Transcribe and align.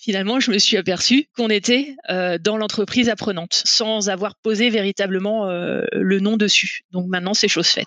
finalement, 0.00 0.40
je 0.40 0.50
me 0.50 0.58
suis 0.58 0.76
aperçu 0.76 1.28
qu'on 1.36 1.48
était 1.48 1.94
euh, 2.08 2.38
dans 2.38 2.56
l'entreprise 2.56 3.08
apprenante, 3.08 3.62
sans 3.64 4.08
avoir 4.08 4.34
posé 4.34 4.70
véritablement 4.70 5.48
euh, 5.48 5.82
le 5.92 6.20
nom 6.20 6.36
dessus. 6.36 6.82
Donc 6.90 7.06
maintenant, 7.06 7.34
c'est 7.34 7.48
chose 7.48 7.68
faite. 7.68 7.86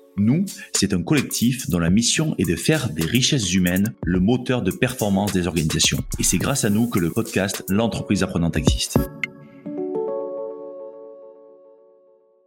Nous, 0.17 0.45
c'est 0.73 0.93
un 0.93 1.01
collectif 1.01 1.69
dont 1.69 1.79
la 1.79 1.89
mission 1.89 2.35
est 2.37 2.49
de 2.49 2.55
faire 2.55 2.89
des 2.89 3.05
richesses 3.05 3.53
humaines 3.53 3.93
le 4.03 4.19
moteur 4.19 4.61
de 4.61 4.71
performance 4.71 5.31
des 5.31 5.47
organisations. 5.47 5.99
Et 6.19 6.23
c'est 6.23 6.37
grâce 6.37 6.65
à 6.65 6.69
nous 6.69 6.89
que 6.89 6.99
le 6.99 7.09
podcast 7.09 7.63
L'entreprise 7.69 8.23
apprenante 8.23 8.57
existe. 8.57 8.99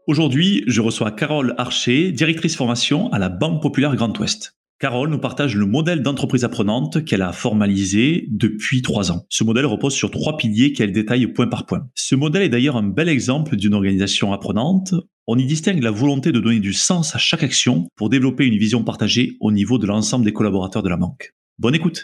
Aujourd'hui, 0.06 0.64
je 0.66 0.82
reçois 0.82 1.10
Carole 1.10 1.54
Archer, 1.56 2.12
directrice 2.12 2.56
formation 2.56 3.10
à 3.12 3.18
la 3.18 3.30
Banque 3.30 3.62
Populaire 3.62 3.96
Grand 3.96 4.16
Ouest. 4.18 4.54
Carole 4.78 5.08
nous 5.08 5.18
partage 5.18 5.56
le 5.56 5.64
modèle 5.64 6.02
d'entreprise 6.02 6.44
apprenante 6.44 7.04
qu'elle 7.04 7.22
a 7.22 7.32
formalisé 7.32 8.26
depuis 8.30 8.82
trois 8.82 9.12
ans. 9.12 9.24
Ce 9.30 9.42
modèle 9.44 9.64
repose 9.64 9.94
sur 9.94 10.10
trois 10.10 10.36
piliers 10.36 10.72
qu'elle 10.74 10.92
détaille 10.92 11.26
point 11.28 11.46
par 11.46 11.64
point. 11.64 11.88
Ce 11.94 12.14
modèle 12.14 12.42
est 12.42 12.48
d'ailleurs 12.50 12.76
un 12.76 12.82
bel 12.82 13.08
exemple 13.08 13.56
d'une 13.56 13.72
organisation 13.72 14.34
apprenante. 14.34 14.92
On 15.26 15.38
y 15.38 15.46
distingue 15.46 15.82
la 15.82 15.90
volonté 15.90 16.32
de 16.32 16.40
donner 16.40 16.60
du 16.60 16.74
sens 16.74 17.14
à 17.14 17.18
chaque 17.18 17.42
action 17.42 17.88
pour 17.96 18.10
développer 18.10 18.44
une 18.44 18.58
vision 18.58 18.84
partagée 18.84 19.38
au 19.40 19.52
niveau 19.52 19.78
de 19.78 19.86
l'ensemble 19.86 20.22
des 20.22 20.34
collaborateurs 20.34 20.82
de 20.82 20.90
la 20.90 20.98
banque. 20.98 21.32
Bonne 21.58 21.74
écoute. 21.74 22.02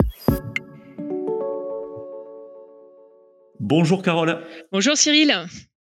Bonjour 3.59 4.03
Carole. 4.03 4.43
Bonjour 4.73 4.97
Cyril. 4.97 5.35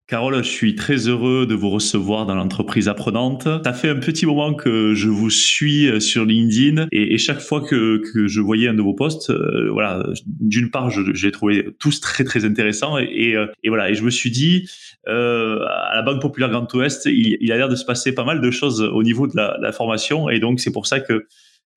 Carole, 0.08 0.36
je 0.44 0.48
suis 0.48 0.76
très 0.76 1.08
heureux 1.08 1.46
de 1.46 1.54
vous 1.56 1.68
recevoir 1.68 2.26
dans 2.26 2.36
l'entreprise 2.36 2.86
apprenante. 2.86 3.48
Ça 3.64 3.72
fait 3.72 3.88
un 3.88 3.96
petit 3.96 4.24
moment 4.24 4.54
que 4.54 4.94
je 4.94 5.08
vous 5.08 5.30
suis 5.30 5.88
euh, 5.88 5.98
sur 5.98 6.24
LinkedIn 6.24 6.86
et, 6.92 7.18
chaque 7.18 7.40
fois 7.40 7.60
que, 7.60 8.00
je 8.28 8.40
voyais 8.40 8.68
un 8.68 8.74
de 8.74 8.82
vos 8.82 8.94
posts, 8.94 9.30
euh, 9.30 9.68
voilà, 9.72 10.06
d'une 10.26 10.70
part, 10.70 10.90
j'ai 10.90 11.32
trouvé 11.32 11.70
tous 11.80 12.00
très 12.00 12.22
très 12.22 12.44
intéressants 12.44 12.98
et, 12.98 13.34
euh, 13.34 13.46
voilà, 13.66 13.90
et 13.90 13.94
je 13.94 14.04
me 14.04 14.10
suis 14.10 14.30
dit, 14.30 14.70
à 15.08 15.92
la 15.94 16.02
Banque 16.02 16.22
Populaire 16.22 16.50
Grand 16.50 16.72
Ouest, 16.74 17.06
il, 17.06 17.50
a 17.50 17.56
l'air 17.56 17.68
de 17.68 17.74
se 17.74 17.84
passer 17.84 18.14
pas 18.14 18.24
mal 18.24 18.40
de 18.40 18.50
choses 18.52 18.82
au 18.82 19.02
niveau 19.02 19.26
de 19.26 19.36
la, 19.36 19.72
formation 19.72 20.30
et 20.30 20.38
donc 20.38 20.60
c'est 20.60 20.72
pour 20.72 20.86
ça 20.86 21.00
que 21.00 21.26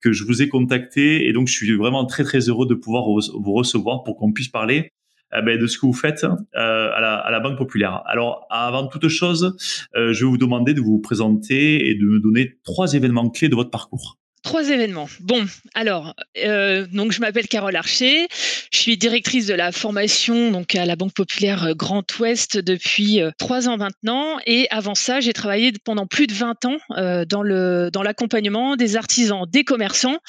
que 0.01 0.13
je 0.13 0.23
vous 0.23 0.41
ai 0.41 0.47
contacté 0.47 1.27
et 1.27 1.33
donc 1.33 1.47
je 1.47 1.53
suis 1.53 1.75
vraiment 1.75 2.05
très 2.05 2.23
très 2.23 2.47
heureux 2.47 2.65
de 2.65 2.75
pouvoir 2.75 3.03
vous 3.05 3.53
recevoir 3.53 4.03
pour 4.03 4.15
qu'on 4.15 4.31
puisse 4.31 4.47
parler 4.47 4.91
de 5.31 5.67
ce 5.67 5.77
que 5.77 5.85
vous 5.85 5.93
faites 5.93 6.23
euh, 6.23 6.91
à, 6.93 6.99
la, 7.01 7.15
à, 7.15 7.31
la, 7.31 7.39
Banque 7.39 7.57
Populaire. 7.57 8.01
Alors, 8.05 8.47
avant 8.49 8.87
toute 8.87 9.07
chose, 9.07 9.55
euh, 9.95 10.13
je 10.13 10.25
vais 10.25 10.29
vous 10.29 10.37
demander 10.37 10.73
de 10.73 10.81
vous 10.81 10.99
présenter 10.99 11.89
et 11.89 11.95
de 11.95 12.05
me 12.05 12.19
donner 12.19 12.57
trois 12.63 12.93
événements 12.93 13.29
clés 13.29 13.49
de 13.49 13.55
votre 13.55 13.69
parcours. 13.69 14.17
Trois 14.41 14.69
événements. 14.69 15.09
Bon, 15.19 15.45
alors, 15.73 16.15
euh, 16.37 16.87
donc 16.93 17.11
je 17.11 17.19
m'appelle 17.19 17.47
Carole 17.49 17.75
Archer, 17.75 18.27
je 18.71 18.77
suis 18.77 18.97
directrice 18.97 19.47
de 19.47 19.53
la 19.53 19.73
formation 19.73 20.51
donc 20.51 20.75
à 20.75 20.85
la 20.85 20.95
Banque 20.95 21.13
Populaire 21.13 21.75
Grand 21.75 22.05
Ouest 22.19 22.57
depuis 22.57 23.21
euh, 23.21 23.31
trois 23.37 23.67
ans 23.67 23.75
maintenant, 23.75 24.37
et 24.45 24.67
avant 24.69 24.95
ça, 24.95 25.19
j'ai 25.19 25.33
travaillé 25.33 25.73
pendant 25.83 26.07
plus 26.07 26.25
de 26.25 26.33
20 26.33 26.65
ans 26.65 26.77
euh, 26.91 27.25
dans 27.25 27.43
le 27.43 27.89
dans 27.91 28.01
l'accompagnement 28.01 28.77
des 28.77 28.95
artisans, 28.95 29.45
des 29.45 29.65
commerçants 29.65 30.19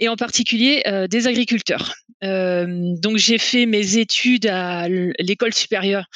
et 0.00 0.08
en 0.08 0.16
particulier 0.16 0.82
des 1.08 1.26
agriculteurs. 1.28 1.94
donc 2.22 3.16
j'ai 3.16 3.38
fait 3.38 3.66
mes 3.66 3.98
études 3.98 4.46
à 4.46 4.88
l'école 4.88 5.54
supérieure 5.54 6.06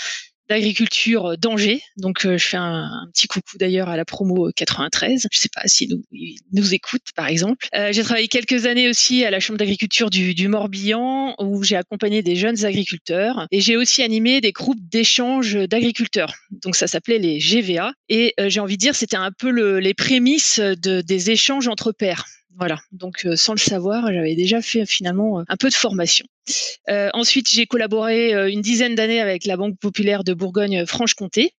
d'agriculture 0.49 1.37
d'Angers. 1.39 1.83
Donc, 1.97 2.25
euh, 2.25 2.39
je 2.39 2.47
fais 2.47 2.57
un, 2.57 3.09
petit 3.13 3.27
coucou 3.27 3.59
d'ailleurs 3.59 3.89
à 3.89 3.97
la 3.97 4.05
promo 4.05 4.51
93. 4.55 5.27
Je 5.31 5.39
sais 5.39 5.49
pas 5.53 5.63
si 5.67 5.89
nous, 5.89 6.05
nous 6.53 6.75
écoute, 6.75 7.03
par 7.15 7.29
exemple. 7.29 7.69
Euh, 7.75 7.93
j'ai 7.93 8.03
travaillé 8.03 8.29
quelques 8.29 8.67
années 8.67 8.89
aussi 8.89 9.25
à 9.25 9.31
la 9.31 9.41
Chambre 9.41 9.59
d'agriculture 9.59 10.11
du, 10.11 10.35
du, 10.35 10.49
Morbihan, 10.49 11.35
où 11.39 11.63
j'ai 11.63 11.77
accompagné 11.77 12.23
des 12.23 12.37
jeunes 12.37 12.65
agriculteurs. 12.65 13.47
Et 13.51 13.61
j'ai 13.61 13.77
aussi 13.77 14.03
animé 14.03 14.41
des 14.41 14.53
groupes 14.53 14.81
d'échange 14.89 15.55
d'agriculteurs. 15.55 16.35
Donc, 16.51 16.77
ça 16.77 16.87
s'appelait 16.87 17.19
les 17.19 17.39
GVA. 17.39 17.93
Et 18.09 18.35
euh, 18.41 18.49
j'ai 18.49 18.61
envie 18.61 18.77
de 18.77 18.81
dire, 18.81 18.95
c'était 18.95 19.17
un 19.17 19.33
peu 19.33 19.51
le, 19.51 19.81
les 19.81 19.95
prémices 19.95 20.61
de, 20.61 21.01
des 21.01 21.31
échanges 21.31 21.69
entre 21.69 21.93
pairs. 21.93 22.27
Voilà, 22.59 22.79
donc 22.91 23.27
sans 23.35 23.53
le 23.53 23.59
savoir, 23.59 24.11
j'avais 24.11 24.35
déjà 24.35 24.63
fait 24.63 24.87
finalement 24.87 25.45
un 25.47 25.57
peu 25.57 25.69
de 25.69 25.75
formation. 25.75 26.27
Euh, 26.89 27.11
ensuite, 27.13 27.51
j'ai 27.51 27.67
collaboré 27.67 28.35
euh, 28.35 28.51
une 28.51 28.63
dizaine 28.63 28.95
d'années 28.95 29.21
avec 29.21 29.45
la 29.45 29.57
Banque 29.57 29.79
populaire 29.79 30.25
de 30.25 30.33
Bourgogne-Franche-Comté 30.33 31.53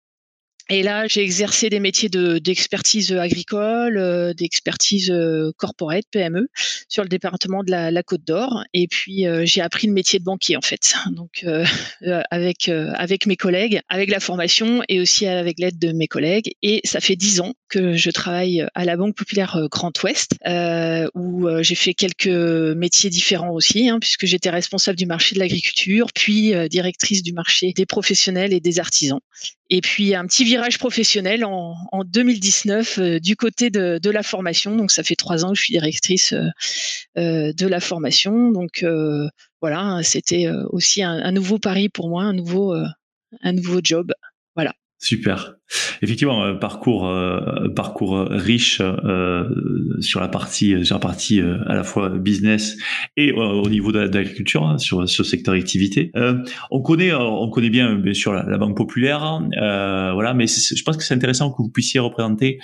et 0.69 0.83
là, 0.83 1.07
j'ai 1.07 1.23
exercé 1.23 1.71
des 1.71 1.79
métiers 1.79 2.09
de, 2.09 2.39
d'expertise 2.39 3.13
agricole, 3.13 3.99
euh, 3.99 4.35
d'expertise 4.35 5.11
euh, 5.13 5.53
corporate, 5.57 6.05
PME, 6.11 6.49
sur 6.89 7.05
le 7.05 7.09
département 7.09 7.63
de 7.63 7.71
la, 7.71 7.93
la 7.93 8.03
Côte 8.03 8.25
d'Or. 8.25 8.65
Et 8.75 8.89
puis, 8.89 9.27
euh, 9.27 9.43
j'ai 9.45 9.61
appris 9.61 9.87
le 9.87 9.93
métier 9.93 10.19
de 10.19 10.25
banquier, 10.25 10.57
en 10.57 10.63
fait. 10.63 10.95
Donc, 11.13 11.45
euh, 11.45 11.65
avec, 12.31 12.69
avec 12.69 13.27
mes 13.27 13.37
collègues, 13.37 13.81
avec 13.89 14.11
la 14.11 14.19
formation 14.19 14.83
et 14.89 15.01
aussi 15.01 15.27
avec 15.27 15.61
l'aide 15.61 15.79
de 15.79 15.93
mes 15.93 16.09
collègues. 16.09 16.51
Et 16.63 16.81
ça 16.85 17.01
fait 17.01 17.17
dix 17.17 17.41
ans 17.41 17.55
que 17.69 17.95
je 17.95 18.11
travaille 18.11 18.67
à 18.75 18.85
la 18.85 18.97
Banque 18.97 19.17
Populaire 19.17 19.61
Grand 19.71 19.93
Ouest, 20.03 20.33
où 21.15 21.49
j'ai 21.61 21.75
fait 21.75 21.95
quelques 21.95 22.27
métiers 22.27 23.11
différents 23.11 23.51
aussi, 23.51 23.89
hein, 23.89 23.99
puisque 24.01 24.27
j'étais 24.27 24.51
responsable 24.51 24.99
du 24.99 25.07
marché 25.07 25.35
de 25.35 25.41
l'agriculture, 25.41 26.09
puis 26.15 26.53
directrice 26.69 27.23
du 27.23 27.33
marché 27.33 27.73
des 27.73 27.87
professionnels 27.87 28.53
et 28.53 28.61
des 28.61 28.79
artisans. 28.79 29.21
Et 29.69 29.81
puis 29.81 30.15
un 30.15 30.27
petit 30.27 30.45
virage 30.45 30.79
professionnel 30.79 31.45
en, 31.45 31.75
en 31.91 32.05
2019 32.05 32.99
euh, 32.99 33.19
du 33.19 33.35
côté 33.35 33.71
de, 33.71 34.11
la 34.11 34.23
formation. 34.23 34.77
Donc 34.77 34.93
ça 34.93 35.03
fait 35.03 35.17
trois 35.17 35.45
ans 35.45 35.51
que 35.51 35.59
je 35.59 35.63
suis 35.63 35.73
directrice 35.73 36.33
euh, 36.33 36.47
euh 37.19 37.53
de 37.53 37.67
la 37.67 37.81
formation. 37.81 38.51
Donc 38.53 38.85
voilà, 39.61 40.01
c'était 40.03 40.49
aussi 40.71 41.03
un, 41.03 41.13
un, 41.13 41.33
nouveau 41.33 41.59
pari 41.59 41.89
pour 41.89 42.09
moi, 42.09 42.23
un 42.23 42.33
nouveau, 42.33 42.75
un 42.75 43.53
nouveau 43.53 43.81
job. 43.83 44.13
Voilà. 44.55 44.75
Super. 44.99 45.57
Effectivement, 46.03 46.45
euh, 46.45 46.55
parcours 46.55 47.09
euh, 47.09 47.69
parcours 47.75 48.27
riche 48.31 48.81
euh, 48.81 49.45
sur 50.01 50.21
la 50.21 50.29
partie 50.29 50.85
sur 50.85 50.97
la 50.97 51.01
partie 51.01 51.41
à 51.41 51.75
la 51.75 51.83
fois 51.83 52.11
business 52.11 52.77
et 53.17 53.33
au 53.33 53.69
niveau 53.69 53.93
de, 53.93 53.99
l'agriculture 53.99 54.65
hein, 54.65 54.79
sur 54.79 55.09
ce 55.09 55.25
secteur 55.25 55.55
activité. 55.55 56.13
on 56.71 56.83
connaît 56.83 57.13
on 57.13 57.49
connaît 57.51 57.71
bien 57.71 57.95
bien 57.95 58.15
sûr 58.15 58.33
la, 58.33 58.59
banque 58.59 58.77
populaire, 58.77 59.23
hein, 59.23 59.49
voilà, 60.15 60.35
mais 60.35 60.47
je 60.47 60.83
pense 60.83 60.97
que 60.97 61.03
c'est 61.03 61.15
intéressant 61.15 61.51
que 61.51 61.57
vous 61.59 61.69
puissiez 61.69 62.01
représenter 62.01 62.59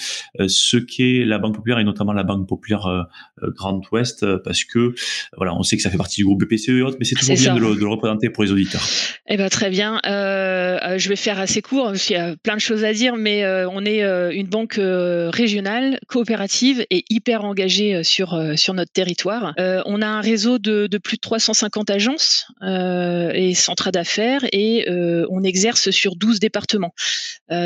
ce 0.47 0.77
qu'est 0.77 1.25
la 1.25 1.39
banque 1.39 1.57
populaire 1.57 1.79
et 1.79 1.85
notamment 1.85 2.13
la 2.13 2.23
banque 2.23 2.49
populaire 2.49 3.07
Grand 3.41 3.81
Ouest 3.93 4.25
parce 4.39 4.65
que 4.65 4.95
voilà, 5.37 5.55
on 5.55 5.63
sait 5.63 5.77
que 5.77 5.83
ça 5.83 5.91
fait 5.91 5.99
partie 5.99 6.17
du 6.21 6.25
groupe 6.25 6.45
BPCE 6.45 6.71
et 6.71 6.83
autres, 6.83 6.97
mais 6.99 7.05
c'est 7.05 7.15
toujours 7.15 7.37
bien 7.37 7.55
de 7.55 7.61
le, 7.61 7.75
de 7.75 7.81
le, 7.81 7.89
représenter 7.89 8.31
pour 8.31 8.45
les 8.45 8.53
auditeurs. 8.53 8.83
Eh 9.29 9.37
ben 9.37 9.49
très 9.49 9.71
bien. 9.71 10.01
je 10.05 11.09
vais 11.09 11.17
faire 11.17 11.39
assez 11.39 11.63
court 11.63 11.93
qu'il 11.93 12.17
y 12.17 12.19
a 12.19 12.37
plein 12.37 12.55
de 12.55 12.61
choses 12.61 12.85
à 12.85 12.92
dire, 12.93 13.17
mais 13.17 13.45
euh, 13.45 13.69
on 13.71 13.85
est 13.85 14.03
euh, 14.03 14.31
une 14.31 14.47
banque 14.47 14.79
euh, 14.79 15.31
régionale, 15.31 15.99
coopérative 16.07 16.85
et 16.91 17.05
hyper 17.11 17.45
engagée 17.45 18.03
sur, 18.05 18.41
sur 18.57 18.75
notre 18.75 18.93
territoire. 18.93 19.55
on 19.59 20.03
a 20.03 20.07
un 20.07 20.21
réseau 20.21 20.59
de, 20.59 20.87
de, 20.87 20.99
plus 20.99 21.17
de 21.17 21.21
350 21.21 21.91
agences 21.91 22.47
et 22.63 23.55
centres 23.55 23.91
d'affaires 23.91 24.45
et 24.53 24.87
on 25.31 25.43
exerce 25.43 25.91
sur 25.91 26.17
12 26.17 26.41
départements, 26.41 26.95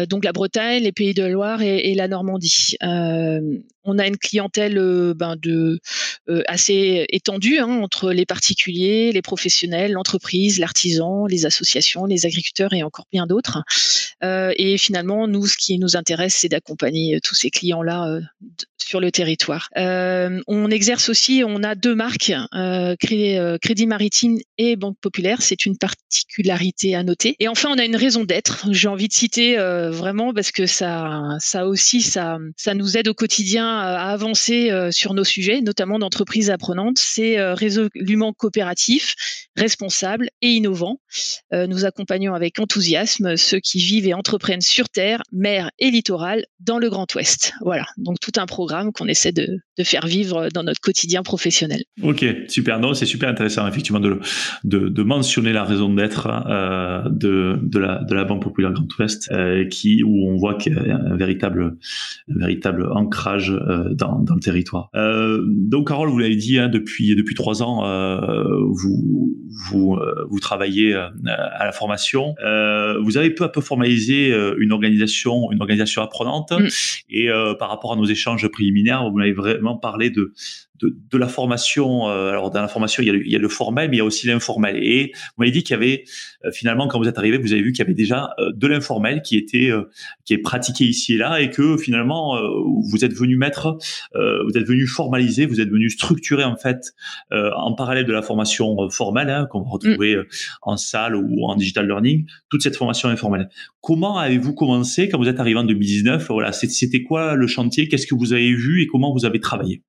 donc 0.09 0.25
la 0.25 0.33
Bretagne, 0.33 0.83
les 0.83 0.93
Pays 0.93 1.15
de 1.15 1.25
Loire 1.25 1.63
et, 1.63 1.91
et 1.91 1.95
la 1.95 2.09
Normandie. 2.09 2.77
On 3.87 3.99
a 3.99 4.07
une 4.07 4.17
clientèle 4.17 4.75
ben, 5.15 5.37
de, 5.37 5.81
assez 6.47 7.07
étendue 7.11 7.59
hein, 7.59 7.81
entre 7.83 8.13
les 8.13 8.27
particuliers, 8.27 9.13
les 9.13 9.23
professionnels, 9.23 9.93
l'entreprise, 9.93 10.59
l'artisan, 10.59 11.27
les 11.27 11.47
associations, 11.47 12.05
les 12.05 12.27
agriculteurs 12.27 12.73
et 12.73 12.83
encore 12.83 13.07
bien 13.13 13.27
d'autres. 13.27 13.63
et 14.23 14.79
finalement, 14.79 15.27
nous, 15.29 15.47
ce 15.47 15.57
qui 15.57 15.79
nous 15.79 15.97
intéresse, 15.97 16.35
c'est 16.35 16.49
d'accompagner 16.49 17.17
euh, 17.17 17.21
tous 17.23 17.35
ces 17.35 17.51
clients-là 17.51 18.09
euh, 18.09 18.21
sur 18.79 19.01
le 19.01 19.11
territoire. 19.11 19.69
Euh, 19.77 20.41
on 20.47 20.71
exerce 20.71 21.09
aussi, 21.09 21.43
on 21.45 21.63
a 21.63 21.75
deux 21.75 21.95
marques, 21.95 22.33
Crédit, 23.01 23.87
Maritime 23.87 24.39
et 24.59 24.77
Banque 24.77 24.97
Populaire. 25.01 25.43
C'est 25.43 25.67
une 25.67 25.77
particularité 25.77 26.95
à 26.95 27.03
noter. 27.03 27.37
Et 27.41 27.49
enfin, 27.49 27.71
on 27.73 27.79
a 27.79 27.85
une 27.85 27.97
raison 27.97 28.25
d'être. 28.25 28.67
J'ai 28.71 28.89
envie 28.89 29.09
de 29.09 29.13
citer 29.13 29.57
vraiment 29.57 30.33
parce 30.33 30.53
que 30.53 30.67
ça, 30.67 31.23
ça 31.41 31.67
aussi, 31.67 32.01
ça 32.03 32.39
nous 32.75 32.97
aide 32.97 33.09
au 33.09 33.15
quotidien 33.15 33.76
à 33.79 34.11
avancer 34.11 34.71
sur 34.91 35.15
nos 35.15 35.25
sujets, 35.25 35.61
notamment 35.61 35.99
d'entreprises 35.99 36.51
apprenantes, 36.51 36.99
c'est 36.99 37.41
résolument 37.55 38.33
coopératif, 38.33 39.15
responsable 39.57 40.29
et 40.43 40.51
innovant. 40.51 41.01
nous 41.53 41.85
accompagnons 41.85 42.35
avec 42.35 42.59
enthousiasme 42.59 43.37
ceux 43.37 43.61
qui 43.61 43.79
vivent 43.79 44.07
et 44.07 44.15
entreprennent 44.15 44.61
sur 44.61 44.89
terre, 44.89 45.23
mer 45.33 45.71
et 45.79 45.91
littoral 45.91 46.45
dans 46.61 46.79
le 46.79 46.89
Grand 46.91 47.13
Ouest. 47.15 47.53
Voilà, 47.63 47.85
donc 47.97 48.19
tout 48.21 48.33
un 48.37 48.47
programme 48.47 48.93
qu'on 48.93 49.07
essaie 49.07 49.33
de, 49.33 49.47
faire 49.83 50.07
vivre 50.07 50.49
dans 50.53 50.63
notre 50.63 50.81
quotidien 50.81 51.23
professionnel. 51.23 51.83
Ok, 52.03 52.25
super. 52.49 52.81
Non, 52.81 52.95
c'est 52.95 53.07
super 53.07 53.29
intéressant 53.29 53.67
effectivement 53.69 54.01
de, 54.01 55.03
mentionner 55.03 55.53
la 55.53 55.65
raison 55.65 55.93
d'être 55.93 56.27
euh, 56.27 57.03
de, 57.11 57.79
la, 57.79 58.25
Banque 58.25 58.43
Populaire 58.43 58.73
Grand 58.73 58.89
Ouest, 58.99 59.31
euh, 59.31 59.67
qui 59.69 60.03
où 60.03 60.29
on 60.29 60.37
voit 60.37 60.55
qu'il 60.55 60.73
y 60.73 60.91
a 60.91 60.97
un 60.97 61.17
véritable, 61.17 61.77
un 62.29 62.39
véritable 62.39 62.91
ancrage 62.93 63.51
euh, 63.51 63.66
dans, 63.67 64.21
dans 64.21 64.35
le 64.35 64.41
territoire. 64.41 64.91
Euh, 64.95 65.43
donc, 65.47 65.89
Carole, 65.89 66.09
vous 66.09 66.19
l'avez 66.19 66.37
dit, 66.37 66.59
hein, 66.59 66.69
depuis 66.69 67.15
depuis 67.17 67.35
trois 67.35 67.63
ans, 67.63 67.85
euh, 67.87 68.21
vous 68.71 69.37
vous 69.71 69.99
vous 70.29 70.41
travaillez 70.41 70.95
à 70.95 71.65
la 71.65 71.73
formation. 71.73 72.35
vous 73.03 73.17
avez 73.17 73.31
peu 73.31 73.45
à 73.45 73.49
peu 73.49 73.61
formalisé 73.61 74.35
une 74.59 74.73
organisation, 74.73 75.51
une 75.53 75.61
organisation 75.61 76.03
apprenante, 76.03 76.53
mm. 76.53 76.69
et 77.11 77.29
par 77.59 77.71
rapport 77.71 77.93
à 77.93 77.97
nos 77.97 78.05
échanges 78.05 78.47
préliminaires, 78.49 79.09
vous 79.09 79.17
m'avez 79.17 79.33
vraiment 79.33 79.77
parlé 79.77 80.11
de 80.11 80.33
de, 80.81 80.97
de, 81.11 81.19
la 81.19 81.29
formation. 81.29 82.09
Euh, 82.09 82.31
alors 82.31 82.51
dans 82.51 82.61
la 82.61 82.69
formation, 82.69 83.03
il 83.03 83.07
y, 83.07 83.11
a 83.11 83.13
le, 83.13 83.27
il 83.27 83.33
y 83.33 83.37
a 83.37 83.39
le 83.39 83.49
formel, 83.49 83.91
mais 83.91 83.97
il 83.97 83.99
y 83.99 84.03
a 84.03 84.05
aussi 84.05 84.27
l'informel. 84.27 84.77
Et 84.83 85.13
vous 85.15 85.43
m'avez 85.43 85.51
dit 85.51 85.63
qu'il 85.63 85.75
y 85.75 85.77
avait 85.77 86.05
euh, 86.45 86.51
finalement, 86.53 86.89
quand 86.89 86.99
vous 86.99 87.09
êtes 87.09 87.19
arrivé, 87.19 87.39
vous 87.39 87.53
avez 87.53 87.63
vu 87.63 87.73
qu'il 87.73 87.81
y 87.81 87.87
avait 87.87 87.95
déjà 87.95 88.31
euh, 88.39 88.53
de 88.55 88.67
l'informel 88.67 89.23
qui 89.23 89.37
était 89.37 89.71
qui 90.25 90.35
est 90.35 90.39
pratiqué 90.39 90.85
ici 90.85 91.15
et 91.15 91.17
là, 91.19 91.41
et 91.41 91.51
que 91.51 91.77
finalement 91.77 92.37
vous 92.91 93.05
êtes 93.05 93.13
venu 93.13 93.37
mettre, 93.37 93.79
vous 94.15 94.57
êtes 94.57 94.67
venu 94.67 94.87
formaliser, 94.87 95.47
vous 95.47 95.61
êtes 95.61 95.69
venu 95.69 95.91
structurer 95.91 96.45
en 96.45 96.57
fait 96.57 96.95
en 97.33 97.75
parallèle 97.75 98.05
de 98.05 98.13
la 98.13 98.23
formation 98.23 98.89
formelle 98.91 99.31
hein, 99.31 99.47
qu'on 99.51 99.63
va 99.63 99.71
retrouver 99.71 100.17
mm. 100.17 100.25
en 100.63 100.77
salle 100.77 101.17
ou 101.17 101.45
en 101.45 101.57
digital 101.57 101.87
learning, 101.87 102.27
toute 102.51 102.63
cette 102.63 102.77
formation 102.77 103.09
informelle. 103.09 103.49
Comment 103.81 104.19
avez-vous 104.19 104.55
commencé 104.55 105.09
quand 105.09 105.19
vous 105.19 105.29
êtes 105.29 105.41
arrivé 105.41 105.59
en 105.59 105.65
2019 105.65 106.27
Voilà, 106.29 106.53
c'était 106.53 107.03
quoi 107.03 107.35
le 107.35 107.47
chantier? 107.47 107.89
Qu'est-ce 107.89 108.07
que 108.07 108.15
vous 108.15 108.33
avez 108.33 108.53
vu 108.55 108.83
et 108.83 108.87
comment 108.87 109.13
vous 109.13 109.25
avez 109.25 109.41
travaillé? 109.41 109.83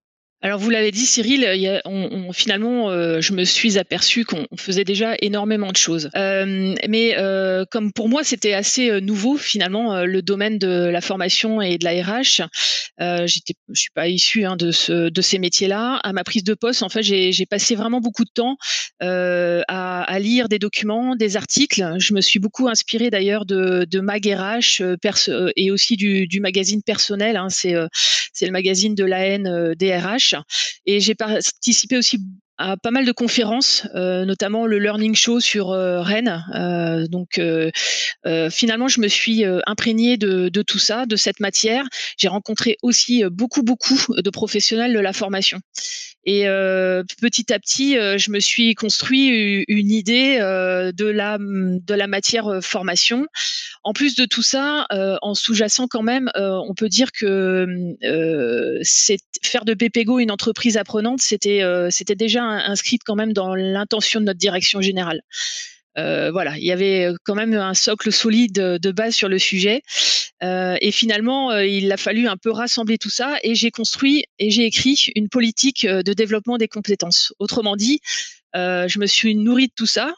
Alors 0.44 0.60
vous 0.60 0.69
l'avez 0.69 0.92
dit 0.92 1.06
Cyril, 1.06 1.50
il 1.56 1.62
y 1.62 1.68
a, 1.68 1.81
on, 1.86 2.31
finalement 2.31 2.92
euh, 2.92 3.22
je 3.22 3.34
me 3.34 3.44
suis 3.44 3.80
aperçu 3.80 4.24
qu'on 4.24 4.45
faisait 4.56 4.84
déjà 4.84 5.16
énormément 5.19 5.72
de 5.72 5.78
choses. 5.78 6.12
Euh, 6.16 6.75
mais 6.88 7.18
euh, 7.18 7.66
comme 7.72 7.92
pour 7.92 8.07
moi 8.07 8.24
c'était 8.24 8.54
assez 8.54 8.92
euh, 8.92 9.00
nouveau 9.00 9.36
finalement 9.36 10.04
le 10.04 10.22
domaine 10.22 10.60
de 10.60 10.89
la 10.89 11.01
formation 11.01 11.60
et 11.60 11.80
de 11.80 11.86
la 11.86 12.04
RH, 12.04 12.44
j'étais, 13.25 13.56
je 13.69 13.81
suis 13.81 13.89
pas 13.89 14.07
issue 14.07 14.45
hein, 14.45 14.56
de, 14.56 14.69
ce, 14.69 15.10
de 15.10 15.22
ces 15.22 15.39
métiers-là. 15.39 16.00
À 16.04 16.13
ma 16.13 16.24
prise 16.24 16.44
de 16.44 16.54
poste, 16.54 16.84
en 16.84 16.89
fait, 16.89 17.01
j'ai 17.01 17.45
passé 17.50 17.75
vraiment 17.75 18.00
beaucoup 18.00 18.24
de 18.24 18.30
temps 18.30 18.57
à, 19.00 20.04
à, 20.04 20.19
lire 20.19 20.50
des 20.50 20.60
documents, 20.60 21.16
des 21.16 21.36
articles. 21.36 21.95
Je 22.00 22.13
me 22.13 22.22
suis 22.22 22.39
beaucoup 22.39 22.68
inspirée 22.68 23.10
d'ailleurs 23.10 23.45
de, 23.45 23.86
de 23.89 24.00
Mag 24.00 24.25
RH 24.25 24.84
et 25.56 25.72
aussi 25.72 25.95
du, 25.95 26.28
du 26.28 26.39
magazine 26.39 26.84
personnel. 26.84 27.38
Hein, 27.38 27.50
c'est 27.50 27.75
c'est 28.38 28.45
le 28.45 28.51
magazine 28.51 28.94
de 28.94 29.04
la 29.04 29.25
haine 29.25 29.74
DRH. 29.74 30.36
Et 30.86 31.00
j'ai 31.00 31.16
participé 31.16 31.98
aussi 31.98 32.19
à 32.57 32.75
pas 32.75 32.92
mal 32.92 33.06
de 33.06 33.12
conférences, 33.12 33.88
euh, 33.95 34.25
notamment 34.25 34.66
le 34.66 34.80
Learning 34.80 35.16
Show 35.16 35.39
sur 35.39 35.72
euh, 35.72 36.01
Rennes. 36.01 36.44
Euh, 36.56 37.07
donc 37.07 37.39
finalement, 38.50 38.88
je 38.88 39.00
me 39.00 39.07
suis 39.07 39.44
imprégnée 39.66 40.18
de, 40.18 40.50
tout 40.62 40.80
ça, 40.80 41.06
de 41.06 41.16
cette 41.16 41.39
matière. 41.39 41.86
J'ai 42.18 42.28
rencontré 42.28 42.78
aussi 42.81 43.24
beaucoup, 43.25 43.63
beaucoup 43.63 43.98
de 44.18 44.30
professionnels 44.30 44.94
de 44.94 45.00
la 45.00 45.13
formation. 45.13 45.60
Et 46.29 46.45
euh, 46.45 47.03
petit 47.21 47.53
à 47.53 47.57
petit, 47.57 47.97
euh, 47.97 48.18
je 48.18 48.31
me 48.31 48.41
suis 48.41 48.75
construit 48.75 49.63
une 49.69 49.89
idée 49.89 50.39
euh, 50.41 50.91
de 50.91 51.06
la 51.06 51.38
de 51.39 51.94
la 51.94 52.06
matière 52.06 52.59
formation. 52.62 53.27
En 53.85 53.94
plus 53.94 54.15
de 54.15 54.25
tout 54.25 54.41
ça, 54.41 54.85
en 55.21 55.33
sous-jacent 55.33 55.88
quand 55.88 56.03
même, 56.03 56.29
on 56.35 56.74
peut 56.75 56.89
dire 56.89 57.13
que 57.13 57.65
c'est 58.81 59.19
faire 59.41 59.63
de 59.63 59.74
Pepego 59.74 60.19
une 60.19 60.31
entreprise 60.31 60.75
apprenante, 60.75 61.21
c'était 61.21 61.62
c'était 61.89 62.15
déjà 62.15 62.44
inscrite 62.44 63.03
quand 63.06 63.15
même 63.15 63.31
dans 63.31 63.56
l'intention 63.56 64.19
de 64.19 64.25
notre 64.25 64.39
direction 64.39 64.81
générale. 64.81 65.21
Euh, 65.97 66.31
voilà, 66.31 66.57
il 66.57 66.63
y 66.63 66.71
avait 66.71 67.09
quand 67.23 67.35
même 67.35 67.53
un 67.53 67.73
socle 67.73 68.11
solide 68.11 68.53
de 68.53 68.91
base 68.91 69.15
sur 69.15 69.29
le 69.29 69.39
sujet. 69.39 69.81
Euh, 70.44 70.77
et 70.81 70.91
finalement, 70.91 71.51
euh, 71.51 71.65
il 71.65 71.91
a 71.91 71.97
fallu 71.97 72.27
un 72.27 72.38
peu 72.38 72.51
rassembler 72.51 72.97
tout 72.97 73.09
ça 73.09 73.38
et 73.44 73.55
j'ai 73.55 73.71
construit 73.71 74.25
et 74.38 74.51
j'ai 74.51 74.65
écrit 74.65 75.11
une 75.15 75.29
politique 75.29 75.85
de 75.88 76.13
développement 76.13 76.57
des 76.57 76.67
compétences. 76.67 77.33
Autrement 77.39 77.75
dit, 77.75 77.99
je 78.53 78.99
me 78.99 79.05
suis 79.05 79.35
nourrie 79.35 79.67
de 79.67 79.73
tout 79.75 79.85
ça 79.85 80.13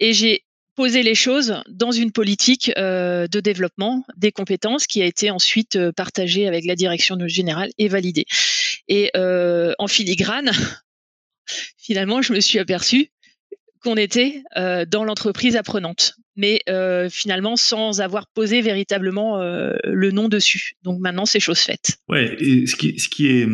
et 0.00 0.12
j'ai 0.12 0.42
posé 0.74 1.02
les 1.02 1.14
choses 1.14 1.62
dans 1.68 1.92
une 1.92 2.12
politique 2.12 2.70
de 2.76 3.40
développement 3.40 4.04
des 4.16 4.32
compétences 4.32 4.86
qui 4.86 5.02
a 5.02 5.06
été 5.06 5.30
ensuite 5.30 5.78
partagée 5.92 6.46
avec 6.46 6.64
la 6.66 6.74
direction 6.74 7.16
générale 7.26 7.70
et 7.78 7.88
validée. 7.88 8.26
Et 8.88 9.10
en 9.14 9.86
filigrane, 9.86 10.50
finalement, 11.78 12.22
je 12.22 12.32
me 12.32 12.40
suis 12.40 12.58
aperçue 12.58 13.10
qu'on 13.86 13.96
était 13.96 14.42
euh, 14.56 14.84
dans 14.84 15.04
l'entreprise 15.04 15.54
apprenante, 15.54 16.16
mais 16.36 16.60
euh, 16.68 17.08
finalement 17.10 17.56
sans 17.56 18.00
avoir 18.00 18.26
posé 18.28 18.60
véritablement 18.60 19.40
euh, 19.40 19.72
le 19.84 20.10
nom 20.10 20.28
dessus. 20.28 20.74
Donc 20.82 21.00
maintenant, 21.00 21.24
c'est 21.26 21.40
chose 21.40 21.58
faite. 21.58 21.98
Ouais, 22.08 22.36
et 22.38 22.66
ce 22.66 22.76
qui, 22.76 22.98
ce 22.98 23.08
qui 23.08 23.28
est, 23.28 23.46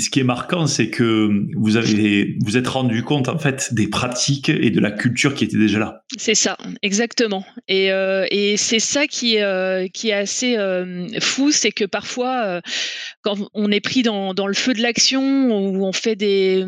ce 0.00 0.10
qui 0.10 0.20
est 0.20 0.24
marquant, 0.24 0.66
c'est 0.66 0.90
que 0.90 1.30
vous 1.56 1.76
avez, 1.76 2.36
vous 2.44 2.56
êtes 2.56 2.68
rendu 2.68 3.02
compte 3.02 3.28
en 3.28 3.38
fait 3.38 3.74
des 3.74 3.88
pratiques 3.88 4.48
et 4.48 4.70
de 4.70 4.80
la 4.80 4.90
culture 4.90 5.34
qui 5.34 5.44
était 5.44 5.58
déjà 5.58 5.78
là. 5.78 6.04
C'est 6.16 6.34
ça, 6.34 6.56
exactement. 6.82 7.44
Et, 7.68 7.86
et 7.86 8.56
c'est 8.56 8.78
ça 8.78 9.06
qui, 9.06 9.36
qui 9.92 10.08
est 10.08 10.12
assez 10.12 10.56
fou, 11.20 11.50
c'est 11.50 11.72
que 11.72 11.84
parfois, 11.84 12.60
quand 13.22 13.36
on 13.54 13.70
est 13.70 13.80
pris 13.80 14.02
dans, 14.02 14.34
dans 14.34 14.46
le 14.46 14.54
feu 14.54 14.72
de 14.72 14.82
l'action, 14.82 15.20
où 15.22 15.84
on 15.84 15.92
fait 15.92 16.16
des 16.16 16.64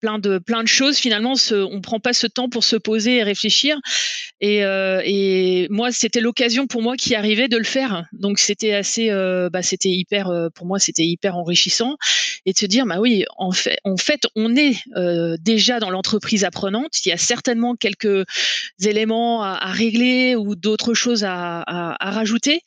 plein 0.00 0.18
de 0.18 0.38
plein 0.38 0.62
de 0.62 0.68
choses, 0.68 0.98
finalement, 0.98 1.34
on 1.52 1.80
prend 1.80 2.00
pas 2.00 2.12
ce 2.12 2.26
temps 2.26 2.48
pour 2.48 2.64
se 2.64 2.76
poser 2.76 3.18
et 3.18 3.22
réfléchir. 3.22 3.78
Et, 4.40 4.64
et 5.04 5.66
moi, 5.70 5.92
c'était 5.92 6.20
l'occasion 6.20 6.66
pour 6.66 6.82
moi 6.82 6.96
qui 6.96 7.14
arrivait 7.14 7.48
de 7.48 7.56
le 7.56 7.64
faire. 7.64 8.04
Donc 8.12 8.38
c'était 8.38 8.72
assez, 8.72 9.10
euh, 9.10 9.50
bah, 9.50 9.62
c'était 9.62 9.90
hyper, 9.90 10.28
euh, 10.28 10.48
pour 10.54 10.66
moi, 10.66 10.78
c'était 10.78 11.04
hyper 11.04 11.36
enrichissant 11.36 11.96
et 12.46 12.52
de 12.52 12.58
se 12.58 12.66
dire, 12.66 12.86
bah 12.86 13.00
oui, 13.00 13.24
en 13.36 13.52
fait, 13.52 14.20
on 14.36 14.54
est 14.56 14.76
déjà 15.40 15.80
dans 15.80 15.90
l'entreprise 15.90 16.44
apprenante. 16.44 17.04
Il 17.04 17.08
y 17.08 17.12
a 17.12 17.16
certainement 17.16 17.74
quelques 17.74 18.24
éléments 18.82 19.42
à, 19.42 19.70
régler 19.72 20.36
ou 20.36 20.54
d'autres 20.54 20.94
choses 20.94 21.24
à, 21.24 21.96
rajouter, 22.00 22.60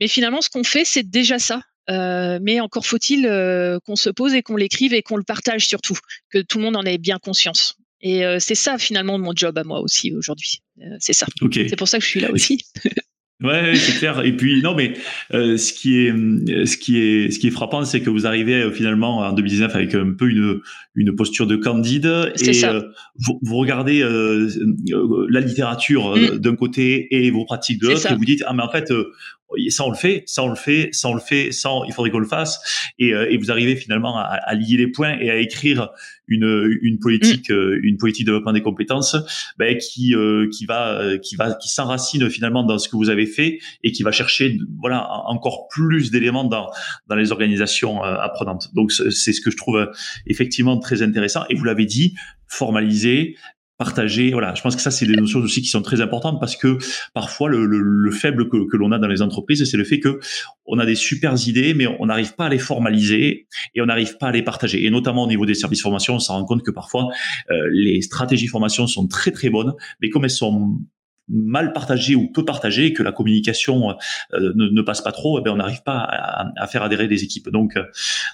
mais 0.00 0.08
finalement, 0.08 0.40
ce 0.40 0.50
qu'on 0.50 0.64
fait, 0.64 0.84
c'est 0.84 1.08
déjà 1.08 1.38
ça. 1.38 1.62
Euh, 1.90 2.38
mais 2.40 2.60
encore 2.60 2.86
faut-il 2.86 3.26
euh, 3.26 3.78
qu'on 3.84 3.96
se 3.96 4.10
pose 4.10 4.34
et 4.34 4.42
qu'on 4.42 4.56
l'écrive 4.56 4.94
et 4.94 5.02
qu'on 5.02 5.16
le 5.16 5.24
partage 5.24 5.66
surtout, 5.66 5.98
que 6.30 6.38
tout 6.38 6.58
le 6.58 6.64
monde 6.64 6.76
en 6.76 6.84
ait 6.84 6.98
bien 6.98 7.18
conscience. 7.18 7.79
Et 8.02 8.24
euh, 8.24 8.38
c'est 8.40 8.54
ça 8.54 8.78
finalement 8.78 9.18
mon 9.18 9.32
job 9.34 9.58
à 9.58 9.64
moi 9.64 9.80
aussi 9.80 10.14
aujourd'hui. 10.14 10.62
c'est 10.98 11.12
ça. 11.12 11.26
C'est 11.52 11.76
pour 11.76 11.88
ça 11.88 11.98
que 11.98 12.04
je 12.04 12.08
suis 12.08 12.20
là 12.20 12.30
aussi. 12.30 12.64
Ouais, 13.42 13.74
c'est 13.74 13.98
clair. 13.98 14.22
Et 14.22 14.36
puis 14.36 14.60
non, 14.62 14.74
mais 14.74 14.92
euh, 15.32 15.56
ce 15.56 15.72
qui 15.72 15.98
est 15.98 16.10
ce 16.66 16.76
qui 16.76 16.98
est 16.98 17.30
ce 17.30 17.38
qui 17.38 17.46
est 17.46 17.50
frappant, 17.50 17.84
c'est 17.86 18.02
que 18.02 18.10
vous 18.10 18.26
arrivez 18.26 18.60
euh, 18.62 18.70
finalement 18.70 19.18
en 19.18 19.32
2019 19.32 19.74
avec 19.74 19.94
un 19.94 20.12
peu 20.12 20.28
une 20.28 20.60
une 20.94 21.16
posture 21.16 21.46
de 21.46 21.56
candide 21.56 22.32
et 22.36 22.64
euh, 22.64 22.82
vous, 23.16 23.38
vous, 23.42 23.56
regardez 23.56 24.00
la 24.02 25.40
littérature 25.40 26.16
mm. 26.16 26.38
d'un 26.38 26.54
côté 26.54 27.08
et 27.10 27.30
vos 27.30 27.46
pratiques 27.46 27.80
de 27.80 27.88
l'autre 27.88 28.12
et 28.12 28.14
vous 28.14 28.24
dites 28.24 28.42
ah 28.46 28.52
mais 28.52 28.62
en 28.62 28.70
fait 28.70 28.92
ça 29.68 29.84
on 29.84 29.90
le 29.90 29.96
fait, 29.96 30.22
ça 30.26 30.42
on 30.42 30.48
le 30.48 30.56
fait, 30.56 30.90
ça 30.92 31.08
on 31.08 31.14
le 31.14 31.20
fait, 31.20 31.52
ça 31.52 31.70
il 31.86 31.92
faudrait 31.92 32.10
qu'on 32.10 32.18
le 32.18 32.26
fasse 32.26 32.60
et, 32.98 33.08
et 33.08 33.36
vous 33.36 33.50
arrivez 33.50 33.76
finalement 33.76 34.16
à, 34.18 34.22
à, 34.22 34.54
lier 34.54 34.76
les 34.76 34.88
points 34.88 35.16
et 35.18 35.30
à 35.30 35.36
écrire 35.36 35.90
une, 36.30 36.78
une 36.80 36.98
politique, 36.98 37.50
euh, 37.50 37.78
une 37.82 37.98
politique 37.98 38.24
de 38.24 38.30
développement 38.30 38.52
des 38.52 38.62
compétences, 38.62 39.16
ben, 39.58 39.76
qui, 39.76 40.14
euh, 40.14 40.48
qui 40.50 40.64
va, 40.64 41.18
qui 41.22 41.36
va, 41.36 41.54
qui 41.54 41.68
s'enracine 41.68 42.30
finalement 42.30 42.62
dans 42.62 42.78
ce 42.78 42.88
que 42.88 42.96
vous 42.96 43.10
avez 43.10 43.26
fait 43.26 43.58
et 43.82 43.92
qui 43.92 44.02
va 44.02 44.12
chercher, 44.12 44.56
voilà, 44.78 45.08
encore 45.26 45.68
plus 45.68 46.10
d'éléments 46.10 46.44
dans, 46.44 46.70
dans 47.08 47.16
les 47.16 47.32
organisations 47.32 48.04
euh, 48.04 48.16
apprenantes. 48.16 48.72
Donc, 48.74 48.92
c'est 48.92 49.32
ce 49.32 49.40
que 49.40 49.50
je 49.50 49.56
trouve 49.56 49.90
effectivement 50.26 50.78
très 50.78 51.02
intéressant. 51.02 51.42
Et 51.50 51.56
vous 51.56 51.64
l'avez 51.64 51.86
dit, 51.86 52.14
formaliser, 52.46 53.36
partager. 53.80 54.30
Voilà, 54.32 54.54
je 54.54 54.60
pense 54.60 54.76
que 54.76 54.82
ça, 54.82 54.90
c'est 54.90 55.06
des 55.06 55.16
notions 55.16 55.40
aussi 55.40 55.62
qui 55.62 55.68
sont 55.68 55.80
très 55.80 56.02
importantes 56.02 56.38
parce 56.38 56.54
que 56.54 56.76
parfois 57.14 57.48
le, 57.48 57.64
le, 57.64 57.80
le 57.80 58.10
faible 58.10 58.46
que, 58.50 58.68
que 58.70 58.76
l'on 58.76 58.92
a 58.92 58.98
dans 58.98 59.08
les 59.08 59.22
entreprises, 59.22 59.64
c'est 59.68 59.78
le 59.78 59.84
fait 59.84 60.00
que 60.00 60.20
on 60.66 60.78
a 60.78 60.84
des 60.84 60.94
super 60.94 61.34
idées, 61.48 61.72
mais 61.72 61.86
on 61.86 62.06
n'arrive 62.06 62.34
pas 62.34 62.44
à 62.44 62.48
les 62.50 62.58
formaliser 62.58 63.46
et 63.74 63.80
on 63.80 63.86
n'arrive 63.86 64.18
pas 64.18 64.26
à 64.26 64.32
les 64.32 64.42
partager. 64.42 64.84
Et 64.84 64.90
notamment 64.90 65.24
au 65.24 65.28
niveau 65.28 65.46
des 65.46 65.54
services 65.54 65.80
formation, 65.80 66.16
on 66.16 66.18
se 66.18 66.30
rend 66.30 66.44
compte 66.44 66.62
que 66.62 66.70
parfois 66.70 67.08
euh, 67.50 67.70
les 67.72 68.02
stratégies 68.02 68.48
formation 68.48 68.86
sont 68.86 69.08
très 69.08 69.30
très 69.30 69.48
bonnes, 69.48 69.72
mais 70.02 70.10
comme 70.10 70.24
elles 70.24 70.30
sont 70.30 70.78
mal 71.30 71.72
partagé 71.72 72.14
ou 72.14 72.28
peu 72.28 72.44
partagé, 72.44 72.92
que 72.92 73.02
la 73.02 73.12
communication 73.12 73.90
euh, 74.34 74.52
ne, 74.54 74.82
passe 74.82 75.00
pas 75.00 75.12
trop, 75.12 75.38
eh 75.38 75.42
ben 75.42 75.52
on 75.52 75.56
n'arrive 75.56 75.82
pas 75.82 75.98
à, 76.56 76.66
faire 76.66 76.82
adhérer 76.82 77.08
des 77.08 77.22
équipes. 77.24 77.50
Donc, 77.50 77.76
euh, 77.76 77.84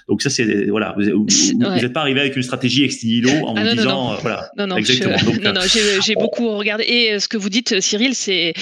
donc 0.07 0.21
ça 0.21 0.29
c'est 0.29 0.65
voilà, 0.65 0.95
vous 0.97 1.25
n'êtes 1.59 1.93
pas 1.93 2.01
arrivé 2.01 2.21
avec 2.21 2.35
une 2.35 2.43
stratégie 2.43 2.83
ex 2.83 3.03
nihilo 3.03 3.31
en 3.45 3.55
ah 3.55 3.63
vous 3.63 3.75
disant 3.75 4.11
non. 4.11 4.17
voilà, 4.21 4.49
non, 4.57 4.67
non, 4.67 4.77
exactement. 4.77 5.15
non, 5.43 5.53
non, 5.53 5.61
j'ai 6.03 6.15
beaucoup 6.15 6.55
regardé 6.57 6.83
et 6.83 7.19
ce 7.19 7.27
que 7.27 7.37
vous 7.37 7.49
dites, 7.49 7.79
Cyril, 7.81 8.15
c'est 8.15 8.53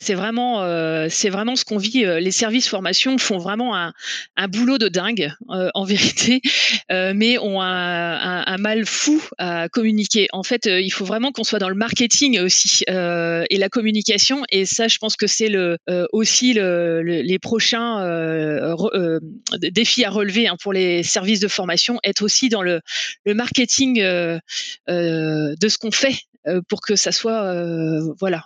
c'est 0.00 0.14
vraiment 0.14 0.62
c'est 1.08 1.30
vraiment 1.30 1.56
ce 1.56 1.64
qu'on 1.64 1.78
vit. 1.78 2.04
Les 2.04 2.30
services 2.30 2.68
formation 2.68 3.18
font 3.18 3.38
vraiment 3.38 3.76
un, 3.76 3.92
un 4.36 4.48
boulot 4.48 4.78
de 4.78 4.88
dingue 4.88 5.32
en 5.48 5.84
vérité, 5.88 6.40
mais 6.90 7.38
ont 7.38 7.60
un, 7.60 8.44
un, 8.46 8.58
mal 8.58 8.84
fou 8.84 9.22
à 9.38 9.68
communiquer. 9.68 10.26
En 10.32 10.42
fait, 10.42 10.66
il 10.66 10.90
faut 10.90 11.04
vraiment 11.04 11.32
qu'on 11.32 11.44
soit 11.44 11.58
dans 11.58 11.68
le 11.68 11.74
marketing 11.74 12.40
aussi 12.40 12.84
et 12.88 13.58
la 13.58 13.68
communication. 13.78 14.42
Et 14.50 14.66
ça, 14.66 14.88
je 14.88 14.98
pense 14.98 15.14
que 15.14 15.28
c'est 15.28 15.48
le, 15.48 15.78
euh, 15.88 16.06
aussi 16.12 16.52
le, 16.52 17.00
les 17.02 17.38
prochains 17.38 18.02
euh, 18.02 18.74
euh, 18.92 19.20
défis 19.70 20.04
à 20.04 20.10
relever 20.10 20.48
hein, 20.48 20.56
pour 20.60 20.72
les 20.72 21.04
services 21.04 21.38
de 21.38 21.46
formation, 21.46 22.00
être 22.02 22.22
aussi 22.22 22.48
dans 22.48 22.62
le, 22.62 22.80
le 23.24 23.34
marketing 23.34 24.00
de 24.00 24.40
ce 24.88 25.78
qu'on 25.78 25.92
fait 25.92 26.18
pour 26.68 26.80
que 26.80 26.96
ça 26.96 27.12
soit 27.12 27.54
voilà 28.18 28.42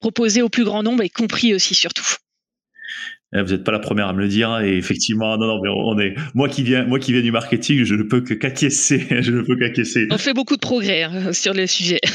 proposé 0.00 0.42
au 0.42 0.48
plus 0.48 0.64
grand 0.64 0.82
nombre 0.82 1.04
et 1.04 1.08
compris 1.08 1.54
aussi 1.54 1.74
surtout. 1.74 2.16
Eh, 3.34 3.42
vous 3.42 3.50
n'êtes 3.50 3.64
pas 3.64 3.72
la 3.72 3.80
première 3.80 4.08
à 4.08 4.12
me 4.12 4.20
le 4.20 4.28
dire. 4.28 4.60
Et 4.60 4.76
effectivement, 4.76 5.36
non, 5.36 5.46
non, 5.46 5.60
mais 5.62 5.68
on 5.68 5.98
est, 5.98 6.14
moi 6.34 6.48
qui 6.48 6.62
viens, 6.62 6.84
moi 6.84 6.98
qui 6.98 7.12
viens 7.12 7.22
du 7.22 7.32
marketing, 7.32 7.84
je 7.84 7.94
ne 7.94 8.02
peux 8.02 8.20
que 8.20 8.34
qu'acquiescer. 8.34 9.06
je 9.22 9.32
ne 9.32 9.42
peux 9.42 9.56
qu'acquiescer. 9.56 10.06
On 10.10 10.18
fait 10.18 10.34
beaucoup 10.34 10.54
de 10.54 10.60
progrès 10.60 11.02
hein, 11.02 11.32
sur 11.32 11.54
le 11.54 11.66
sujet. 11.66 12.00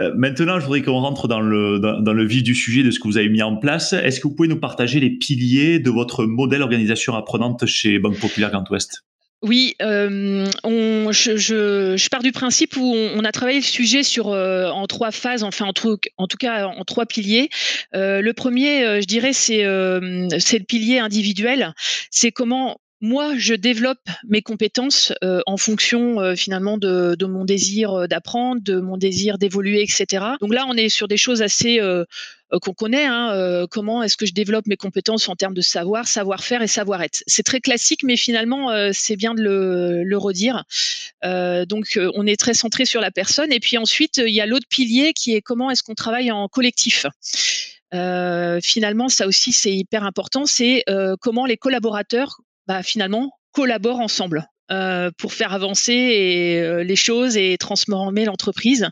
Euh, 0.00 0.10
maintenant, 0.16 0.58
je 0.58 0.64
voudrais 0.64 0.82
qu'on 0.82 1.00
rentre 1.00 1.28
dans 1.28 1.40
le, 1.40 1.78
dans, 1.78 2.12
le 2.12 2.24
vif 2.24 2.42
du 2.42 2.54
sujet 2.54 2.82
de 2.82 2.90
ce 2.90 2.98
que 2.98 3.06
vous 3.06 3.18
avez 3.18 3.28
mis 3.28 3.42
en 3.42 3.56
place. 3.56 3.92
Est-ce 3.92 4.20
que 4.20 4.28
vous 4.28 4.34
pouvez 4.34 4.48
nous 4.48 4.58
partager 4.58 5.00
les 5.00 5.10
piliers 5.10 5.78
de 5.78 5.90
votre 5.90 6.24
modèle 6.24 6.62
organisation 6.62 7.14
apprenante 7.14 7.66
chez 7.66 7.98
Banque 7.98 8.18
Populaire 8.18 8.50
Grand 8.50 8.68
Ouest? 8.70 9.04
Oui, 9.42 9.74
euh, 9.82 10.46
je, 11.10 11.36
je, 11.36 12.08
pars 12.08 12.22
du 12.22 12.30
principe 12.30 12.76
où 12.76 12.94
on, 12.94 13.24
a 13.24 13.32
travaillé 13.32 13.58
le 13.58 13.64
sujet 13.64 14.04
sur 14.04 14.28
euh, 14.28 14.70
en 14.70 14.86
trois 14.86 15.10
phases, 15.10 15.42
enfin 15.42 15.66
en 15.66 15.72
tout, 15.72 15.98
cas 16.38 16.68
en 16.68 16.84
trois 16.84 17.06
piliers. 17.06 17.50
Euh, 17.94 18.20
le 18.20 18.32
premier, 18.34 19.00
je 19.00 19.06
dirais, 19.06 19.32
c'est 19.32 19.62
c'est 20.38 20.58
le 20.58 20.64
pilier 20.64 21.00
individuel. 21.00 21.74
C'est 22.10 22.30
comment 22.30 22.78
moi, 23.02 23.34
je 23.36 23.54
développe 23.54 23.98
mes 24.26 24.40
compétences 24.40 25.12
en 25.46 25.56
fonction 25.56 26.34
finalement 26.36 26.78
de, 26.78 27.26
mon 27.26 27.44
désir 27.44 28.08
d'apprendre, 28.08 28.62
de 28.62 28.80
mon 28.80 28.96
désir 28.96 29.38
d'évoluer, 29.38 29.82
etc. 29.82 30.24
Donc 30.40 30.54
là, 30.54 30.64
on 30.68 30.74
est 30.74 30.88
sur 30.88 31.08
des 31.08 31.16
choses 31.16 31.42
assez 31.42 31.80
euh, 32.52 32.58
qu'on 32.58 32.74
connaît. 32.74 33.06
Hein, 33.06 33.32
euh, 33.32 33.66
comment 33.66 34.02
est-ce 34.02 34.16
que 34.16 34.26
je 34.26 34.32
développe 34.32 34.66
mes 34.66 34.76
compétences 34.76 35.28
en 35.28 35.36
termes 35.36 35.54
de 35.54 35.60
savoir, 35.60 36.06
savoir-faire 36.06 36.62
et 36.62 36.66
savoir-être. 36.66 37.22
C'est 37.26 37.42
très 37.42 37.60
classique, 37.60 38.02
mais 38.02 38.16
finalement, 38.16 38.70
euh, 38.70 38.90
c'est 38.92 39.16
bien 39.16 39.34
de 39.34 39.42
le, 39.42 40.16
redire. 40.16 40.64
donc, 41.22 41.98
on 42.14 42.26
est 42.26 42.38
très 42.38 42.54
centré 42.54 42.84
sur 42.84 43.00
la 43.00 43.10
personne. 43.10 43.52
Et 43.52 43.60
puis 43.60 43.78
ensuite, 43.78 44.18
il 44.18 44.32
y 44.32 44.40
a 44.40 44.46
l'autre 44.46 44.66
pilier 44.68 45.12
qui 45.14 45.34
est 45.34 45.40
comment 45.40 45.70
est-ce 45.70 45.82
qu'on 45.82 45.94
travaille 45.94 46.30
en 46.30 46.48
collectif. 46.48 47.06
Euh, 47.94 48.58
finalement, 48.62 49.08
ça 49.08 49.26
aussi, 49.26 49.52
c'est 49.52 49.72
hyper 49.72 50.04
important. 50.04 50.46
C'est 50.46 50.82
euh, 50.88 51.16
comment 51.20 51.46
les 51.46 51.56
collaborateurs, 51.56 52.40
bah, 52.66 52.82
finalement, 52.82 53.30
collaborent 53.52 54.00
ensemble. 54.00 54.46
Euh, 54.70 55.10
pour 55.18 55.34
faire 55.34 55.52
avancer 55.52 56.58
euh, 56.62 56.82
les 56.82 56.96
choses 56.96 57.36
et 57.36 57.58
transformer 57.58 58.24
l'entreprise. 58.24 58.88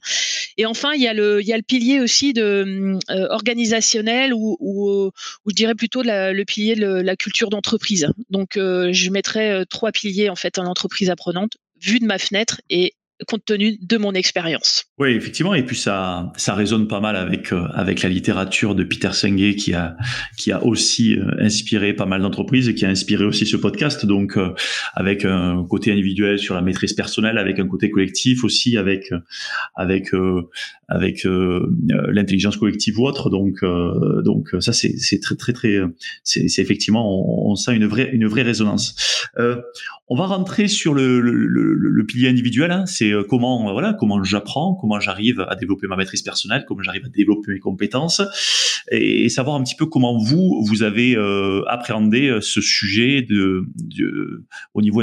Et 0.59 0.67
enfin, 0.67 0.93
il 0.93 1.01
y 1.01 1.09
a 1.09 1.15
le, 1.15 1.41
il 1.41 1.47
y 1.47 1.55
a 1.55 1.57
le 1.57 1.63
pilier 1.63 2.01
aussi 2.01 2.35
de 2.35 2.99
euh, 3.09 3.27
organisationnel 3.31 4.35
ou, 4.35 4.59
ou, 4.61 5.11
je 5.47 5.55
dirais 5.55 5.75
plutôt 5.75 6.03
le 6.05 6.43
pilier 6.45 6.75
de 6.75 6.87
la 6.87 7.17
culture 7.17 7.49
d'entreprise. 7.49 8.09
Donc, 8.29 8.57
je 8.57 9.11
mettrais 9.11 9.65
trois 9.67 9.91
piliers 9.91 10.29
en 10.29 10.37
fait 10.37 10.59
en 10.59 10.67
entreprise 10.67 11.09
apprenante, 11.09 11.57
vue 11.81 12.01
de 12.01 12.05
ma 12.05 12.19
fenêtre 12.19 12.61
et 12.69 12.93
compte 13.27 13.45
tenu 13.45 13.77
de 13.81 13.97
mon 13.97 14.13
expérience. 14.13 14.85
Oui, 14.99 15.11
effectivement, 15.11 15.55
et 15.55 15.65
puis 15.65 15.77
ça, 15.77 16.33
ça 16.37 16.55
résonne 16.55 16.89
pas 16.89 17.01
mal 17.01 17.17
avec 17.17 17.53
euh, 17.53 17.65
avec 17.75 18.03
la 18.03 18.09
littérature 18.09 18.75
de 18.75 18.85
Peter 18.85 19.13
Senge 19.13 19.57
qui 19.57 19.75
a 19.75 19.97
qui 20.39 20.53
a 20.53 20.65
aussi 20.65 21.17
euh, 21.17 21.25
inspiré 21.39 21.95
pas 21.95 22.07
mal 22.07 22.23
d'entreprises 22.23 22.69
et 22.69 22.75
qui 22.75 22.85
a 22.85 22.89
inspiré 22.89 23.25
aussi 23.25 23.47
ce 23.47 23.57
podcast. 23.57 24.07
Donc, 24.07 24.37
euh, 24.37 24.55
avec 24.95 25.25
un 25.25 25.65
côté 25.69 25.93
individuel 25.93 26.39
sur 26.39 26.55
la 26.55 26.63
maîtrise 26.63 26.93
personnelle, 26.93 27.39
avec 27.39 27.59
un 27.59 27.67
côté 27.67 27.91
collectif 27.91 28.45
aussi, 28.45 28.77
avec 28.77 29.13
avec 29.75 30.11
avec 30.89 31.25
l'intelligence 31.25 32.57
collective 32.57 32.99
ou 32.99 33.07
autre. 33.07 33.31
Donc, 33.31 33.61
donc 34.25 34.49
ça 34.61 34.73
c'est 34.73 35.21
très 35.21 35.37
très 35.37 35.53
très 35.53 35.79
c'est 36.25 36.59
effectivement 36.59 37.07
on, 37.07 37.53
on, 37.53 37.55
sent 37.55 37.75
une 37.77 37.87
vraie 37.87 38.11
une 38.13 38.27
vraie 38.27 38.43
résonance. 38.43 39.29
on 39.37 40.17
va 40.17 40.27
rentrer 40.27 40.69
sur 40.69 40.95
le, 40.95 41.21
le 41.21 42.07
pilier 42.07 42.29
individuel. 42.29 42.71
Hein, 42.71 42.87
c'est 42.87 43.10
euh, 43.11 43.25
comment 43.29 43.69
euh, 43.69 43.73
voilà 43.73 43.95
comment 43.95 44.23
j'apprends, 44.23 44.75
comment 44.75 45.01
j'arrive 45.01 45.45
à 45.49 45.57
développer 45.57 45.87
ma 45.87 45.97
maîtrise 45.97 46.23
personnelle, 46.23 46.65
comment 46.67 46.83
j'arrive 46.83 47.05
à 47.07 47.09
développer 47.09 47.53
mes 47.53 47.59
compétences 47.59 48.23
et, 48.91 49.29
savoir 49.29 49.57
un 49.57 49.63
petit 49.63 49.77
peu 49.77 49.87
comment 49.87 50.19
vous 50.19 50.65
vous 50.67 50.83
avez 50.83 51.17
euh, 51.17 51.63
appréhendé 51.69 52.39
ce 52.41 52.61
sujet 52.61 53.23
de, 53.23 53.67
au 54.75 54.83
niveau 54.83 55.03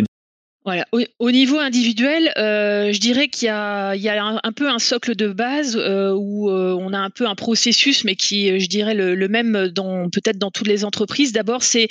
voilà. 0.65 0.85
Au, 0.91 1.31
niveau 1.31 1.59
individuel, 1.59 2.29
je 2.35 2.99
dirais 2.99 3.29
qu'il 3.29 3.45
y 3.45 3.49
a, 3.49 3.95
il 3.95 4.01
y 4.01 4.09
a 4.09 4.21
un, 4.43 4.51
peu 4.51 4.69
un 4.69 4.79
socle 4.79 5.15
de 5.15 5.29
base 5.29 5.77
où 5.77 6.49
on 6.49 6.91
a 6.91 6.97
un 6.97 7.09
peu 7.09 7.25
un 7.25 7.35
processus, 7.35 8.03
mais 8.03 8.17
qui, 8.17 8.59
je 8.59 8.67
dirais, 8.67 8.93
le, 8.93 9.15
le 9.15 9.27
même 9.29 9.69
dans 9.69 10.09
peut-être 10.09 10.37
dans 10.37 10.51
toutes 10.51 10.67
les 10.67 10.83
entreprises. 10.83 11.31
D'abord, 11.31 11.63
c'est 11.63 11.87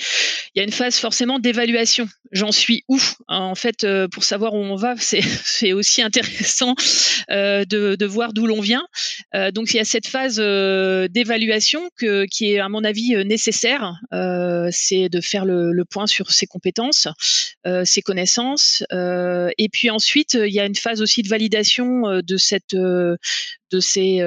il 0.54 0.58
y 0.58 0.60
a 0.60 0.64
une 0.64 0.72
phase 0.72 0.98
forcément 0.98 1.38
d'évaluation. 1.38 2.06
J'en 2.32 2.52
suis 2.52 2.84
où 2.88 2.98
En 3.28 3.54
fait, 3.54 3.84
euh, 3.84 4.08
pour 4.08 4.24
savoir 4.24 4.54
où 4.54 4.58
on 4.58 4.76
va, 4.76 4.94
c'est, 4.98 5.72
aussi 5.72 6.02
intéressant 6.02 6.74
euh, 7.30 7.64
de, 7.64 7.96
de, 7.96 8.06
voir 8.06 8.32
d'où 8.32 8.46
l'on 8.46 8.60
vient. 8.60 8.86
Euh, 9.34 9.50
donc, 9.50 9.72
il 9.72 9.76
y 9.76 9.80
a 9.80 9.84
cette 9.84 10.06
phase 10.06 10.36
d'évaluation 10.36 11.88
que, 11.96 12.26
qui 12.26 12.52
est, 12.52 12.58
à 12.58 12.68
mon 12.68 12.84
avis, 12.84 13.16
nécessaire. 13.24 13.94
c'est 14.70 15.08
de 15.08 15.20
faire 15.20 15.44
le, 15.44 15.72
le, 15.72 15.84
point 15.84 16.06
sur 16.06 16.32
ses 16.32 16.46
compétences, 16.46 17.08
ses 17.84 18.02
connaissances 18.02 18.84
euh, 18.92 19.50
et 19.58 19.68
puis 19.68 19.90
ensuite, 19.90 20.34
il 20.34 20.52
y 20.52 20.60
a 20.60 20.66
une 20.66 20.74
phase 20.74 21.02
aussi 21.02 21.22
de 21.22 21.28
validation 21.28 22.08
euh, 22.08 22.20
de 22.22 22.36
cette 22.36 22.76
euh, 23.72 23.76
de 23.76 23.80
ces 23.80 24.18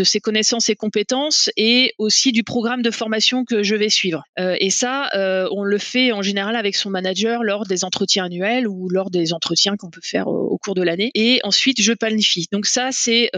de 0.00 0.04
ces 0.04 0.20
connaissances 0.20 0.68
et 0.68 0.76
compétences 0.76 1.50
et 1.56 1.92
aussi 1.98 2.32
du 2.32 2.42
programme 2.42 2.82
de 2.82 2.90
formation 2.90 3.44
que 3.44 3.62
je 3.62 3.74
vais 3.74 3.88
suivre. 3.88 4.22
et 4.38 4.70
ça, 4.70 5.10
on 5.52 5.62
le 5.62 5.78
fait 5.78 6.12
en 6.12 6.22
général 6.22 6.56
avec 6.56 6.74
son 6.74 6.90
manager 6.90 7.42
lors 7.42 7.66
des 7.66 7.84
entretiens 7.84 8.24
annuels 8.24 8.66
ou 8.66 8.88
lors 8.88 9.10
des 9.10 9.32
entretiens 9.32 9.76
qu'on 9.76 9.90
peut 9.90 10.00
faire 10.02 10.28
au, 10.28 10.58
cours 10.58 10.74
de 10.74 10.82
l'année. 10.82 11.10
Et 11.14 11.40
ensuite, 11.44 11.80
je 11.80 11.92
planifie. 11.92 12.46
Donc 12.52 12.66
ça, 12.66 12.88
c'est 12.92 13.30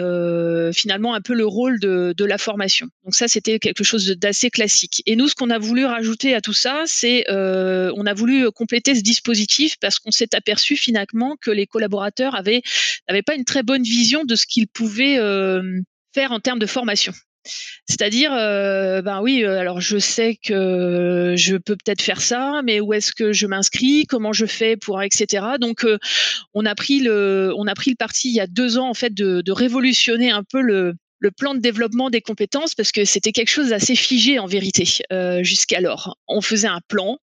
finalement 0.74 1.14
un 1.14 1.20
peu 1.20 1.34
le 1.34 1.46
rôle 1.46 1.80
de, 1.80 2.14
de 2.16 2.24
la 2.24 2.38
formation. 2.38 2.86
Donc 3.04 3.14
ça, 3.14 3.28
c'était 3.28 3.58
quelque 3.58 3.84
chose 3.84 4.06
d'assez 4.18 4.50
classique. 4.50 5.02
Et 5.06 5.16
nous, 5.16 5.28
ce 5.28 5.34
qu'on 5.34 5.50
a 5.50 5.58
voulu 5.58 5.84
rajouter 5.84 6.34
à 6.34 6.40
tout 6.40 6.54
ça, 6.54 6.82
c'est 6.86 7.24
on 7.30 8.06
a 8.06 8.14
voulu 8.14 8.50
compléter 8.50 8.94
ce 8.94 9.02
dispositif 9.02 9.76
parce 9.80 9.98
qu'on 9.98 10.10
s'est 10.10 10.34
aperçu 10.34 10.76
finalement 10.76 11.36
que 11.40 11.50
les 11.50 11.66
collaborateurs 11.66 12.34
avaient 12.34 12.62
n'avaient 13.08 13.22
pas 13.22 13.34
une 13.34 13.44
très 13.44 13.62
bonne 13.62 13.82
vision 13.82 14.24
de 14.24 14.34
ce 14.34 14.46
qu'ils 14.46 14.68
pouvaient 14.68 15.18
euh, 15.18 15.41
faire 16.14 16.32
en 16.32 16.40
termes 16.40 16.58
de 16.58 16.66
formation. 16.66 17.12
C'est-à-dire, 17.88 18.32
euh, 18.32 19.02
ben 19.02 19.20
oui, 19.20 19.44
euh, 19.44 19.58
alors 19.58 19.80
je 19.80 19.98
sais 19.98 20.36
que 20.36 21.34
je 21.36 21.56
peux 21.56 21.76
peut-être 21.76 22.02
faire 22.02 22.20
ça, 22.20 22.60
mais 22.64 22.80
où 22.80 22.92
est-ce 22.92 23.12
que 23.12 23.32
je 23.32 23.46
m'inscris, 23.46 24.06
comment 24.06 24.32
je 24.32 24.46
fais 24.46 24.76
pour, 24.76 25.02
etc. 25.02 25.44
Donc, 25.60 25.84
on 26.54 26.64
a 26.64 26.74
pris 26.74 27.00
le, 27.00 27.52
on 27.56 27.66
a 27.66 27.74
pris 27.74 27.90
le 27.90 27.96
parti 27.96 28.28
il 28.28 28.34
y 28.34 28.40
a 28.40 28.46
deux 28.46 28.78
ans 28.78 28.88
en 28.88 28.94
fait 28.94 29.12
de, 29.12 29.52
révolutionner 29.52 30.30
un 30.30 30.44
peu 30.44 30.60
le, 30.60 30.94
le 31.18 31.30
plan 31.30 31.54
de 31.54 31.60
développement 31.60 32.10
des 32.10 32.20
compétences 32.20 32.74
parce 32.74 32.90
que 32.90 33.04
c'était 33.04 33.32
quelque 33.32 33.50
chose 33.50 33.68
d'assez 33.70 33.96
figé 33.96 34.38
en 34.38 34.46
vérité 34.46 34.88
euh, 35.12 35.42
jusqu'alors. 35.42 36.16
On 36.28 36.40
faisait 36.40 36.68
un 36.68 36.80
plan, 36.88 37.18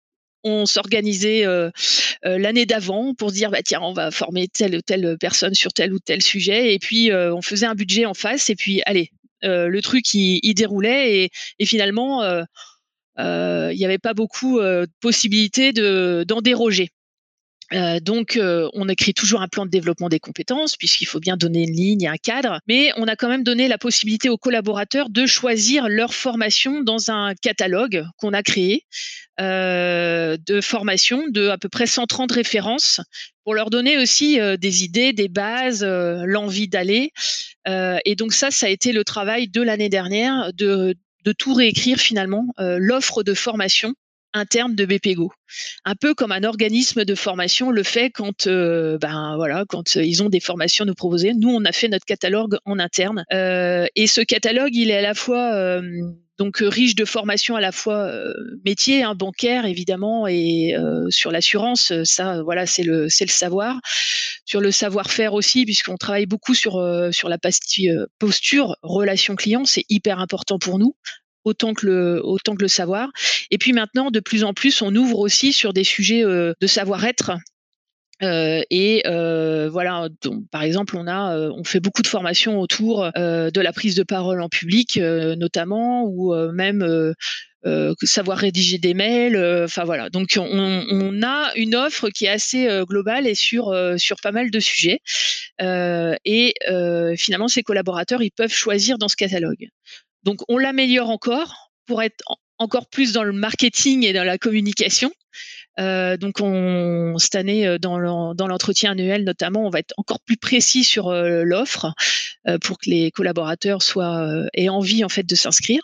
on 0.47 0.65
s'organisait 0.65 1.45
euh, 1.45 1.69
euh, 2.25 2.37
l'année 2.37 2.65
d'avant 2.65 3.13
pour 3.13 3.31
dire 3.31 3.51
bah 3.51 3.61
tiens 3.63 3.81
on 3.81 3.93
va 3.93 4.11
former 4.11 4.47
telle 4.47 4.75
ou 4.75 4.81
telle 4.81 5.17
personne 5.19 5.53
sur 5.53 5.73
tel 5.73 5.93
ou 5.93 5.99
tel 5.99 6.21
sujet 6.21 6.73
et 6.73 6.79
puis 6.79 7.11
euh, 7.11 7.33
on 7.33 7.41
faisait 7.41 7.65
un 7.65 7.75
budget 7.75 8.05
en 8.05 8.13
face 8.13 8.49
et 8.49 8.55
puis 8.55 8.81
allez 8.85 9.11
le 9.43 9.79
truc 9.81 10.13
il, 10.15 10.53
déroulait 10.55 11.29
et, 11.59 11.65
finalement 11.65 12.23
il 13.17 13.75
n'y 13.77 13.85
avait 13.85 13.99
pas 13.99 14.15
beaucoup 14.15 14.59
de 14.59 14.87
possibilités 14.99 15.73
d'en 15.73 16.41
déroger. 16.41 16.89
Euh, 17.73 17.99
donc, 17.99 18.37
euh, 18.37 18.69
on 18.73 18.87
écrit 18.87 19.13
toujours 19.13 19.41
un 19.41 19.47
plan 19.47 19.65
de 19.65 19.69
développement 19.69 20.09
des 20.09 20.19
compétences, 20.19 20.77
puisqu'il 20.77 21.05
faut 21.05 21.19
bien 21.19 21.35
donner 21.35 21.63
une 21.63 21.75
ligne 21.75 22.03
et 22.03 22.07
un 22.07 22.17
cadre, 22.17 22.59
mais 22.67 22.91
on 22.97 23.07
a 23.07 23.15
quand 23.15 23.27
même 23.27 23.43
donné 23.43 23.67
la 23.67 23.77
possibilité 23.77 24.29
aux 24.29 24.37
collaborateurs 24.37 25.09
de 25.09 25.25
choisir 25.25 25.89
leur 25.89 26.13
formation 26.13 26.81
dans 26.81 27.11
un 27.11 27.33
catalogue 27.35 28.05
qu'on 28.17 28.33
a 28.33 28.41
créé 28.41 28.83
euh, 29.39 30.37
de 30.45 30.61
formation 30.61 31.27
de 31.27 31.49
à 31.49 31.57
peu 31.57 31.69
près 31.69 31.87
130 31.87 32.31
références 32.31 33.01
pour 33.43 33.53
leur 33.53 33.69
donner 33.69 33.97
aussi 33.97 34.39
des 34.59 34.83
idées, 34.83 35.13
des 35.13 35.29
bases, 35.29 35.81
l'envie 35.83 36.67
d'aller. 36.67 37.11
et 37.65 38.15
donc 38.17 38.33
ça, 38.33 38.51
ça 38.51 38.65
a 38.65 38.69
été 38.69 38.91
le 38.91 39.05
travail 39.05 39.47
de 39.47 39.61
l'année 39.61 39.87
dernière 39.87 40.51
de, 40.53 40.95
de 41.23 41.31
tout 41.31 41.53
réécrire 41.53 41.97
finalement, 41.97 42.47
l'offre 42.57 43.23
de 43.23 43.33
formation 43.33 43.93
interne 44.37 44.75
de 44.75 44.85
BPGO. 44.85 45.31
Un 45.85 45.95
peu 45.95 46.13
comme 46.13 46.31
un 46.31 46.43
organisme 46.43 47.05
de 47.05 47.15
formation 47.15 47.71
le 47.71 47.83
fait 47.83 48.09
quand, 48.09 48.47
euh, 48.47 48.97
ben 48.99 49.35
voilà, 49.35 49.65
quand 49.67 49.97
euh, 49.97 50.03
ils 50.03 50.23
ont 50.23 50.29
des 50.29 50.39
formations 50.39 50.83
à 50.83 50.87
nous 50.87 50.93
proposer. 50.93 51.33
Nous, 51.33 51.49
on 51.49 51.65
a 51.65 51.71
fait 51.71 51.87
notre 51.87 52.05
catalogue 52.05 52.57
en 52.65 52.79
interne, 52.79 53.25
euh, 53.33 53.85
et 53.95 54.07
ce 54.07 54.21
catalogue, 54.21 54.75
il 54.75 54.91
est 54.91 54.97
à 54.97 55.01
la 55.01 55.13
fois 55.13 55.81
donc 56.37 56.57
riche 56.59 56.93
de 56.93 57.03
formations 57.03 57.55
à 57.55 57.61
la 57.61 57.71
fois 57.71 58.11
métier, 58.63 59.01
hein, 59.01 59.15
bancaire 59.15 59.65
évidemment, 59.65 60.27
et 60.27 60.75
sur 61.09 61.31
l'assurance, 61.31 61.91
ça, 62.03 62.43
voilà, 62.43 62.65
c'est 62.65 62.83
le 62.83 63.09
c'est 63.09 63.25
le 63.25 63.31
savoir. 63.31 63.79
Sur 64.45 64.61
le 64.61 64.71
savoir-faire 64.71 65.33
aussi, 65.33 65.65
puisqu'on 65.65 65.97
travaille 65.97 66.27
beaucoup 66.27 66.53
sur 66.53 66.73
sur 67.11 67.29
la 67.29 67.37
posture 68.19 68.75
relation 68.83 69.35
client, 69.35 69.65
c'est 69.65 69.85
hyper 69.89 70.19
important 70.19 70.59
pour 70.59 70.77
nous 70.77 70.95
autant 71.47 71.73
que 71.73 71.85
le 71.87 72.67
savoir. 72.67 73.09
Et 73.51 73.57
puis 73.57 73.73
maintenant, 73.73 74.11
de 74.11 74.19
plus 74.19 74.43
en 74.43 74.53
plus, 74.53 74.81
on 74.81 74.93
ouvre 74.95 75.19
aussi 75.19 75.53
sur 75.53 75.73
des 75.73 75.83
sujets 75.83 76.23
euh, 76.23 76.53
de 76.61 76.67
savoir-être. 76.67 77.31
Euh, 78.23 78.63
et 78.71 79.03
euh, 79.05 79.69
voilà, 79.69 80.07
par 80.51 80.63
exemple, 80.63 80.97
on 80.97 81.63
fait 81.63 81.79
beaucoup 81.79 82.01
de 82.01 82.07
formations 82.07 82.59
autour 82.59 83.11
de 83.15 83.61
la 83.61 83.73
prise 83.73 83.95
de 83.95 84.03
parole 84.03 84.41
en 84.41 84.49
public, 84.49 84.97
notamment, 84.97 86.03
ou 86.05 86.33
même 86.51 87.13
savoir 88.01 88.39
rédiger 88.39 88.79
des 88.79 88.95
mails. 88.95 89.37
Enfin 89.63 89.83
voilà, 89.83 90.09
donc 90.09 90.29
on, 90.39 90.83
on, 90.89 91.21
a 91.21 91.51
une 91.55 91.75
offre 91.75 92.09
qui 92.09 92.25
est 92.25 92.29
assez 92.29 92.67
globale 92.87 93.27
et 93.27 93.35
sur 93.35 93.71
sur 93.97 94.17
pas 94.23 94.31
mal 94.31 94.49
de 94.49 94.59
sujets. 94.59 94.99
et 95.59 96.53
finalement, 97.17 97.47
ces 97.47 97.61
collaborateurs, 97.61 98.23
ils 98.23 98.31
peuvent 98.31 98.51
choisir 98.51 98.97
dans 98.97 99.09
ce 99.09 99.15
catalogue. 99.15 99.67
Donc 100.27 100.41
on 100.49 100.57
l'améliore 100.57 101.09
encore 101.09 101.71
pour 101.85 102.03
être 102.03 102.21
encore 102.57 102.89
plus 102.89 103.13
dans 103.13 103.23
le 103.23 103.31
marketing 103.31 104.03
et 104.03 104.11
dans 104.11 104.25
la 104.25 104.37
communication. 104.37 105.09
Euh, 105.79 106.17
donc 106.17 106.39
on, 106.41 107.17
cette 107.17 107.35
année, 107.35 107.67
euh, 107.67 107.77
dans 107.77 107.97
l'entretien 107.99 108.91
annuel 108.91 109.23
notamment, 109.23 109.65
on 109.65 109.69
va 109.69 109.79
être 109.79 109.93
encore 109.97 110.19
plus 110.19 110.37
précis 110.37 110.83
sur 110.83 111.07
euh, 111.07 111.43
l'offre 111.43 111.93
pour 112.63 112.77
que 112.77 112.89
les 112.89 113.11
collaborateurs 113.11 113.81
aient 114.53 114.69
envie 114.69 115.03
en 115.03 115.09
fait 115.09 115.23
de 115.23 115.35
s'inscrire. 115.35 115.81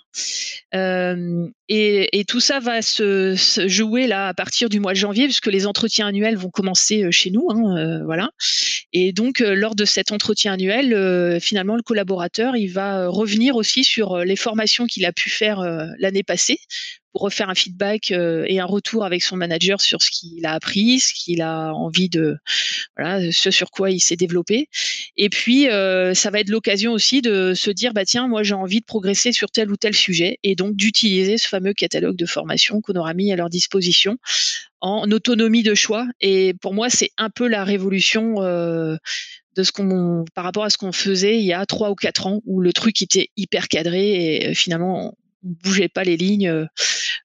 Et, 0.74 2.26
tout 2.26 2.40
ça 2.40 2.60
va 2.62 2.82
se, 2.82 3.36
jouer 3.68 4.08
là 4.08 4.30
à 4.30 4.34
partir 4.34 4.70
du 4.70 4.80
mois 4.80 4.94
de 4.94 4.98
janvier, 4.98 5.26
puisque 5.26 5.48
les 5.48 5.68
entretiens 5.68 6.08
annuels 6.08 6.38
vont 6.38 6.50
commencer 6.50 7.12
chez 7.12 7.32
nous, 7.32 7.50
hein, 7.50 8.02
voilà. 8.06 8.30
Et 8.94 9.12
donc 9.12 9.40
lors 9.40 9.76
de 9.76 9.84
cet 9.84 10.14
entretien 10.14 10.54
annuel, 10.54 11.38
finalement 11.42 11.76
le 11.76 11.82
collaborateur 11.82 12.56
il 12.56 12.68
va 12.68 13.10
revenir 13.10 13.58
aussi 13.58 13.84
sur 13.84 14.20
les 14.20 14.38
formations 14.38 14.86
qu'il 14.86 15.06
a 15.06 15.12
pu 15.12 15.30
faire 15.30 15.60
l'année 16.00 16.24
passée 16.24 16.60
pour 17.14 17.22
refaire 17.22 17.50
un 17.50 17.56
feedback 17.56 18.12
euh, 18.12 18.44
et 18.48 18.60
un 18.60 18.66
retour 18.66 19.06
avec 19.06 19.22
son 19.22 19.38
manager 19.38 19.80
sur 19.80 20.02
ce 20.02 20.10
qu'il 20.10 20.46
a 20.46 20.54
appris, 20.54 21.00
ce 21.00 21.14
qu'il 21.14 21.42
a 21.42 21.72
envie 21.72 22.10
de, 22.10 22.38
voilà, 22.98 23.32
ce 23.32 23.52
sur 23.52 23.70
quoi 23.70 23.92
il 23.92 24.00
s'est 24.00 24.16
développé. 24.16 24.68
Et 25.16 25.30
puis, 25.30 25.70
euh, 25.70 26.16
ça 26.16 26.32
va 26.32 26.40
être 26.40 26.50
l'occasion 26.50 26.92
aussi 26.92 27.22
de 27.22 27.54
se 27.54 27.70
dire, 27.70 27.94
bah 27.94 28.04
tiens, 28.04 28.28
moi 28.28 28.42
j'ai 28.42 28.56
envie 28.56 28.80
de 28.80 28.86
progresser 28.86 29.32
sur 29.32 29.52
tel 29.52 29.72
ou 29.72 29.78
tel 29.78 29.94
sujet, 29.94 30.40
et 30.42 30.56
donc 30.56 30.76
d'utiliser 30.76 31.38
ce 31.38 31.48
fameux 31.48 31.74
catalogue 31.74 32.16
de 32.16 32.26
formation 32.26 32.82
qu'on 32.82 32.94
aura 32.94 33.14
mis 33.14 33.32
à 33.32 33.36
leur 33.36 33.50
disposition 33.50 34.18
en 34.82 35.10
autonomie 35.12 35.64
de 35.64 35.76
choix. 35.76 36.08
Et 36.20 36.56
pour 36.62 36.74
moi, 36.74 36.90
c'est 36.90 37.12
un 37.18 37.30
peu 37.30 37.48
la 37.48 37.64
révolution. 37.64 38.42
Euh, 38.42 38.98
de 39.56 39.62
ce 39.62 39.72
qu'on 39.72 40.26
par 40.34 40.46
rapport 40.46 40.64
à 40.64 40.72
ce 40.72 40.80
qu'on 40.80 40.92
faisait 40.92 41.38
il 41.38 41.46
y 41.46 41.54
a 41.54 41.64
trois 41.68 41.92
ou 41.92 41.96
quatre 41.96 42.26
ans 42.26 42.42
où 42.46 42.60
le 42.60 42.74
truc 42.74 43.04
était 43.04 43.30
hyper 43.38 43.68
cadré 43.68 44.50
et 44.50 44.56
finalement 44.56 45.14
on 45.44 45.56
bougeait 45.64 45.90
pas 45.90 46.04
les 46.04 46.18
lignes 46.18 46.48
euh, 46.48 46.66